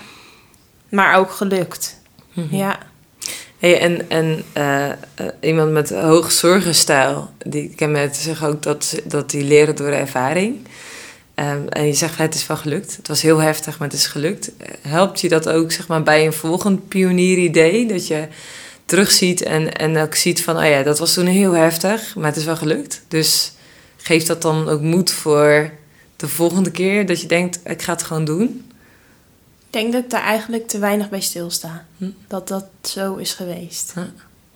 maar 0.89 1.15
ook 1.15 1.31
gelukt. 1.31 2.01
Mhm. 2.33 2.55
Ja. 2.55 2.77
Hey, 3.59 3.79
en 3.79 4.09
en 4.09 4.43
eh, 4.53 4.89
eh, 4.89 4.95
iemand 5.41 5.71
met 5.71 5.89
hoog 5.89 6.31
zorgenstijl, 6.31 7.29
die 7.37 7.69
kenmerkt 7.75 8.15
zich 8.15 8.45
ook 8.45 8.63
dat, 8.63 9.01
dat 9.05 9.29
die 9.29 9.43
leren 9.43 9.75
door 9.75 9.91
ervaring. 9.91 10.57
Ehm, 11.35 11.67
en 11.69 11.85
je 11.85 11.93
zegt, 11.93 12.17
het 12.17 12.35
is 12.35 12.47
wel 12.47 12.57
gelukt. 12.57 12.95
Het 12.95 13.07
was 13.07 13.21
heel 13.21 13.37
heftig, 13.37 13.79
maar 13.79 13.87
het 13.87 13.97
is 13.97 14.05
gelukt. 14.05 14.51
Helpt 14.81 15.21
je 15.21 15.29
dat 15.29 15.49
ook 15.49 15.71
zeg 15.71 15.87
maar, 15.87 16.03
bij 16.03 16.25
een 16.25 16.33
volgend 16.33 16.87
pionieridee? 16.87 17.85
Dat 17.87 18.07
je 18.07 18.27
terugziet 18.85 19.41
en, 19.41 19.75
en 19.75 19.97
ook 19.97 20.15
ziet 20.15 20.43
van... 20.43 20.57
oh 20.57 20.65
ja, 20.65 20.83
dat 20.83 20.99
was 20.99 21.13
toen 21.13 21.25
heel 21.25 21.53
heftig, 21.53 22.15
maar 22.15 22.27
het 22.27 22.37
is 22.37 22.45
wel 22.45 22.57
gelukt. 22.57 23.01
Dus 23.07 23.51
geeft 23.97 24.27
dat 24.27 24.41
dan 24.41 24.69
ook 24.69 24.81
moed 24.81 25.11
voor 25.11 25.71
de 26.15 26.27
volgende 26.27 26.71
keer... 26.71 27.05
dat 27.05 27.21
je 27.21 27.27
denkt, 27.27 27.59
ik 27.63 27.81
ga 27.81 27.91
het 27.91 28.03
gewoon 28.03 28.25
doen? 28.25 28.68
Ik 29.69 29.75
denk 29.75 29.93
dat 29.93 30.03
ik 30.03 30.09
daar 30.09 30.23
eigenlijk 30.23 30.67
te 30.67 30.79
weinig 30.79 31.09
bij 31.09 31.21
stilsta. 31.21 31.85
Hm. 31.97 32.09
Dat 32.27 32.47
dat 32.47 32.65
zo 32.81 33.15
is 33.15 33.33
geweest. 33.33 33.93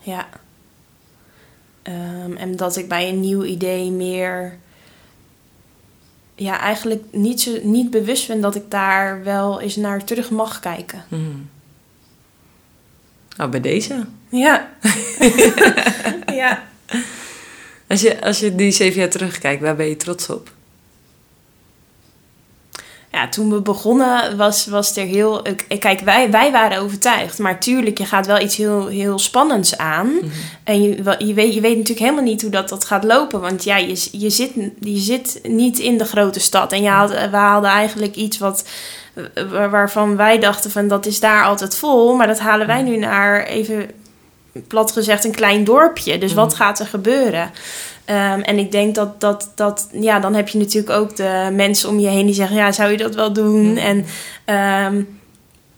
Ja. 0.00 0.28
Ehm, 1.82 2.36
en 2.36 2.56
dat 2.56 2.76
ik 2.76 2.88
bij 2.88 3.08
een 3.08 3.20
nieuw 3.20 3.44
idee 3.44 3.90
meer 3.90 4.58
ja, 6.34 6.60
eigenlijk 6.60 7.04
niet, 7.10 7.40
zo, 7.40 7.58
niet 7.62 7.90
bewust 7.90 8.28
ben 8.28 8.40
dat 8.40 8.54
ik 8.54 8.70
daar 8.70 9.24
wel 9.24 9.60
eens 9.60 9.76
naar 9.76 10.04
terug 10.04 10.30
mag 10.30 10.60
kijken. 10.60 11.04
Hmm. 11.08 11.48
Nou, 13.36 13.50
bij 13.50 13.60
deze. 13.60 14.06
Ja. 14.28 14.70
ja. 16.32 16.62
Als 17.86 18.00
je, 18.00 18.22
als 18.22 18.38
je 18.38 18.54
die 18.54 18.70
zeven 18.70 19.00
jaar 19.00 19.10
terugkijkt, 19.10 19.62
waar 19.62 19.76
ben 19.76 19.88
je 19.88 19.96
trots 19.96 20.30
op? 20.30 20.53
Ja, 23.14 23.28
toen 23.28 23.50
we 23.50 23.60
begonnen 23.60 24.36
was, 24.36 24.66
was 24.66 24.96
er 24.96 25.06
heel... 25.06 25.42
Kijk, 25.78 26.00
wij, 26.00 26.30
wij 26.30 26.52
waren 26.52 26.80
overtuigd. 26.80 27.38
Maar 27.38 27.60
tuurlijk, 27.60 27.98
je 27.98 28.04
gaat 28.04 28.26
wel 28.26 28.40
iets 28.40 28.56
heel, 28.56 28.86
heel 28.86 29.18
spannends 29.18 29.78
aan. 29.78 30.06
Mhm. 30.06 30.26
En 30.64 30.82
je, 30.82 31.16
je, 31.18 31.34
weet, 31.34 31.54
je 31.54 31.60
weet 31.60 31.76
natuurlijk 31.76 32.06
helemaal 32.06 32.22
niet 32.22 32.42
hoe 32.42 32.50
dat, 32.50 32.68
dat 32.68 32.84
gaat 32.84 33.04
lopen. 33.04 33.40
Want 33.40 33.64
ja, 33.64 33.76
je, 33.76 34.08
je, 34.12 34.30
zit, 34.30 34.50
je 34.80 34.98
zit 34.98 35.40
niet 35.42 35.78
in 35.78 35.98
de 35.98 36.04
grote 36.04 36.40
stad. 36.40 36.72
En 36.72 36.82
je 36.82 36.88
had, 36.88 37.10
we 37.10 37.36
haalden 37.36 37.70
eigenlijk 37.70 38.14
iets 38.14 38.38
wat 38.38 38.64
waarvan 39.70 40.16
wij 40.16 40.38
dachten 40.38 40.70
van 40.70 40.88
dat 40.88 41.06
is 41.06 41.20
daar 41.20 41.44
altijd 41.44 41.76
vol. 41.76 42.14
Maar 42.16 42.26
dat 42.26 42.38
halen 42.38 42.66
wij 42.66 42.82
mhm. 42.82 42.90
nu 42.90 42.96
naar, 42.96 43.44
even 43.44 43.90
plat 44.68 44.92
gezegd, 44.92 45.24
een 45.24 45.34
klein 45.34 45.64
dorpje. 45.64 46.18
Dus 46.18 46.34
wat 46.34 46.48
mhm. 46.48 46.56
gaat 46.56 46.78
er 46.78 46.86
gebeuren? 46.86 47.50
Ehm, 48.04 48.40
en 48.40 48.58
ik 48.58 48.72
denk 48.72 48.94
dat, 48.94 49.20
dat, 49.20 49.52
dat, 49.54 49.88
ja, 49.92 50.20
dan 50.20 50.34
heb 50.34 50.48
je 50.48 50.58
natuurlijk 50.58 50.98
ook 50.98 51.16
de 51.16 51.48
mensen 51.52 51.88
om 51.88 51.98
je 51.98 52.08
heen 52.08 52.26
die 52.26 52.34
zeggen, 52.34 52.56
ja, 52.56 52.72
zou 52.72 52.90
je 52.90 52.96
dat 52.96 53.14
wel 53.14 53.32
doen? 53.32 53.70
Mm. 53.70 53.76
En 53.76 54.04
ehm, 54.44 55.02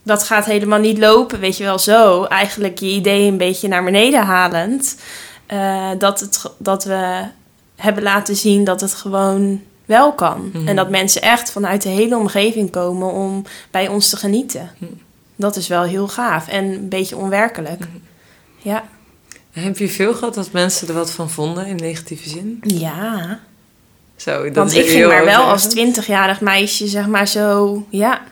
dat 0.02 0.22
gaat 0.22 0.44
helemaal 0.44 0.78
niet 0.78 0.98
lopen, 0.98 1.40
weet 1.40 1.56
je 1.56 1.64
wel, 1.64 1.78
zo. 1.78 2.24
Eigenlijk 2.24 2.78
je 2.78 2.86
idee 2.86 3.28
een 3.28 3.36
beetje 3.36 3.68
naar 3.68 3.84
beneden 3.84 4.22
halend. 4.22 4.96
Uh, 5.52 5.90
dat, 5.98 6.20
het, 6.20 6.42
dat 6.58 6.84
we 6.84 7.24
hebben 7.76 8.02
laten 8.02 8.36
zien 8.36 8.64
dat 8.64 8.80
het 8.80 8.94
gewoon 8.94 9.62
wel 9.84 10.12
kan. 10.12 10.50
Mm. 10.52 10.68
En 10.68 10.76
dat 10.76 10.90
mensen 10.90 11.22
echt 11.22 11.50
vanuit 11.50 11.82
de 11.82 11.88
hele 11.88 12.16
omgeving 12.16 12.70
komen 12.70 13.12
om 13.12 13.44
bij 13.70 13.88
ons 13.88 14.10
te 14.10 14.16
genieten. 14.16 14.70
Mm. 14.78 15.00
Dat 15.36 15.56
is 15.56 15.68
wel 15.68 15.82
heel 15.82 16.08
gaaf 16.08 16.48
en 16.48 16.64
een 16.64 16.88
beetje 16.88 17.16
onwerkelijk. 17.16 17.82
Ja. 18.56 18.84
Heb 19.62 19.78
je 19.78 19.88
veel 19.88 20.14
gehad 20.14 20.34
dat 20.34 20.52
mensen 20.52 20.88
er 20.88 20.94
wat 20.94 21.10
van 21.10 21.30
vonden 21.30 21.66
in 21.66 21.76
negatieve 21.76 22.28
zin? 22.28 22.58
Ja. 22.60 23.40
Zo, 24.16 24.44
dat 24.44 24.54
Want 24.54 24.74
ik 24.74 24.86
ging 24.86 25.06
maar 25.06 25.24
wel 25.24 25.42
als 25.42 25.68
twintigjarig 25.68 26.40
meisje, 26.40 26.86
zeg 26.86 27.06
maar 27.06 27.28
zo, 27.28 27.86
ja. 27.90 28.22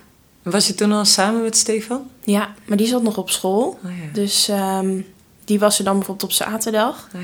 Was 0.43 0.66
je 0.66 0.75
toen 0.75 0.93
al 0.93 1.05
samen 1.05 1.43
met 1.43 1.57
Stefan? 1.57 2.11
Ja, 2.25 2.55
maar 2.64 2.77
die 2.77 2.87
zat 2.87 3.03
nog 3.03 3.16
op 3.16 3.31
school. 3.31 3.79
Oh, 3.85 3.91
ja. 3.91 4.12
Dus 4.12 4.49
um, 4.49 5.07
die 5.45 5.59
was 5.59 5.79
er 5.79 5.85
dan 5.85 5.97
bijvoorbeeld 5.97 6.31
op 6.31 6.37
zaterdag. 6.37 7.09
Oh, 7.14 7.20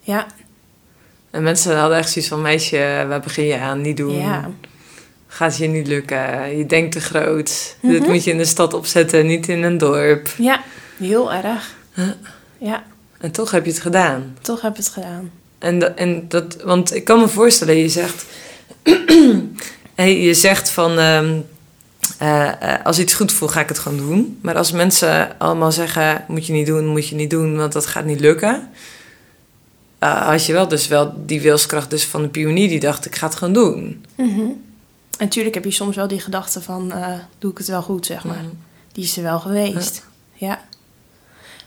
ja. 0.00 0.14
ja. 0.14 0.26
En 1.30 1.42
mensen 1.42 1.78
hadden 1.78 1.98
echt 1.98 2.10
zoiets 2.10 2.30
van, 2.30 2.42
meisje, 2.42 3.04
waar 3.08 3.20
begin 3.20 3.44
je 3.44 3.58
aan? 3.58 3.80
Niet 3.80 3.96
doen. 3.96 4.18
Ja. 4.18 4.50
Gaat 5.26 5.56
je 5.56 5.66
niet 5.66 5.86
lukken. 5.86 6.56
Je 6.56 6.66
denkt 6.66 6.92
te 6.92 7.00
groot. 7.00 7.76
Dit 7.80 8.00
mhm. 8.00 8.10
moet 8.10 8.24
je 8.24 8.30
in 8.30 8.38
de 8.38 8.44
stad 8.44 8.74
opzetten, 8.74 9.26
niet 9.26 9.48
in 9.48 9.62
een 9.62 9.78
dorp. 9.78 10.28
Ja, 10.38 10.62
heel 10.98 11.32
erg. 11.32 11.74
Ja. 12.58 12.84
En 13.22 13.30
toch 13.30 13.50
heb 13.50 13.64
je 13.64 13.70
het 13.70 13.80
gedaan. 13.80 14.36
Toch 14.40 14.60
heb 14.60 14.76
je 14.76 14.82
het 14.82 14.92
gedaan. 14.92 15.30
En, 15.58 15.78
dat, 15.78 15.94
en 15.94 16.28
dat, 16.28 16.62
want 16.62 16.94
ik 16.94 17.04
kan 17.04 17.20
me 17.20 17.28
voorstellen, 17.28 17.76
je 17.76 17.88
zegt, 17.88 18.24
je 20.26 20.34
zegt 20.34 20.70
van, 20.70 20.98
uh, 20.98 21.30
uh, 22.22 22.52
als 22.84 22.98
iets 22.98 23.14
goed 23.14 23.32
voelt, 23.32 23.50
ga 23.50 23.60
ik 23.60 23.68
het 23.68 23.78
gewoon 23.78 23.98
doen. 23.98 24.38
Maar 24.40 24.56
als 24.56 24.72
mensen 24.72 25.38
allemaal 25.38 25.72
zeggen, 25.72 26.24
moet 26.28 26.46
je 26.46 26.52
niet 26.52 26.66
doen, 26.66 26.86
moet 26.86 27.08
je 27.08 27.14
niet 27.14 27.30
doen, 27.30 27.56
want 27.56 27.72
dat 27.72 27.86
gaat 27.86 28.04
niet 28.04 28.20
lukken. 28.20 28.68
Uh, 30.00 30.26
had 30.28 30.46
je 30.46 30.52
wel 30.52 30.68
dus 30.68 30.88
wel 30.88 31.14
die 31.26 31.40
wilskracht 31.40 31.90
dus 31.90 32.04
van 32.04 32.22
de 32.22 32.28
pionier 32.28 32.68
die 32.68 32.80
dacht, 32.80 33.06
ik 33.06 33.16
ga 33.16 33.26
het 33.26 33.36
gewoon 33.36 33.54
doen. 33.54 34.04
Mm 34.16 34.34
-hmm. 34.34 34.64
En 35.18 35.28
natuurlijk 35.28 35.54
heb 35.54 35.64
je 35.64 35.70
soms 35.70 35.96
wel 35.96 36.08
die 36.08 36.20
gedachte 36.20 36.62
van, 36.62 36.92
doe 37.38 37.50
ik 37.50 37.58
het 37.58 37.66
wel 37.66 37.82
goed, 37.82 38.06
zeg 38.06 38.24
maar. 38.24 38.36
Mhm. 38.36 38.54
Die 38.92 39.04
is 39.04 39.16
er 39.16 39.22
wel 39.22 39.40
geweest, 39.40 40.06
ja. 40.34 40.60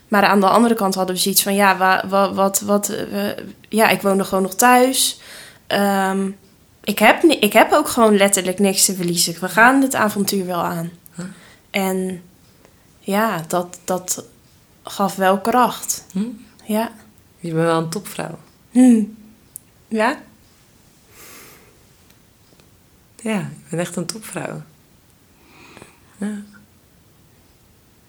Maar 0.08 0.24
aan 0.24 0.40
de 0.40 0.48
andere 0.48 0.74
kant 0.74 0.94
hadden 0.94 1.14
we 1.14 1.20
zoiets 1.20 1.42
van, 1.42 1.54
ja, 1.54 2.02
wat, 2.08 2.34
wat, 2.34 2.60
wat 2.60 2.90
uh, 2.90 3.30
ja, 3.68 3.88
ik 3.88 4.02
woonde 4.02 4.24
gewoon 4.24 4.42
nog 4.42 4.54
thuis. 4.54 5.20
Um, 5.68 6.36
ik, 6.84 6.98
heb, 6.98 7.22
ik 7.22 7.52
heb 7.52 7.72
ook 7.72 7.88
gewoon 7.88 8.16
letterlijk 8.16 8.58
niks 8.58 8.84
te 8.84 8.94
verliezen. 8.94 9.40
We 9.40 9.48
gaan 9.48 9.80
dit 9.80 9.94
avontuur 9.94 10.46
wel 10.46 10.62
aan. 10.62 10.90
En 11.70 12.22
ja, 13.00 13.44
dat, 13.48 13.78
dat 13.84 14.24
gaf 14.82 15.14
wel 15.14 15.40
kracht. 15.40 16.04
Hm? 16.12 16.28
Ja. 16.64 16.92
Je 17.38 17.52
bent 17.52 17.64
wel 17.64 17.78
een 17.78 17.88
topvrouw. 17.88 18.38
Hm. 18.70 19.02
Ja? 19.88 20.20
Ja, 23.16 23.38
ik 23.38 23.70
ben 23.70 23.78
echt 23.78 23.96
een 23.96 24.06
topvrouw. 24.06 24.62
Ja. 26.16 26.42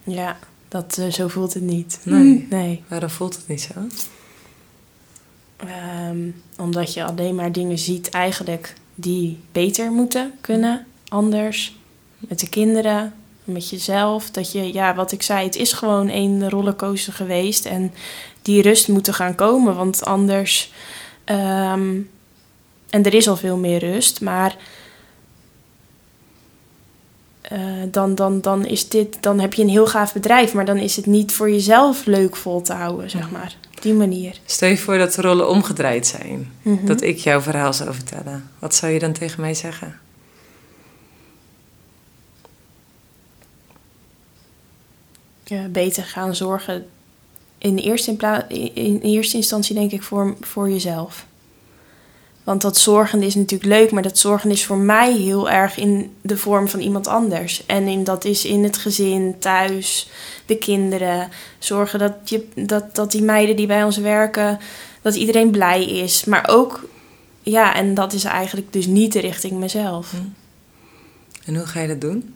Ja. 0.04 0.36
Dat, 0.68 0.96
uh, 1.00 1.12
zo 1.12 1.28
voelt 1.28 1.54
het 1.54 1.62
niet. 1.62 2.00
Nee. 2.04 2.46
nee. 2.50 2.82
Waarom 2.88 3.10
voelt 3.10 3.36
het 3.36 3.48
niet 3.48 3.60
zo? 3.74 3.80
Um, 6.10 6.42
omdat 6.58 6.94
je 6.94 7.04
alleen 7.04 7.34
maar 7.34 7.52
dingen 7.52 7.78
ziet 7.78 8.08
eigenlijk 8.08 8.74
die 8.94 9.38
beter 9.52 9.90
moeten 9.92 10.32
kunnen, 10.40 10.86
anders. 11.08 11.76
Met 12.18 12.40
de 12.40 12.48
kinderen, 12.48 13.14
met 13.44 13.70
jezelf. 13.70 14.30
Dat 14.30 14.52
je, 14.52 14.72
ja, 14.72 14.94
wat 14.94 15.12
ik 15.12 15.22
zei, 15.22 15.44
het 15.44 15.56
is 15.56 15.72
gewoon 15.72 16.08
een 16.08 16.50
rollercoaster 16.50 17.12
geweest. 17.12 17.64
En 17.64 17.92
die 18.42 18.62
rust 18.62 18.88
moet 18.88 19.06
er 19.06 19.14
gaan 19.14 19.34
komen, 19.34 19.76
want 19.76 20.04
anders. 20.04 20.72
Um, 21.24 22.10
en 22.90 23.04
er 23.04 23.14
is 23.14 23.28
al 23.28 23.36
veel 23.36 23.56
meer 23.56 23.78
rust, 23.78 24.20
maar 24.20 24.56
uh, 27.52 27.58
dan, 27.90 28.14
dan, 28.14 28.40
dan, 28.40 28.66
is 28.66 28.88
dit, 28.88 29.16
dan 29.20 29.40
heb 29.40 29.54
je 29.54 29.62
een 29.62 29.68
heel 29.68 29.86
gaaf 29.86 30.12
bedrijf, 30.12 30.54
maar 30.54 30.64
dan 30.64 30.76
is 30.76 30.96
het 30.96 31.06
niet 31.06 31.32
voor 31.32 31.50
jezelf 31.50 32.04
leuk 32.04 32.36
vol 32.36 32.62
te 32.62 32.72
houden, 32.72 33.10
zeg 33.10 33.30
maar. 33.30 33.56
Op 33.76 33.82
die 33.82 33.94
manier. 33.94 34.38
Stel 34.44 34.68
je 34.68 34.78
voor 34.78 34.98
dat 34.98 35.14
de 35.14 35.22
rollen 35.22 35.48
omgedraaid 35.48 36.06
zijn. 36.06 36.52
Mhm. 36.62 36.86
Dat 36.86 37.02
ik 37.02 37.18
jouw 37.18 37.40
verhaal 37.40 37.72
zou 37.72 37.94
vertellen. 37.94 38.50
Wat 38.58 38.74
zou 38.74 38.92
je 38.92 38.98
dan 38.98 39.12
tegen 39.12 39.40
mij 39.40 39.54
zeggen? 39.54 40.00
Beter 45.70 46.04
gaan 46.04 46.36
zorgen. 46.36 46.86
In 47.58 47.76
eerste, 47.76 48.44
in, 48.48 48.74
in 48.74 49.00
eerste 49.00 49.36
instantie 49.36 49.74
denk 49.74 49.92
ik 49.92 50.02
voor, 50.02 50.36
voor 50.40 50.70
jezelf. 50.70 51.26
Want 52.48 52.62
dat 52.62 52.76
zorgen 52.76 53.22
is 53.22 53.34
natuurlijk 53.34 53.70
leuk, 53.70 53.90
maar 53.90 54.02
dat 54.02 54.18
zorgen 54.18 54.50
is 54.50 54.64
voor 54.64 54.76
mij 54.76 55.12
heel 55.12 55.50
erg 55.50 55.76
in 55.76 56.12
de 56.20 56.36
vorm 56.36 56.68
van 56.68 56.80
iemand 56.80 57.06
anders. 57.06 57.66
En 57.66 57.86
in, 57.86 58.04
dat 58.04 58.24
is 58.24 58.44
in 58.44 58.64
het 58.64 58.76
gezin, 58.76 59.38
thuis, 59.38 60.10
de 60.46 60.56
kinderen. 60.56 61.28
Zorgen 61.58 61.98
dat, 61.98 62.12
je, 62.24 62.48
dat, 62.54 62.94
dat 62.94 63.10
die 63.10 63.22
meiden 63.22 63.56
die 63.56 63.66
bij 63.66 63.84
ons 63.84 63.96
werken, 63.96 64.58
dat 65.02 65.14
iedereen 65.14 65.50
blij 65.50 65.84
is. 65.84 66.24
Maar 66.24 66.48
ook, 66.48 66.88
ja, 67.42 67.74
en 67.74 67.94
dat 67.94 68.12
is 68.12 68.24
eigenlijk 68.24 68.72
dus 68.72 68.86
niet 68.86 69.12
de 69.12 69.20
richting 69.20 69.58
mezelf. 69.58 70.10
Hm. 70.10 70.16
En 71.44 71.56
hoe 71.56 71.66
ga 71.66 71.80
je 71.80 71.88
dat 71.88 72.00
doen? 72.00 72.34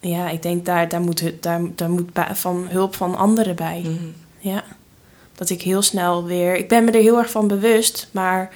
Ja, 0.00 0.28
ik 0.28 0.42
denk 0.42 0.64
daar, 0.64 0.88
daar 0.88 1.00
moet, 1.00 1.32
daar, 1.40 1.60
daar 1.74 1.90
moet 1.90 2.10
van 2.32 2.66
hulp 2.68 2.94
van 2.94 3.16
anderen 3.16 3.56
bij. 3.56 3.80
Hm. 3.84 4.48
Ja 4.48 4.64
dat 5.36 5.50
ik 5.50 5.62
heel 5.62 5.82
snel 5.82 6.24
weer. 6.24 6.56
Ik 6.56 6.68
ben 6.68 6.84
me 6.84 6.90
er 6.90 7.00
heel 7.00 7.18
erg 7.18 7.30
van 7.30 7.48
bewust, 7.48 8.08
maar 8.10 8.52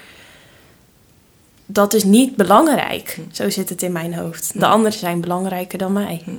dat 1.66 1.94
is 1.94 2.04
niet 2.04 2.36
belangrijk. 2.36 3.10
Hm. 3.14 3.34
Zo 3.34 3.50
zit 3.50 3.68
het 3.68 3.82
in 3.82 3.92
mijn 3.92 4.14
hoofd. 4.14 4.52
De 4.52 4.66
hm. 4.66 4.72
anderen 4.72 4.98
zijn 4.98 5.20
belangrijker 5.20 5.78
dan 5.78 5.92
mij. 5.92 6.22
Hm. 6.24 6.30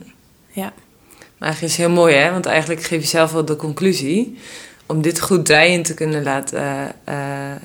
Ja. 0.47 0.73
Maar 1.37 1.49
eigenlijk 1.49 1.73
is 1.73 1.79
heel 1.79 1.89
mooi, 1.89 2.15
hè? 2.15 2.31
Want 2.31 2.45
eigenlijk 2.45 2.83
geef 2.83 3.01
je 3.01 3.07
zelf 3.07 3.31
wel 3.31 3.45
de 3.45 3.55
conclusie. 3.55 4.37
Om 4.85 5.01
dit 5.01 5.21
goed 5.21 5.45
draaiend 5.45 5.85
te 5.85 5.93
kunnen 5.93 6.23
laten 6.23 6.95
uh, 7.09 7.15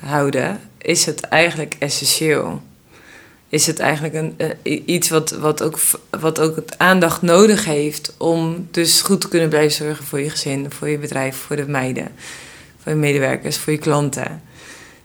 houden, 0.05 0.59
is 0.77 1.05
het 1.05 1.21
eigenlijk 1.21 1.75
essentieel. 1.79 2.61
Is 3.49 3.67
het 3.67 3.79
eigenlijk 3.79 4.13
een, 4.13 4.35
uh, 4.63 4.81
iets 4.85 5.09
wat, 5.09 5.31
wat, 5.31 5.63
ook, 5.63 5.79
wat 6.19 6.39
ook 6.39 6.55
het 6.55 6.77
aandacht 6.77 7.21
nodig 7.21 7.65
heeft 7.65 8.13
om 8.17 8.67
dus 8.71 9.01
goed 9.01 9.21
te 9.21 9.27
kunnen 9.27 9.49
blijven 9.49 9.85
zorgen 9.85 10.05
voor 10.05 10.19
je 10.19 10.29
gezin, 10.29 10.71
voor 10.71 10.89
je 10.89 10.97
bedrijf, 10.97 11.35
voor 11.35 11.55
de 11.55 11.67
meiden 11.67 12.11
voor 12.87 12.95
je 12.95 13.01
medewerkers, 13.01 13.57
voor 13.57 13.73
je 13.73 13.79
klanten. 13.79 14.41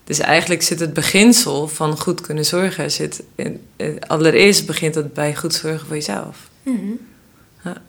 Dus 0.03 0.19
eigenlijk 0.19 0.61
zit 0.61 0.79
het 0.79 0.93
beginsel 0.93 1.67
van 1.67 1.97
goed 1.97 2.21
kunnen 2.21 2.45
zorgen. 2.45 2.91
Zit 2.91 3.23
in, 3.35 3.61
allereerst 4.07 4.65
begint 4.65 4.95
het 4.95 5.13
bij 5.13 5.35
goed 5.35 5.53
zorgen 5.53 5.87
voor 5.87 5.95
jezelf. 5.95 6.49
Mm 6.63 6.99
ja. 7.63 7.81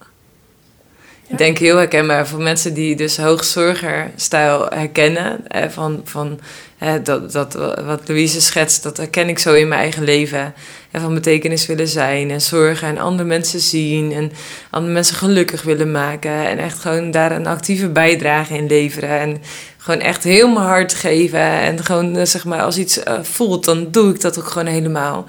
Ik 1.27 1.37
denk 1.37 1.57
heel 1.57 1.77
herkenbaar 1.77 2.27
voor 2.27 2.41
mensen 2.41 2.73
die 2.73 2.95
dus 2.95 3.17
hoogzorgerstijl 3.17 4.65
herkennen. 4.69 5.47
Eh, 5.47 5.69
van, 5.69 6.01
van 6.03 6.39
eh, 6.77 6.93
dat, 7.03 7.31
dat, 7.31 7.53
wat 7.85 8.01
Louise 8.05 8.41
schetst, 8.41 8.83
dat 8.83 8.97
herken 8.97 9.29
ik 9.29 9.39
zo 9.39 9.53
in 9.53 9.67
mijn 9.67 9.81
eigen 9.81 10.03
leven. 10.03 10.53
En 10.91 11.01
van 11.01 11.13
betekenis 11.13 11.65
willen 11.65 11.87
zijn 11.87 12.31
en 12.31 12.41
zorgen 12.41 12.87
en 12.87 12.97
andere 12.97 13.27
mensen 13.27 13.59
zien. 13.59 14.11
En 14.11 14.31
andere 14.69 14.93
mensen 14.93 15.15
gelukkig 15.15 15.61
willen 15.61 15.91
maken. 15.91 16.47
En 16.47 16.57
echt 16.57 16.79
gewoon 16.79 17.11
daar 17.11 17.31
een 17.31 17.47
actieve 17.47 17.89
bijdrage 17.89 18.53
in 18.53 18.67
leveren. 18.67 19.19
En 19.19 19.41
gewoon 19.77 19.99
echt 19.99 20.23
heel 20.23 20.47
mijn 20.47 20.65
hart 20.65 20.93
geven. 20.93 21.39
En 21.39 21.83
gewoon 21.83 22.15
eh, 22.15 22.25
zeg 22.25 22.45
maar 22.45 22.61
als 22.61 22.77
iets 22.77 22.97
uh, 22.97 23.13
voelt, 23.21 23.65
dan 23.65 23.91
doe 23.91 24.13
ik 24.13 24.21
dat 24.21 24.39
ook 24.39 24.47
gewoon 24.47 24.67
helemaal 24.67 25.25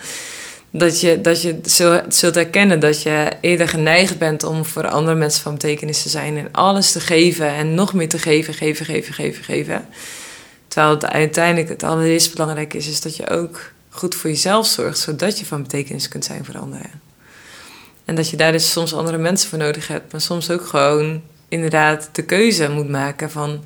dat 0.71 1.01
je, 1.01 1.21
dat 1.21 1.43
je 1.43 1.59
zult 2.09 2.35
herkennen 2.35 2.81
dat 2.81 3.03
je 3.03 3.29
eerder 3.41 3.69
geneigd 3.69 4.19
bent 4.19 4.45
om 4.45 4.64
voor 4.64 4.89
andere 4.89 5.17
mensen 5.17 5.43
van 5.43 5.53
betekenis 5.53 6.03
te 6.03 6.09
zijn 6.09 6.37
en 6.37 6.49
alles 6.53 6.93
te 6.93 7.01
geven 7.01 7.49
en 7.49 7.75
nog 7.75 7.95
meer 7.95 8.09
te 8.09 8.19
geven, 8.19 8.55
geven, 8.55 8.87
geven, 8.87 9.14
geven, 9.14 9.45
geven. 9.45 9.87
Terwijl 10.69 10.95
het 10.95 11.07
uiteindelijk 11.07 11.69
het 11.69 11.83
allereerst 11.83 12.33
belangrijk 12.33 12.75
is, 12.75 12.89
is 12.89 13.01
dat 13.01 13.17
je 13.17 13.31
ook 13.31 13.73
goed 13.91 14.14
voor 14.14 14.31
jezelf 14.31 14.67
zorgt, 14.67 14.99
zodat 14.99 15.39
je 15.39 15.47
van 15.47 15.62
betekenis 15.62 16.09
kunt 16.09 16.25
zijn 16.25 16.45
voor 16.45 16.59
anderen. 16.59 16.91
En 18.05 18.14
dat 18.14 18.31
je 18.31 18.37
daar 18.37 18.53
dus 18.53 18.71
soms 18.71 18.95
andere 18.95 19.19
mensen 19.19 19.49
voor 19.49 19.59
nodig 19.59 19.89
hebt, 19.89 20.12
maar 20.12 20.21
soms 20.21 20.51
ook 20.51 20.67
gewoon 20.67 21.23
inderdaad 21.49 22.09
de 22.12 22.23
keuze 22.23 22.69
moet 22.69 22.89
maken 22.89 23.31
van 23.31 23.64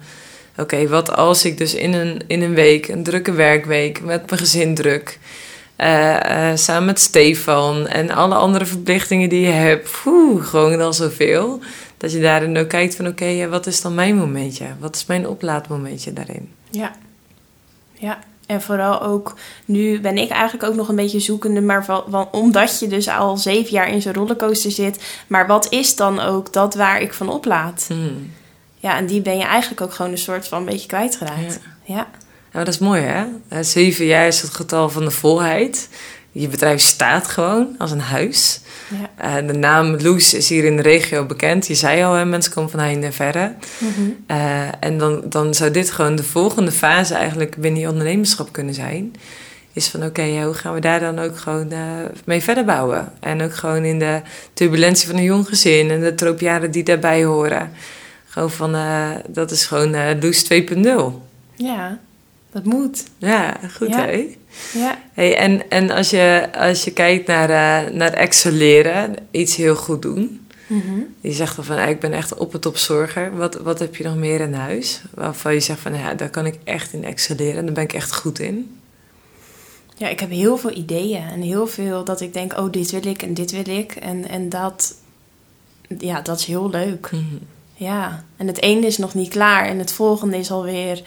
oké, 0.57 0.89
wat 0.89 1.11
als 1.11 1.45
ik 1.45 1.59
dus 1.59 1.75
in 1.75 1.93
een, 1.93 2.21
in 2.27 2.43
een 2.43 2.55
week, 2.55 2.89
een 2.89 3.03
drukke 3.03 3.33
werkweek, 3.33 4.01
met 4.01 4.31
mijn 4.31 4.41
gezin 4.41 4.75
druk, 4.75 5.19
uh, 5.83 6.57
samen 6.57 6.85
met 6.85 7.01
Stefan 7.01 7.87
en 7.87 8.11
alle 8.11 8.35
andere 8.35 8.67
verplichtingen 8.67 9.29
die 9.29 9.41
je 9.41 9.53
hebt. 9.53 9.91
Poeh, 10.03 10.45
gewoon 10.45 10.81
al 10.81 10.93
zoveel. 10.93 11.61
Dat 11.97 12.13
je 12.13 12.21
daarin 12.21 12.57
ook 12.57 12.69
kijkt 12.69 12.97
van 12.97 13.07
oké, 13.07 13.49
wat 13.49 13.67
is 13.67 13.81
dan 13.81 13.95
mijn 13.95 14.17
momentje? 14.17 14.67
Wat 14.79 14.97
is 14.97 15.07
mijn 15.07 15.29
oplaadmomentje 15.29 16.13
daarin? 16.13 16.53
Ja, 16.71 16.93
ja. 17.93 18.19
En 18.47 18.63
vooral 18.63 19.03
ook, 19.03 19.35
nu 19.65 20.01
ben 20.01 20.19
ik 20.19 20.31
eigenlijk 20.31 20.71
ook 20.71 20.75
nog 20.75 20.89
een 20.89 20.97
beetje 20.97 21.21
zoekende, 21.21 21.61
maar 21.61 21.85
van, 21.85 22.29
omdat 22.31 22.79
je 22.79 22.87
dus 22.87 23.09
al 23.09 23.37
zeven 23.37 23.73
jaar 23.73 23.89
in 23.89 24.03
zo'n 24.03 24.13
rollercoaster 24.13 24.71
zit. 24.71 25.23
Maar 25.27 25.47
wat 25.47 25.73
is 25.73 25.97
dan 25.97 26.21
ook 26.21 26.53
dat 26.53 26.75
waar 26.75 27.01
ik 27.01 27.13
van 27.13 27.29
oplaad? 27.29 27.85
Hmm. 27.89 28.31
Ja, 28.77 28.97
en 28.97 29.07
die 29.07 29.21
ben 29.21 29.37
je 29.37 29.45
eigenlijk 29.45 29.81
ook 29.81 29.95
gewoon 29.95 30.11
een 30.11 30.19
soort 30.19 30.49
van 30.49 30.59
een 30.59 30.65
beetje 30.65 30.87
kwijtgeraakt. 30.87 31.61
Ja. 31.85 31.95
ja. 31.95 32.09
Nou, 32.53 32.65
dat 32.65 32.75
is 32.75 32.81
mooi 32.81 33.03
hè. 33.03 33.25
Eh, 33.49 33.59
zeven 33.61 34.05
jaar 34.05 34.27
is 34.27 34.43
het 34.43 34.55
getal 34.55 34.91
van 34.91 35.05
de 35.05 35.11
volheid. 35.11 35.89
Je 36.33 36.49
bedrijf 36.49 36.81
staat 36.81 37.27
gewoon 37.27 37.75
als 37.79 37.91
een 37.91 38.01
huis. 38.01 38.61
Ja. 39.19 39.41
Uh, 39.41 39.47
de 39.47 39.59
naam 39.59 39.97
Loes 39.97 40.35
is 40.35 40.49
hier 40.49 40.65
in 40.65 40.77
de 40.77 40.83
regio 40.83 41.27
bekend. 41.27 41.67
Je 41.67 41.75
zei 41.75 42.03
al, 42.03 42.13
hè, 42.13 42.25
mensen 42.25 42.53
komen 42.53 42.71
van 42.71 42.81
heinde 42.81 43.07
en 43.07 43.13
verre. 43.13 43.55
Mm 43.79 44.19
en 44.81 44.99
dan, 44.99 45.23
dan 45.25 45.55
zou 45.55 45.71
dit 45.71 45.91
gewoon 45.91 46.17
de 46.17 46.23
volgende 46.23 46.73
fase 46.73 47.15
eigenlijk 47.15 47.57
binnen 47.57 47.81
je 47.81 47.89
ondernemerschap 47.89 48.53
kunnen 48.53 48.75
zijn. 48.75 49.13
Is 49.73 49.89
van 49.89 50.05
oké, 50.05 50.43
hoe 50.43 50.55
gaan 50.55 50.75
we 50.75 50.81
daar 50.81 51.01
dan 51.01 51.19
ook 51.19 51.39
gewoon 51.39 51.73
mee 52.25 52.43
verder 52.43 52.65
bouwen? 52.65 53.13
En 53.21 53.43
ook 53.43 53.55
gewoon 53.55 53.85
in 53.85 53.99
de 53.99 54.21
turbulentie 54.53 55.09
van 55.09 55.17
een 55.17 55.23
jong 55.23 55.49
gezin 55.49 55.91
en 55.91 56.01
de 56.01 56.15
tropiaren 56.15 56.71
die 56.71 56.83
daarbij 56.83 57.25
horen. 57.25 57.71
Gewoon 58.27 58.51
van, 58.51 58.77
dat 59.29 59.51
is 59.51 59.67
gewoon 59.67 60.19
Loes 60.21 60.53
2.0. 60.53 60.89
Ja. 61.55 61.99
Dat 62.53 62.65
moet. 62.65 63.05
Ja, 63.19 63.61
goed 63.77 63.89
ja. 63.89 64.05
hè? 64.05 64.37
Ja. 64.73 64.99
Hey, 65.13 65.37
en 65.37 65.71
en 65.71 65.91
als, 65.91 66.11
je, 66.11 66.49
als 66.55 66.85
je 66.85 66.93
kijkt 66.93 67.27
naar, 67.27 67.51
uh, 67.51 67.93
naar 67.95 68.13
excelleren, 68.13 69.17
iets 69.31 69.57
heel 69.57 69.77
goed 69.77 70.03
doen. 70.03 70.47
Mm 70.67 71.15
Je 71.21 71.33
zegt 71.33 71.57
dan 71.57 71.65
van, 71.65 71.79
ik 71.79 72.01
ben 72.01 72.13
echt 72.13 72.35
op 72.35 72.53
het 72.53 72.63
top 72.63 72.77
zorger. 72.77 73.37
Wat, 73.37 73.55
wat 73.55 73.79
heb 73.79 73.97
je 73.97 74.05
nog 74.05 74.17
meer 74.17 74.41
in 74.41 74.53
huis? 74.53 75.03
Waarvan 75.15 75.55
je 75.55 75.61
zegt 75.61 75.81
van, 75.81 75.95
ja, 75.95 76.15
daar 76.15 76.31
kan 76.31 76.47
ik 76.47 76.59
echt 76.65 76.93
in 76.93 77.05
excelleren. 77.05 77.65
Daar 77.65 77.75
ben 77.75 77.85
ik 77.85 77.93
echt 77.93 78.15
goed 78.15 78.39
in. 78.39 78.79
Ja, 79.97 80.09
ik 80.09 80.21
heb 80.21 80.31
heel 80.31 80.57
veel 80.57 80.77
ideeën. 80.77 81.23
En 81.23 81.41
heel 81.41 81.67
veel 81.67 82.05
dat 82.05 82.21
ik 82.21 82.33
denk, 82.33 82.59
oh, 82.59 82.73
dit 82.73 82.91
wil 82.91 83.07
ik 83.07 83.23
en 83.23 83.35
dit 83.35 83.51
wil 83.51 83.77
ik. 83.77 83.93
En, 83.93 84.29
en 84.29 84.49
dat, 84.49 84.95
ja, 85.99 86.21
dat 86.21 86.39
is 86.39 86.45
heel 86.45 86.71
leuk. 86.71 87.11
Mhm. 87.13 87.25
Ja, 87.75 88.25
en 88.37 88.47
het 88.47 88.63
ene 88.63 88.87
is 88.87 88.99
nog 88.99 89.15
niet 89.15 89.29
klaar. 89.29 89.67
En 89.67 89.79
het 89.79 89.93
volgende 89.93 90.37
is 90.37 90.51
alweer... 90.51 91.03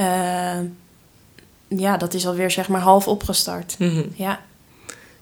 Uh, 0.00 0.58
ja, 1.68 1.96
dat 1.96 2.14
is 2.14 2.26
alweer 2.26 2.50
zeg 2.50 2.68
maar 2.68 2.80
half 2.80 3.08
opgestart. 3.08 3.76
Mhm. 3.78 4.02
Ja. 4.14 4.40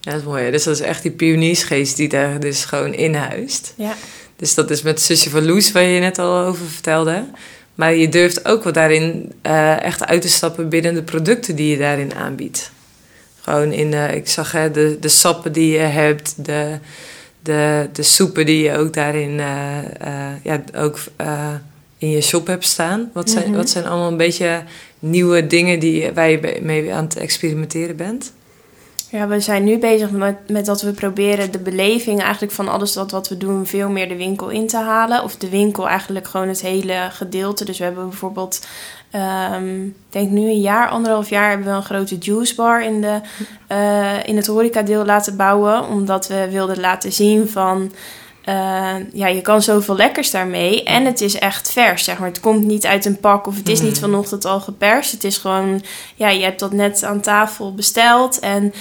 Ja, 0.00 0.10
dat 0.10 0.20
is 0.20 0.26
mooi. 0.26 0.50
Dus 0.50 0.64
dat 0.64 0.74
is 0.74 0.80
echt 0.80 1.02
die 1.02 1.10
pioniersgeest 1.10 1.96
die 1.96 2.08
daar 2.08 2.40
dus 2.40 2.64
gewoon 2.64 2.94
in 2.94 3.14
huist. 3.14 3.74
Ja. 3.76 3.94
Dus 4.36 4.54
dat 4.54 4.70
is 4.70 4.82
met 4.82 5.00
Zusje 5.00 5.30
van 5.30 5.44
Loes, 5.44 5.72
waar 5.72 5.82
je 5.82 6.00
net 6.00 6.18
al 6.18 6.38
over 6.38 6.66
vertelde. 6.66 7.24
Maar 7.74 7.94
je 7.94 8.08
durft 8.08 8.44
ook 8.44 8.64
wat 8.64 8.74
daarin 8.74 9.32
uh, 9.46 9.82
echt 9.82 10.06
uit 10.06 10.22
te 10.22 10.28
stappen 10.28 10.68
binnen 10.68 10.94
de 10.94 11.02
producten 11.02 11.56
die 11.56 11.70
je 11.70 11.78
daarin 11.78 12.14
aanbiedt. 12.14 12.70
Gewoon 13.40 13.72
in, 13.72 13.92
uh, 13.92 14.14
ik 14.14 14.28
zag 14.28 14.52
hè, 14.52 14.70
de, 14.70 14.96
de 15.00 15.08
sappen 15.08 15.52
die 15.52 15.72
je 15.72 15.78
hebt, 15.78 16.34
de, 16.44 16.78
de, 17.42 17.88
de 17.92 18.02
soepen 18.02 18.46
die 18.46 18.62
je 18.62 18.76
ook 18.76 18.94
daarin 18.94 19.30
uh, 19.30 19.78
ja, 20.42 20.62
ook 20.76 20.98
in 21.98 22.10
je 22.10 22.20
shop 22.20 22.46
hebt 22.46 22.64
staan. 22.64 23.10
Wat 23.12 23.30
zijn, 23.30 23.48
mhm. 23.48 23.56
wat 23.56 23.70
zijn 23.70 23.86
allemaal 23.86 24.10
een 24.10 24.16
beetje 24.16 24.62
nieuwe 25.02 25.46
dingen 25.46 25.78
die, 25.78 26.12
waar 26.12 26.30
je 26.30 26.58
mee 26.62 26.94
aan 26.94 27.04
het 27.04 27.16
experimenteren 27.16 27.96
bent? 27.96 28.32
Ja, 29.12 29.28
we 29.28 29.40
zijn 29.40 29.64
nu 29.64 29.78
bezig 29.78 30.10
met, 30.10 30.36
met 30.48 30.66
dat 30.66 30.82
we 30.82 30.92
proberen 30.92 31.52
de 31.52 31.58
beleving 31.58 32.20
eigenlijk 32.20 32.52
van 32.52 32.68
alles 32.68 32.94
wat, 32.94 33.28
we 33.28 33.36
doen 33.36 33.66
veel 33.66 33.88
meer 33.88 34.08
de 34.08 34.16
winkel 34.16 34.48
in 34.48 34.66
te 34.66 34.76
halen. 34.76 35.22
Of 35.22 35.36
de 35.36 35.48
winkel 35.48 35.88
eigenlijk 35.88 36.26
gewoon 36.26 36.48
het 36.48 36.60
hele 36.60 37.08
gedeelte. 37.10 37.64
Dus 37.64 37.78
we 37.78 37.84
hebben 37.84 38.08
bijvoorbeeld, 38.08 38.66
um, 39.54 39.84
ik 39.86 39.94
denk 40.08 40.30
nu 40.30 40.40
een 40.40 40.60
jaar, 40.60 40.88
anderhalf 40.88 41.28
jaar, 41.28 41.48
hebben 41.48 41.66
we 41.66 41.72
een 41.72 41.82
grote 41.82 42.16
juicebar 42.18 42.84
in, 42.84 43.00
de, 43.00 43.20
uh, 43.68 44.26
in 44.26 44.36
het 44.36 44.46
horecadeel 44.46 45.04
laten 45.04 45.36
bouwen. 45.36 45.88
Omdat 45.88 46.28
we 46.28 46.48
wilden 46.50 46.80
laten 46.80 47.12
zien 47.12 47.48
van 47.48 47.92
uh, 48.48 48.94
ja, 49.12 49.26
je 49.26 49.40
kan 49.40 49.62
zoveel 49.62 49.96
lekkers 49.96 50.30
daarmee. 50.30 50.82
En 50.82 51.04
het 51.04 51.20
is 51.20 51.34
echt 51.34 51.72
vers, 51.72 52.04
zeg 52.04 52.18
maar. 52.18 52.28
Het 52.28 52.40
komt 52.40 52.64
niet 52.64 52.86
uit 52.86 53.04
een 53.04 53.20
pak 53.20 53.46
of 53.46 53.56
het 53.56 53.68
is 53.68 53.80
niet 53.80 53.94
mm. 53.94 54.00
vanochtend 54.00 54.44
al 54.44 54.60
geperst. 54.60 55.12
Het 55.12 55.24
is 55.24 55.38
gewoon, 55.38 55.82
ja, 56.14 56.28
je 56.28 56.42
hebt 56.42 56.60
dat 56.60 56.72
net 56.72 57.04
aan 57.04 57.20
tafel 57.20 57.74
besteld. 57.74 58.38
En 58.38 58.74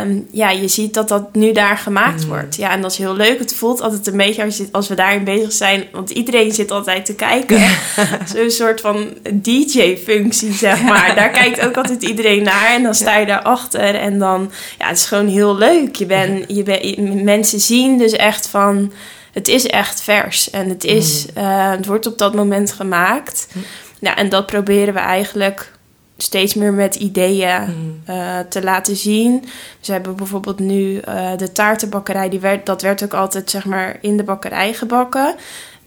um, 0.00 0.26
ja, 0.30 0.50
je 0.50 0.68
ziet 0.68 0.94
dat 0.94 1.08
dat 1.08 1.34
nu 1.34 1.52
daar 1.52 1.78
gemaakt 1.78 2.22
mm. 2.22 2.28
wordt. 2.28 2.56
Ja, 2.56 2.70
en 2.70 2.80
dat 2.80 2.90
is 2.90 2.98
heel 2.98 3.14
leuk. 3.14 3.38
Het 3.38 3.54
voelt 3.54 3.80
altijd 3.80 4.06
een 4.06 4.16
beetje 4.16 4.44
als, 4.44 4.56
je, 4.56 4.68
als 4.72 4.88
we 4.88 4.94
daarin 4.94 5.24
bezig 5.24 5.52
zijn. 5.52 5.84
Want 5.92 6.10
iedereen 6.10 6.52
zit 6.52 6.70
altijd 6.70 7.06
te 7.06 7.14
kijken. 7.14 7.60
Zo'n 8.34 8.50
soort 8.50 8.80
van 8.80 9.08
DJ-functie, 9.32 10.52
zeg 10.52 10.82
maar. 10.82 11.14
Daar 11.14 11.30
kijkt 11.30 11.60
ook 11.60 11.76
altijd 11.76 12.02
iedereen 12.02 12.42
naar. 12.42 12.74
En 12.74 12.82
dan 12.82 12.94
sta 12.94 13.16
je 13.16 13.26
daarachter. 13.26 13.94
En 13.94 14.18
dan, 14.18 14.50
ja, 14.78 14.86
het 14.86 14.96
is 14.96 15.06
gewoon 15.06 15.28
heel 15.28 15.56
leuk. 15.56 15.96
Je 15.96 16.06
bent, 16.06 16.44
je 16.48 16.62
bent, 16.62 17.22
mensen 17.22 17.60
zien 17.60 17.98
dus 17.98 18.12
echt 18.12 18.48
van 18.48 18.86
het 19.32 19.48
is 19.48 19.66
echt 19.66 20.00
vers 20.00 20.50
en 20.50 20.68
het, 20.68 20.84
is, 20.84 21.26
mm. 21.26 21.42
eh, 21.42 21.70
het 21.70 21.86
wordt 21.86 22.06
op 22.06 22.18
dat 22.18 22.34
moment 22.34 22.72
gemaakt. 22.72 23.48
Mm. 23.52 23.62
Ja, 24.00 24.16
en 24.16 24.28
dat 24.28 24.46
proberen 24.46 24.94
we 24.94 25.00
eigenlijk 25.00 25.72
steeds 26.16 26.54
meer 26.54 26.72
met 26.72 26.94
ideeën 26.94 27.60
mm. 27.60 28.00
eh, 28.04 28.38
te 28.38 28.62
laten 28.62 28.96
zien. 28.96 29.44
Ze 29.80 29.92
hebben 29.92 30.16
bijvoorbeeld 30.16 30.58
nu 30.58 31.00
uh, 31.08 31.36
de 31.36 31.52
taartenbakkerij, 31.52 32.28
die 32.28 32.40
werd, 32.40 32.66
dat 32.66 32.82
werd 32.82 33.04
ook 33.04 33.14
altijd 33.14 33.50
zeg 33.50 33.64
maar 33.64 33.98
in 34.00 34.16
de 34.16 34.22
bakkerij 34.22 34.72
gebakken. 34.72 35.34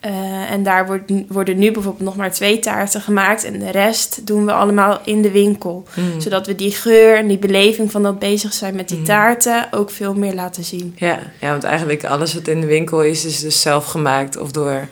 Uh, 0.06 0.52
en 0.52 0.64
daar 0.64 0.86
wordt, 0.86 1.12
worden 1.28 1.58
nu 1.58 1.72
bijvoorbeeld 1.72 2.04
nog 2.04 2.16
maar 2.16 2.32
twee 2.32 2.60
taarten 2.60 3.02
gemaakt. 3.02 3.44
En 3.44 3.60
de 3.60 3.72
rest 3.72 4.28
doen 4.28 4.46
we 4.46 4.52
allemaal 4.52 5.00
in 5.04 5.22
de 5.22 5.32
winkel. 5.32 5.88
Mm. 5.94 6.22
Zodat 6.22 6.48
we 6.48 6.56
die 6.56 6.72
geur 6.72 7.18
en 7.18 7.28
die 7.28 7.38
beleving 7.38 7.92
van 7.92 8.04
dat 8.04 8.20
bezig 8.20 8.54
zijn 8.54 8.76
met 8.76 8.90
die 8.90 8.98
mm. 8.98 9.04
taarten 9.04 9.68
ook 9.72 9.90
veel 9.90 10.14
meer 10.14 10.34
laten 10.34 10.64
zien. 10.64 10.96
Ja, 10.98 11.20
ja, 11.40 11.50
want 11.50 11.64
eigenlijk 11.64 12.06
alles 12.06 12.34
wat 12.34 12.48
in 12.48 12.62
de 12.62 12.68
winkel 12.68 13.04
is, 13.04 13.26
is 13.26 13.40
dus 13.40 13.62
zelf 13.62 13.86
gemaakt 13.86 14.38
of 14.38 14.52
door 14.52 14.88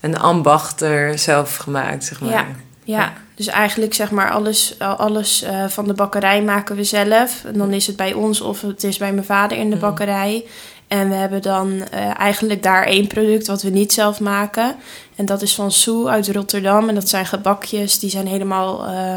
een 0.00 0.18
ambachter 0.18 1.18
zelf 1.18 1.56
gemaakt, 1.56 2.04
zeg 2.04 2.20
maar. 2.20 2.30
Ja, 2.30 2.46
ja. 2.84 3.12
dus 3.34 3.46
eigenlijk 3.46 3.94
zeg 3.94 4.10
maar 4.10 4.30
alles, 4.30 4.78
alles 4.78 5.44
uh, 5.44 5.68
van 5.68 5.86
de 5.86 5.94
bakkerij 5.94 6.42
maken 6.42 6.76
we 6.76 6.84
zelf. 6.84 7.44
En 7.44 7.58
dan 7.58 7.72
is 7.72 7.86
het 7.86 7.96
bij 7.96 8.12
ons 8.12 8.40
of 8.40 8.60
het 8.60 8.84
is 8.84 8.98
bij 8.98 9.12
mijn 9.12 9.26
vader 9.26 9.58
in 9.58 9.70
de 9.70 9.76
bakkerij. 9.76 10.44
En 10.88 11.08
we 11.08 11.14
hebben 11.14 11.42
dan 11.42 11.72
uh, 11.72 12.18
eigenlijk 12.18 12.62
daar 12.62 12.84
één 12.84 13.06
product 13.06 13.46
wat 13.46 13.62
we 13.62 13.70
niet 13.70 13.92
zelf 13.92 14.20
maken. 14.20 14.76
En 15.16 15.26
dat 15.26 15.42
is 15.42 15.54
van 15.54 15.72
Soe 15.72 16.08
uit 16.08 16.28
Rotterdam. 16.28 16.88
En 16.88 16.94
dat 16.94 17.08
zijn 17.08 17.26
gebakjes, 17.26 17.98
die 17.98 18.10
zijn 18.10 18.26
helemaal 18.26 18.88
uh, 18.88 19.16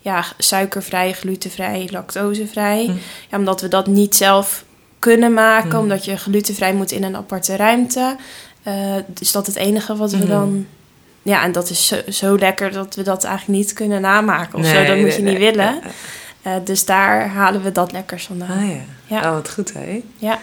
ja, 0.00 0.24
suikervrij, 0.38 1.12
glutenvrij, 1.12 1.88
lactosevrij. 1.90 2.86
Mm. 2.88 2.98
Ja, 3.30 3.38
omdat 3.38 3.60
we 3.60 3.68
dat 3.68 3.86
niet 3.86 4.16
zelf 4.16 4.64
kunnen 4.98 5.32
maken, 5.32 5.76
mm. 5.76 5.78
omdat 5.78 6.04
je 6.04 6.16
glutenvrij 6.16 6.74
moet 6.74 6.90
in 6.90 7.02
een 7.02 7.16
aparte 7.16 7.56
ruimte. 7.56 8.16
Uh, 8.64 8.96
is 9.20 9.32
dat 9.32 9.46
het 9.46 9.56
enige 9.56 9.96
wat 9.96 10.10
we 10.10 10.24
mm. 10.24 10.28
dan 10.28 10.66
ja, 11.22 11.42
en 11.42 11.52
dat 11.52 11.70
is 11.70 11.86
zo, 11.86 11.96
zo, 12.08 12.38
lekker 12.38 12.72
dat 12.72 12.94
we 12.94 13.02
dat 13.02 13.24
eigenlijk 13.24 13.58
niet 13.58 13.72
kunnen 13.72 14.00
namaken 14.00 14.58
of 14.58 14.64
Nee, 14.64 14.86
zo. 14.86 14.92
Dat 14.92 14.96
moet 15.00 15.14
je 15.14 15.22
nee. 15.22 15.32
niet 15.32 15.42
willen. 15.42 15.80
Eh, 16.42 16.52
dus 16.64 16.84
daar 16.84 17.28
halen 17.28 17.62
we 17.62 17.72
dat 17.72 17.92
lekkers 17.92 18.26
vandaan. 18.26 18.58
Ah 18.58 18.68
ja. 18.68 18.80
Ja. 19.06 19.28
Oh, 19.28 19.34
wat 19.34 19.50
goed 19.50 19.72
hè. 19.72 20.02
Ja. 20.16 20.38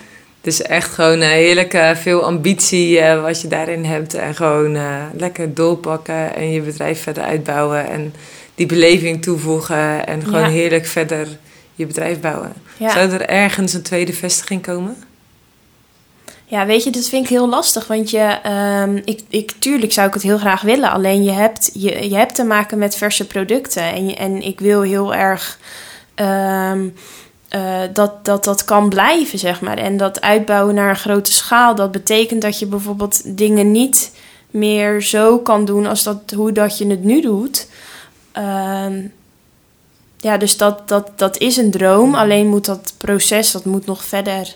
Dus 0.45 0.61
echt 0.61 0.93
gewoon 0.93 1.19
eh, 1.21 1.29
heerlijk 1.29 1.73
eh, 1.73 1.95
veel 1.95 2.23
ambitie 2.23 2.99
eh, 2.99 3.21
wat 3.21 3.41
je 3.41 3.47
daarin 3.47 3.85
hebt. 3.85 4.13
En 4.13 4.35
gewoon 4.35 4.77
lekker 5.17 5.53
doorpakken 5.53 6.35
en 6.35 6.51
je 6.51 6.61
bedrijf 6.61 7.01
verder 7.01 7.23
uitbouwen. 7.23 7.89
En 7.89 8.13
die 8.55 8.65
beleving 8.65 9.21
toevoegen. 9.21 10.07
En 10.07 10.23
gewoon 10.23 10.39
Ja. 10.41 10.47
heerlijk 10.49 10.85
verder 10.85 11.27
je 11.75 11.85
bedrijf 11.85 12.19
bouwen. 12.19 12.53
Ja. 12.77 12.89
Zou 12.89 13.11
er 13.11 13.25
ergens 13.29 13.73
een 13.73 13.81
tweede 13.81 14.13
vestiging 14.13 14.61
komen? 14.61 14.95
Ja, 16.45 16.65
weet 16.65 16.83
je, 16.83 16.89
dat 16.89 17.05
vind 17.07 17.23
ik 17.23 17.29
heel 17.29 17.49
lastig. 17.49 17.87
Want 17.87 18.09
je, 18.09 18.39
ehm, 18.43 18.95
ik, 19.05 19.19
ik, 19.29 19.51
tuurlijk 19.59 19.91
zou 19.93 20.07
ik 20.07 20.13
het 20.13 20.23
heel 20.23 20.37
graag 20.37 20.61
willen. 20.61 20.91
Alleen 20.91 21.23
je 21.23 21.31
hebt, 21.31 21.71
je, 21.73 22.09
je 22.09 22.15
hebt 22.15 22.35
te 22.35 22.43
maken 22.43 22.77
met 22.77 22.95
verse 22.95 23.27
producten. 23.27 23.83
En, 23.83 24.07
je- 24.07 24.15
en 24.15 24.41
ik 24.41 24.59
wil 24.59 24.81
heel 24.81 25.15
erg 25.15 25.59
ehm, 26.15 26.87
eh, 27.55 27.81
dat, 27.93 28.25
dat 28.25 28.43
dat 28.43 28.63
kan 28.63 28.89
blijven, 28.89 29.39
zeg 29.39 29.61
maar. 29.61 29.77
En 29.77 29.97
dat 29.97 30.21
uitbouwen 30.21 30.75
naar 30.75 30.89
een 30.89 30.95
grote 30.95 31.31
schaal, 31.31 31.75
dat 31.75 31.91
betekent 31.91 32.41
dat 32.41 32.59
je 32.59 32.65
bijvoorbeeld 32.65 33.37
dingen 33.37 33.71
niet 33.71 34.11
meer 34.49 35.01
zo 35.01 35.39
kan 35.39 35.65
doen 35.65 35.85
als 35.85 36.03
dat, 36.03 36.31
hoe 36.35 36.51
dat 36.51 36.77
je 36.77 36.87
het 36.87 37.03
nu 37.03 37.21
doet. 37.21 37.67
Ehm, 38.31 39.07
ja, 40.17 40.37
dus 40.37 40.57
dat, 40.57 40.87
dat, 40.87 41.11
dat 41.15 41.37
is 41.37 41.57
een 41.57 41.71
droom. 41.71 42.15
Alleen 42.15 42.47
moet 42.47 42.65
dat 42.65 42.93
proces, 42.97 43.51
dat 43.51 43.65
moet 43.65 43.85
nog 43.85 44.03
verder 44.03 44.55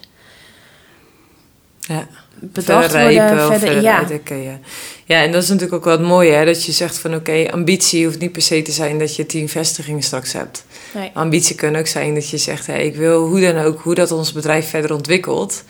Ja. 1.80 2.08
Bedacht 2.42 2.92
verder 2.92 3.14
rijpen 3.14 3.38
worden. 3.38 3.54
of 3.54 3.60
Verder, 3.60 3.82
verder 4.08 4.38
ja. 4.38 4.52
ja. 4.52 4.60
ja, 5.06 5.24
en 5.24 5.32
dat 5.32 5.44
is 5.44 5.50
natuurlijk 5.50 5.76
ook 5.76 5.84
wel 5.84 5.98
het 5.98 6.08
mooie, 6.08 6.32
hè? 6.32 6.46
dat 6.46 6.64
je 6.66 6.72
zegt 6.72 6.98
van 6.98 7.16
oké, 7.16 7.52
ambitie 7.52 8.06
hoeft 8.06 8.20
niet 8.20 8.32
per 8.32 8.42
se 8.42 8.62
te 8.62 8.72
zijn 8.72 9.00
dat 9.00 9.16
je 9.16 9.26
tien 9.26 9.50
vestigingen 9.50 10.04
straks 10.04 10.34
hebt. 10.34 10.66
Nee. 10.94 11.12
Ambitie 11.14 11.56
kan 11.56 11.76
ook 11.76 11.88
zijn 11.88 12.14
dat 12.14 12.30
je 12.30 12.38
zegt, 12.38 12.68
hé, 12.68 12.78
ik 12.78 12.96
wil 12.96 13.26
hoe 13.28 13.42
dan 13.42 13.58
ook, 13.58 13.82
hoe 13.82 13.96
dat 13.96 14.12
ons 14.12 14.32
bedrijf 14.32 14.70
verder 14.70 14.94
ontwikkelt, 14.94 15.64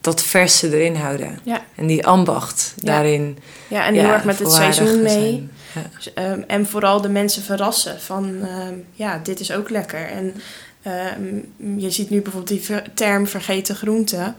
dat 0.00 0.22
verse 0.22 0.76
erin 0.76 0.94
houden. 0.94 1.38
Ja. 1.42 1.64
En 1.74 1.86
die 1.86 2.06
ambacht 2.06 2.72
Ja. 2.76 2.92
daarin. 2.92 3.38
ja, 3.68 3.86
en 3.86 3.94
heel 3.94 4.10
erg 4.10 4.24
met 4.24 4.38
het 4.38 4.52
seizoen 4.52 5.02
mee. 5.02 5.48
Dus, 5.94 6.12
ehm, 6.14 6.40
en 6.46 6.66
vooral 6.66 7.00
de 7.00 7.08
mensen 7.08 7.42
verrassen 7.42 8.00
van, 8.00 8.38
ehm, 8.42 8.74
ja, 8.92 9.20
dit 9.22 9.40
is 9.40 9.52
ook 9.52 9.70
lekker. 9.70 10.06
En 10.08 10.34
ehm, 10.82 11.76
je 11.76 11.90
ziet 11.90 12.10
nu 12.10 12.22
bijvoorbeeld 12.22 12.66
die 12.66 12.82
term 12.94 13.26
vergeten 13.26 13.76
groenten. 13.76 14.34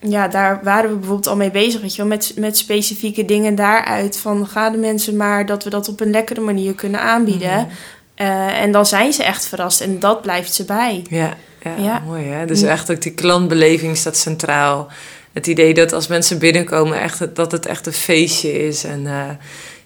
Ja, 0.00 0.28
daar 0.28 0.60
waren 0.62 0.90
we 0.90 0.96
bijvoorbeeld 0.96 1.26
al 1.26 1.36
mee 1.36 1.50
bezig, 1.50 1.80
weet 1.80 1.90
je 1.94 2.02
wel, 2.02 2.10
met, 2.10 2.32
met 2.36 2.56
specifieke 2.56 3.24
dingen 3.24 3.54
daaruit. 3.54 4.18
Van, 4.18 4.46
ga 4.46 4.70
de 4.70 4.78
mensen 4.78 5.16
maar 5.16 5.46
dat 5.46 5.64
we 5.64 5.70
dat 5.70 5.88
op 5.88 6.00
een 6.00 6.10
lekkere 6.10 6.40
manier 6.40 6.74
kunnen 6.74 7.00
aanbieden. 7.00 7.56
Mhm. 7.56 7.66
Eh, 8.14 8.60
en 8.60 8.72
dan 8.72 8.86
zijn 8.86 9.12
ze 9.12 9.22
echt 9.24 9.46
verrast 9.46 9.80
en 9.80 9.98
dat 9.98 10.22
blijft 10.22 10.54
ze 10.54 10.64
bij. 10.64 11.02
Ja, 11.10 11.34
ja, 11.62 11.74
Ja. 11.78 12.02
mooi 12.06 12.24
hè. 12.24 12.46
Dus 12.46 12.62
echt 12.62 12.90
ook 12.90 13.02
die 13.02 13.12
klantbeleving 13.12 13.96
staat 13.96 14.16
centraal. 14.16 14.88
Het 15.32 15.46
idee 15.46 15.74
dat 15.74 15.92
als 15.92 16.06
mensen 16.06 16.38
binnenkomen, 16.38 17.00
echt, 17.00 17.34
dat 17.36 17.52
het 17.52 17.66
echt 17.66 17.86
een 17.86 17.92
feestje 17.92 18.66
is. 18.66 18.84
En 18.84 19.06
eh, 19.06 19.22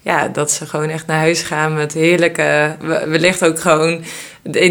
ja, 0.02 0.28
dat 0.28 0.50
ze 0.50 0.66
gewoon 0.66 0.88
echt 0.88 1.06
naar 1.06 1.18
huis 1.18 1.42
gaan 1.42 1.74
met 1.74 1.92
heerlijke... 1.92 2.76
we- 2.80 3.04
Wellicht 3.08 3.44
ook 3.44 3.60
gewoon 3.60 4.04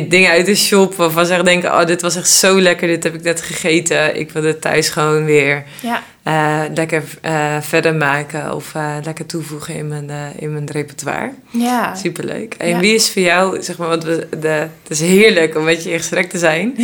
dingen 0.08 0.32
uit 0.32 0.46
de 0.46 0.56
shop 0.56 0.96
waarvan 0.96 1.26
ze 1.26 1.34
echt 1.34 1.46
denken... 1.46 1.72
oh, 1.72 1.86
dit 1.86 2.02
was 2.02 2.16
echt 2.16 2.30
zo 2.30 2.62
lekker, 2.62 2.88
dit 2.88 3.04
heb 3.04 3.14
ik 3.14 3.24
net 3.24 3.42
gegeten. 3.42 4.20
Ik 4.20 4.32
wil 4.32 4.42
dit 4.42 4.62
thuis 4.62 4.90
gewoon 4.90 5.26
weer 5.26 5.64
Ja, 5.82 6.04
eh, 6.24 6.62
lekker 6.76 7.04
eh, 7.22 7.58
verder 7.62 7.96
maken... 7.96 8.56
of 8.56 8.76
eh, 8.76 8.96
lekker 9.04 9.26
toevoegen 9.26 9.76
in 9.76 9.88
mijn, 9.88 10.10
in 10.38 10.54
mijn 10.54 10.70
repertoire. 10.72 11.32
ja. 11.52 11.96
Superleuk. 11.96 12.54
En 12.58 12.68
Ja. 12.70 12.80
wie 12.80 12.94
is 12.96 13.12
voor 13.12 13.22
jou, 13.22 13.64
zeg 13.64 13.78
maar, 13.78 13.88
want 13.88 14.04
we, 14.04 14.28
de, 14.40 14.48
het 14.48 14.70
is 14.88 15.00
heerlijk 15.00 15.58
om 15.58 15.64
met 15.64 15.84
je 15.84 15.92
in 15.92 15.98
gesprek 15.98 16.30
te 16.30 16.38
zijn. 16.38 16.76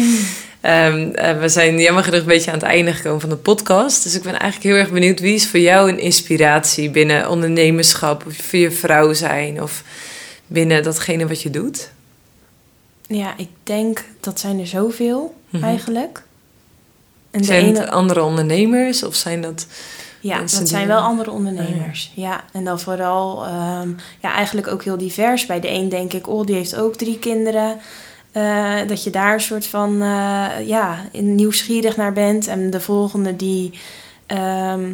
Ehm, 0.67 1.09
eh, 1.11 1.39
we 1.39 1.49
zijn 1.49 1.79
jammer 1.79 2.03
genoeg 2.03 2.19
een 2.19 2.25
beetje 2.25 2.51
aan 2.51 2.57
het 2.57 2.67
einde 2.67 2.93
gekomen 2.93 3.19
van 3.21 3.29
de 3.29 3.35
podcast. 3.35 4.03
Dus 4.03 4.15
ik 4.15 4.21
ben 4.21 4.39
eigenlijk 4.39 4.63
heel 4.63 4.75
erg 4.83 4.91
benieuwd, 4.91 5.19
wie 5.19 5.33
is 5.33 5.47
voor 5.47 5.59
jou 5.59 5.89
een 5.91 5.99
inspiratie 5.99 6.89
binnen 6.89 7.29
ondernemerschap? 7.29 8.25
Of 8.25 8.35
voor 8.35 8.59
je 8.59 8.71
vrouw 8.71 9.13
zijn 9.13 9.61
of 9.61 9.83
binnen 10.47 10.83
datgene 10.83 11.27
wat 11.27 11.41
je 11.41 11.49
doet? 11.49 11.89
ja, 13.07 13.33
ik 13.37 13.47
denk 13.63 14.03
dat 14.19 14.39
zijn 14.39 14.59
er 14.59 14.67
zoveel 14.67 15.35
Mhm. 15.49 15.63
eigenlijk. 15.63 16.23
En 17.31 17.43
Zijn 17.43 17.65
ene... 17.65 17.79
het 17.79 17.89
andere 17.89 18.21
ondernemers 18.23 19.03
of 19.03 19.15
zijn 19.15 19.41
dat... 19.41 19.67
Ja, 20.19 20.39
dat 20.39 20.49
die- 20.49 20.65
zijn 20.65 20.87
wel 20.87 20.99
andere 20.99 21.31
ondernemers. 21.31 22.11
ja. 22.15 22.43
en 22.53 22.63
dan 22.63 22.79
vooral 22.79 23.45
ehm, 23.45 23.89
ja, 24.21 24.33
eigenlijk 24.33 24.67
ook 24.67 24.83
heel 24.83 24.97
divers. 24.97 25.45
Bij 25.45 25.59
de 25.59 25.69
een 25.69 25.89
denk 25.89 26.13
ik, 26.13 26.27
oh, 26.27 26.45
die 26.45 26.55
heeft 26.55 26.75
ook 26.75 26.95
drie 26.95 27.19
kinderen. 27.19 27.79
Eh, 28.37 28.87
dat 28.87 29.03
je 29.03 29.09
daar 29.09 29.33
een 29.33 29.41
soort 29.41 29.67
van 29.67 30.01
eh, 30.01 30.45
ja, 30.65 30.99
nieuwsgierig 31.11 31.97
naar 31.97 32.13
bent. 32.13 32.47
En 32.47 32.69
de 32.69 32.79
volgende 32.79 33.35
die 33.35 33.73
ehm, 34.25 34.93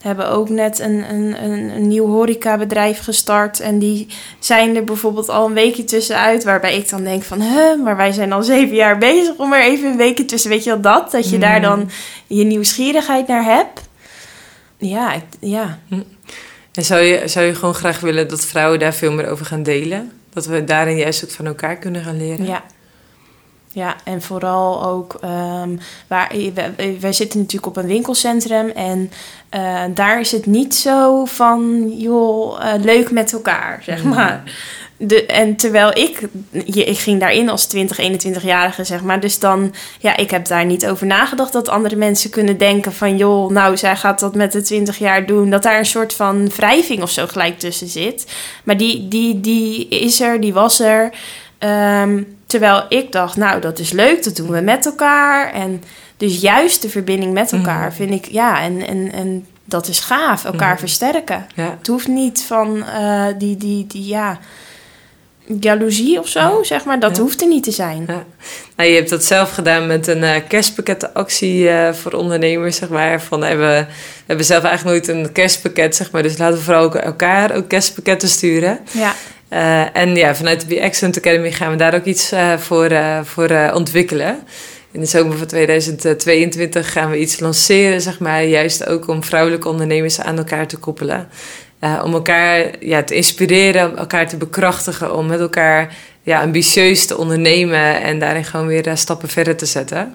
hebben 0.00 0.30
ook 0.30 0.48
net 0.48 0.78
een, 0.78 1.10
een, 1.10 1.44
een, 1.44 1.70
een 1.70 1.88
nieuw 1.88 2.06
horecabedrijf 2.06 2.98
gestart. 2.98 3.60
En 3.60 3.78
die 3.78 4.06
zijn 4.38 4.76
er 4.76 4.84
bijvoorbeeld 4.84 5.28
al 5.28 5.46
een 5.46 5.54
weekje 5.54 5.84
tussenuit. 5.84 6.44
Waarbij 6.44 6.76
ik 6.76 6.88
dan 6.88 7.04
denk 7.04 7.22
van, 7.22 7.40
huh, 7.40 7.82
maar 7.84 7.96
wij 7.96 8.12
zijn 8.12 8.32
al 8.32 8.42
zeven 8.42 8.76
jaar 8.76 8.98
bezig 8.98 9.36
om 9.36 9.52
er 9.52 9.62
even 9.62 9.90
een 9.90 9.96
weekje 9.96 10.24
tussen. 10.24 10.50
Weet 10.50 10.64
je 10.64 10.70
wel 10.70 10.80
dat? 10.80 11.10
Dat 11.10 11.30
je 11.30 11.38
daar 11.38 11.56
Mm. 11.56 11.62
dan 11.62 11.90
je 12.26 12.44
nieuwsgierigheid 12.44 13.26
naar 13.26 13.44
hebt. 13.44 13.80
Ja, 14.76 15.14
ja. 15.40 15.78
En 16.72 16.84
zou 16.84 17.00
je, 17.00 17.28
zou 17.28 17.46
je 17.46 17.54
gewoon 17.54 17.74
graag 17.74 18.00
willen 18.00 18.28
dat 18.28 18.44
vrouwen 18.44 18.78
daar 18.78 18.94
veel 18.94 19.12
meer 19.12 19.28
over 19.28 19.46
gaan 19.46 19.62
delen? 19.62 20.12
Dat 20.32 20.46
we 20.46 20.64
daarin 20.64 20.96
juist 20.96 21.24
ook 21.24 21.30
van 21.30 21.46
elkaar 21.46 21.76
kunnen 21.76 22.02
gaan 22.04 22.16
leren? 22.16 22.46
Ja. 22.46 22.62
Ja, 23.74 23.96
en 24.04 24.22
vooral 24.22 24.84
ook 24.84 25.18
waar 25.20 25.68
waar 26.08 26.28
wij, 26.76 26.96
wij 27.00 27.12
zitten 27.12 27.38
natuurlijk 27.38 27.66
op 27.66 27.76
een 27.76 27.86
winkelcentrum 27.88 28.68
en 28.68 29.10
eh, 29.48 29.82
daar 29.94 30.20
is 30.20 30.32
het 30.32 30.46
niet 30.46 30.74
zo 30.74 31.24
van 31.24 31.90
joh 31.96 32.64
eh, 32.74 32.82
leuk 32.82 33.10
met 33.10 33.32
elkaar 33.32 33.80
zeg 33.84 34.02
Mhm. 34.04 34.14
maar. 34.14 34.42
De, 34.96 35.26
en 35.26 35.56
terwijl 35.56 35.98
ik, 35.98 36.20
je, 36.50 36.84
ik 36.84 36.98
ging 36.98 37.20
daarin 37.20 37.48
als 37.48 37.66
20, 37.66 37.98
21-jarige, 38.00 38.84
zeg 38.84 39.02
maar. 39.02 39.20
Dus 39.20 39.38
dan, 39.38 39.74
ja, 39.98 40.16
ik 40.16 40.30
heb 40.30 40.46
daar 40.46 40.64
niet 40.64 40.86
over 40.86 41.06
nagedacht 41.06 41.52
dat 41.52 41.68
andere 41.68 41.96
mensen 41.96 42.30
kunnen 42.30 42.58
denken 42.58 42.92
van... 42.92 43.16
joh, 43.16 43.50
nou, 43.50 43.76
zij 43.76 43.96
gaat 43.96 44.20
dat 44.20 44.34
met 44.34 44.52
de 44.52 44.62
20 44.62 44.98
jaar 44.98 45.26
doen. 45.26 45.50
Dat 45.50 45.62
daar 45.62 45.78
een 45.78 45.86
soort 45.86 46.12
van 46.12 46.48
wrijving 46.48 47.02
of 47.02 47.10
zo 47.10 47.26
gelijk 47.26 47.58
tussen 47.58 47.88
zit. 47.88 48.32
Maar 48.64 48.76
die, 48.76 49.08
die, 49.08 49.40
die 49.40 49.88
is 49.88 50.20
er, 50.20 50.40
die 50.40 50.52
was 50.52 50.80
er. 50.80 51.12
Ehm, 51.58 52.22
terwijl 52.46 52.84
ik 52.88 53.12
dacht, 53.12 53.36
nou, 53.36 53.60
dat 53.60 53.78
is 53.78 53.90
leuk, 53.92 54.24
dat 54.24 54.36
doen 54.36 54.50
we 54.50 54.60
met 54.60 54.86
elkaar. 54.86 55.52
En 55.52 55.82
dus 56.16 56.40
juist 56.40 56.82
de 56.82 56.88
verbinding 56.88 57.32
met 57.32 57.52
elkaar 57.52 57.86
Mhm. 57.86 57.94
vind 57.96 58.10
ik, 58.10 58.24
ja, 58.32 58.60
en, 58.60 58.86
en, 58.86 59.12
en 59.12 59.46
dat 59.64 59.88
is 59.88 60.00
gaaf, 60.00 60.44
elkaar 60.44 60.70
Mhm. 60.72 60.78
versterken. 60.78 61.46
Ja. 61.54 61.74
Het 61.78 61.86
hoeft 61.86 62.08
niet 62.08 62.42
van 62.46 62.84
eh, 62.86 63.26
die, 63.38 63.56
die, 63.56 63.86
die, 63.86 64.06
ja, 64.06 64.38
jaloezie 65.60 66.18
of 66.18 66.28
zo, 66.28 66.62
zeg 66.62 66.84
maar. 66.84 67.00
Dat 67.00 67.16
Ja. 67.16 67.22
hoeft 67.22 67.40
er 67.40 67.48
niet 67.48 67.64
te 67.64 67.70
zijn. 67.70 68.04
Ja. 68.06 68.24
Nou, 68.76 68.88
je 68.88 68.94
hebt 68.96 69.10
dat 69.10 69.24
zelf 69.24 69.50
gedaan 69.54 69.86
met 69.86 70.06
een 70.06 70.22
eh 70.24 70.40
kerstpakkettenactie 70.48 71.68
eh, 71.68 71.92
voor 71.92 72.12
ondernemers, 72.12 72.76
zeg 72.76 72.88
maar. 72.88 73.22
Van, 73.22 73.44
eh, 73.44 73.50
we, 73.50 73.56
we 73.56 73.86
hebben 74.26 74.44
zelf 74.46 74.64
eigenlijk 74.64 75.06
nooit 75.06 75.16
een 75.18 75.32
kerstpakket, 75.32 75.96
zeg 75.96 76.10
maar. 76.10 76.22
Dus 76.22 76.38
laten 76.38 76.56
we 76.58 76.62
vooral 76.64 76.82
ook 76.82 76.94
elkaar 76.94 77.54
ook 77.54 77.68
kerstpakketten 77.68 78.28
sturen. 78.28 78.78
Ja, 78.92 79.12
Eh, 79.54 79.96
en 79.96 80.16
ja, 80.16 80.34
vanuit 80.34 80.60
de 80.60 80.66
Be 80.66 80.80
Excellent 80.80 81.18
Academy 81.18 81.52
gaan 81.52 81.70
we 81.70 81.76
daar 81.76 81.94
ook 81.94 82.04
iets 82.04 82.32
eh, 82.32 82.58
voor, 82.58 82.84
eh, 82.84 83.18
voor 83.22 83.70
ontwikkelen. 83.74 84.38
In 84.90 85.00
de 85.00 85.06
zomer 85.06 85.38
van 85.38 85.46
2022 85.46 86.92
gaan 86.92 87.10
we 87.10 87.18
iets 87.18 87.40
lanceren, 87.40 88.00
zeg 88.00 88.18
maar. 88.18 88.44
Juist 88.44 88.86
ook 88.86 89.08
om 89.08 89.24
vrouwelijke 89.24 89.68
ondernemers 89.68 90.20
aan 90.20 90.38
elkaar 90.38 90.66
te 90.66 90.76
koppelen. 90.76 91.28
Om 92.02 92.12
elkaar 92.12 92.70
ja, 92.80 93.02
te 93.02 93.14
inspireren, 93.14 93.96
elkaar 93.96 94.28
te 94.28 94.36
bekrachtigen, 94.36 95.16
om 95.16 95.26
met 95.26 95.40
elkaar 95.40 95.96
ja, 96.22 96.40
ambitieus 96.40 97.06
te 97.06 97.18
ondernemen 97.18 98.02
en 98.02 98.18
daarin 98.18 98.44
gewoon 98.44 98.66
weer 98.66 98.90
stappen 98.94 99.28
verder 99.28 99.56
te 99.56 99.66
zetten. 99.66 100.14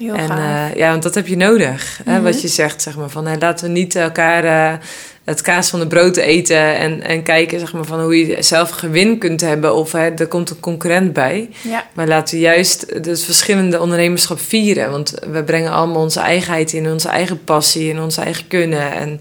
Heel 0.00 0.14
en 0.14 0.30
eh, 0.30 0.74
ja, 0.76 0.90
want 0.90 1.02
dat 1.02 1.14
heb 1.14 1.26
je 1.26 1.36
nodig. 1.36 2.00
hè, 2.04 2.12
Mhm. 2.14 2.22
wat 2.22 2.42
je 2.42 2.48
zegt, 2.48 2.82
zeg 2.82 2.96
maar, 2.96 3.08
van 3.10 3.26
hè, 3.26 3.36
laten 3.38 3.66
we 3.66 3.72
niet 3.72 3.94
elkaar 3.96 4.44
eh, 4.44 4.78
het 5.24 5.40
kaas 5.40 5.70
van 5.70 5.80
de 5.80 5.86
brood 5.86 6.16
eten 6.16 6.76
en, 6.76 7.02
en 7.02 7.22
kijken 7.22 7.60
zeg 7.60 7.72
maar, 7.72 7.84
van 7.84 8.00
hoe 8.00 8.26
je 8.26 8.42
zelf 8.42 8.70
gewin 8.70 9.18
kunt 9.18 9.40
hebben 9.40 9.74
of 9.74 9.92
hè, 9.92 10.08
er 10.10 10.26
komt 10.26 10.50
een 10.50 10.60
concurrent 10.60 11.12
bij. 11.12 11.48
ja, 11.62 11.86
Maar 11.92 12.06
laten 12.08 12.34
we 12.34 12.40
juist 12.40 12.86
het 12.88 13.22
verschillende 13.24 13.80
ondernemerschap 13.80 14.40
vieren. 14.40 14.90
Want 14.90 15.14
we 15.32 15.42
brengen 15.44 15.72
allemaal 15.72 16.02
onze 16.02 16.20
eigenheid 16.20 16.72
in, 16.72 16.90
onze 16.90 17.08
eigen 17.08 17.44
passie 17.44 17.90
en 17.90 18.00
onze 18.00 18.20
eigen 18.20 18.46
kunnen. 18.46 18.92
En 18.92 19.20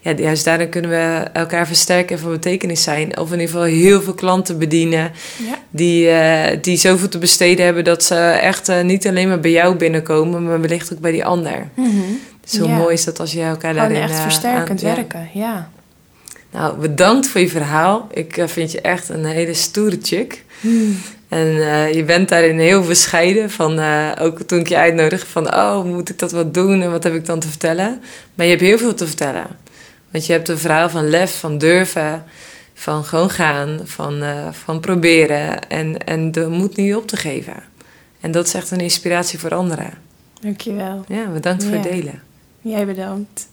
ja, 0.00 0.12
juist 0.16 0.44
daarin 0.44 0.68
kunnen 0.68 0.90
we 0.90 1.22
elkaar 1.32 1.66
versterken 1.66 2.16
en 2.16 2.22
van 2.22 2.30
betekenis 2.30 2.82
zijn. 2.82 3.18
Of 3.18 3.26
in 3.32 3.40
ieder 3.40 3.54
geval 3.54 3.62
heel 3.68 4.02
veel 4.02 4.14
klanten 4.14 4.58
bedienen 4.58 5.00
ja, 5.48 5.58
die, 5.70 6.08
eh, 6.08 6.58
die 6.62 6.76
zoveel 6.76 7.08
te 7.08 7.18
besteden 7.18 7.64
hebben 7.64 7.84
dat 7.84 8.02
ze 8.04 8.14
echt 8.18 8.68
eh, 8.68 8.80
niet 8.82 9.06
alleen 9.06 9.28
maar 9.28 9.40
bij 9.40 9.50
jou 9.50 9.74
binnenkomen, 9.76 10.44
maar 10.44 10.60
wellicht 10.60 10.92
ook 10.92 10.98
bij 11.00 11.12
die 11.12 11.24
ander. 11.24 11.68
Mhm. 11.74 11.90
Dus 12.40 12.58
hoe 12.58 12.68
Ja. 12.68 12.76
mooi 12.76 12.92
is 12.94 13.04
dat 13.04 13.20
als 13.20 13.32
je 13.32 13.40
elkaar 13.42 13.74
Gewoon 13.74 13.88
daarin 13.88 14.08
echt 14.08 14.16
eh, 14.18 14.22
versterkend 14.22 14.84
aan- 14.84 14.94
werken, 14.94 15.28
ja. 15.34 15.70
Nou, 16.52 16.78
bedankt 16.78 17.26
voor 17.28 17.40
je 17.40 17.48
verhaal. 17.48 18.08
Ik 18.12 18.42
vind 18.46 18.72
je 18.72 18.80
echt 18.80 19.08
een 19.08 19.24
hele 19.24 19.54
stoere 19.54 19.98
chick. 20.02 20.44
En 21.28 21.46
eh, 21.70 21.92
je 21.94 22.04
bent 22.04 22.28
daarin 22.28 22.58
heel 22.58 22.82
bescheiden. 22.82 23.50
Van, 23.50 23.80
ook 24.20 24.40
toen 24.42 24.58
ik 24.58 24.68
je 24.68 24.76
uitnodigde 24.76 25.26
van... 25.26 25.54
oh, 25.54 25.84
moet 25.84 26.08
ik 26.08 26.18
dat 26.18 26.32
wat 26.32 26.54
doen 26.54 26.82
en 26.82 26.90
wat 26.90 27.04
heb 27.04 27.14
ik 27.14 27.26
dan 27.26 27.38
te 27.40 27.48
vertellen? 27.48 28.00
Maar 28.34 28.46
je 28.46 28.52
hebt 28.52 28.64
heel 28.64 28.78
veel 28.78 28.94
te 28.94 29.06
vertellen. 29.06 29.46
Want 30.10 30.26
je 30.26 30.32
hebt 30.32 30.48
een 30.48 30.58
verhaal 30.58 30.90
van 30.90 31.08
lef, 31.08 31.38
van 31.38 31.58
durven... 31.58 32.24
van 32.74 33.04
gewoon 33.04 33.30
gaan, 33.30 33.80
van, 33.84 34.22
van 34.52 34.80
proberen... 34.80 35.68
En, 35.68 36.06
en 36.06 36.32
de 36.32 36.48
moed 36.48 36.76
niet 36.76 36.94
op 36.94 37.06
te 37.06 37.16
geven. 37.16 37.62
En 38.20 38.30
dat 38.30 38.46
is 38.46 38.54
echt 38.54 38.70
een 38.70 38.80
inspiratie 38.80 39.38
voor 39.38 39.54
anderen. 39.54 39.92
Dankjewel. 40.40 41.04
Ja, 41.08 41.26
bedankt 41.26 41.64
voor 41.64 41.72
het 41.72 41.82
delen. 41.82 42.22
Jij 42.60 42.86
bedankt. 42.86 43.48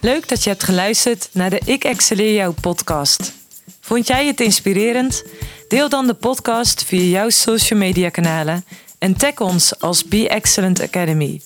Leuk 0.00 0.28
dat 0.28 0.44
je 0.44 0.50
hebt 0.50 0.62
geluisterd 0.62 1.28
naar 1.32 1.50
de 1.50 1.60
Ik 1.64 1.84
Excelleer 1.84 2.34
Jou 2.34 2.54
podcast. 2.60 3.32
Vond 3.80 4.06
jij 4.06 4.26
het 4.26 4.40
inspirerend? 4.40 5.24
Deel 5.68 5.88
dan 5.88 6.06
de 6.06 6.14
podcast 6.14 6.84
via 6.84 7.02
jouw 7.02 7.28
social 7.28 7.78
media 7.78 8.08
kanalen 8.08 8.64
en 8.98 9.16
tag 9.16 9.40
ons 9.40 9.80
als 9.80 10.04
Be 10.04 10.28
Excellent 10.28 10.82
Academy. 10.82 11.40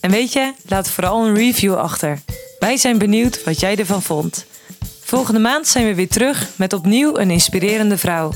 En 0.00 0.10
weet 0.10 0.32
je, 0.32 0.52
laat 0.68 0.90
vooral 0.90 1.26
een 1.26 1.34
review 1.34 1.74
achter. 1.74 2.20
Wij 2.58 2.76
zijn 2.76 2.98
benieuwd 2.98 3.44
wat 3.44 3.60
jij 3.60 3.76
ervan 3.76 4.02
vond. 4.02 4.46
Volgende 5.00 5.40
maand 5.40 5.66
zijn 5.66 5.86
we 5.86 5.94
weer 5.94 6.08
terug 6.08 6.48
met 6.56 6.72
opnieuw 6.72 7.16
een 7.16 7.30
inspirerende 7.30 7.98
vrouw. 7.98 8.32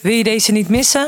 Wil 0.00 0.12
je 0.12 0.24
deze 0.24 0.52
niet 0.52 0.68
missen? 0.68 1.06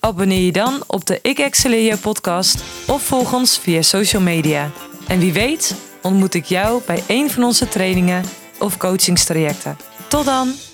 Abonneer 0.00 0.44
je 0.44 0.52
dan 0.52 0.82
op 0.86 1.06
de 1.06 1.18
Ik 1.22 1.38
Excelleer 1.38 1.84
Jou 1.84 1.98
podcast 1.98 2.62
of 2.86 3.02
volg 3.02 3.32
ons 3.32 3.58
via 3.58 3.82
social 3.82 4.22
media. 4.22 4.70
En 5.06 5.18
wie 5.18 5.32
weet 5.32 5.74
ontmoet 6.02 6.34
ik 6.34 6.44
jou 6.44 6.82
bij 6.86 7.02
een 7.06 7.30
van 7.30 7.42
onze 7.44 7.68
trainingen 7.68 8.24
of 8.58 8.76
coachingstrajecten. 8.76 9.76
Tot 10.08 10.24
dan! 10.24 10.67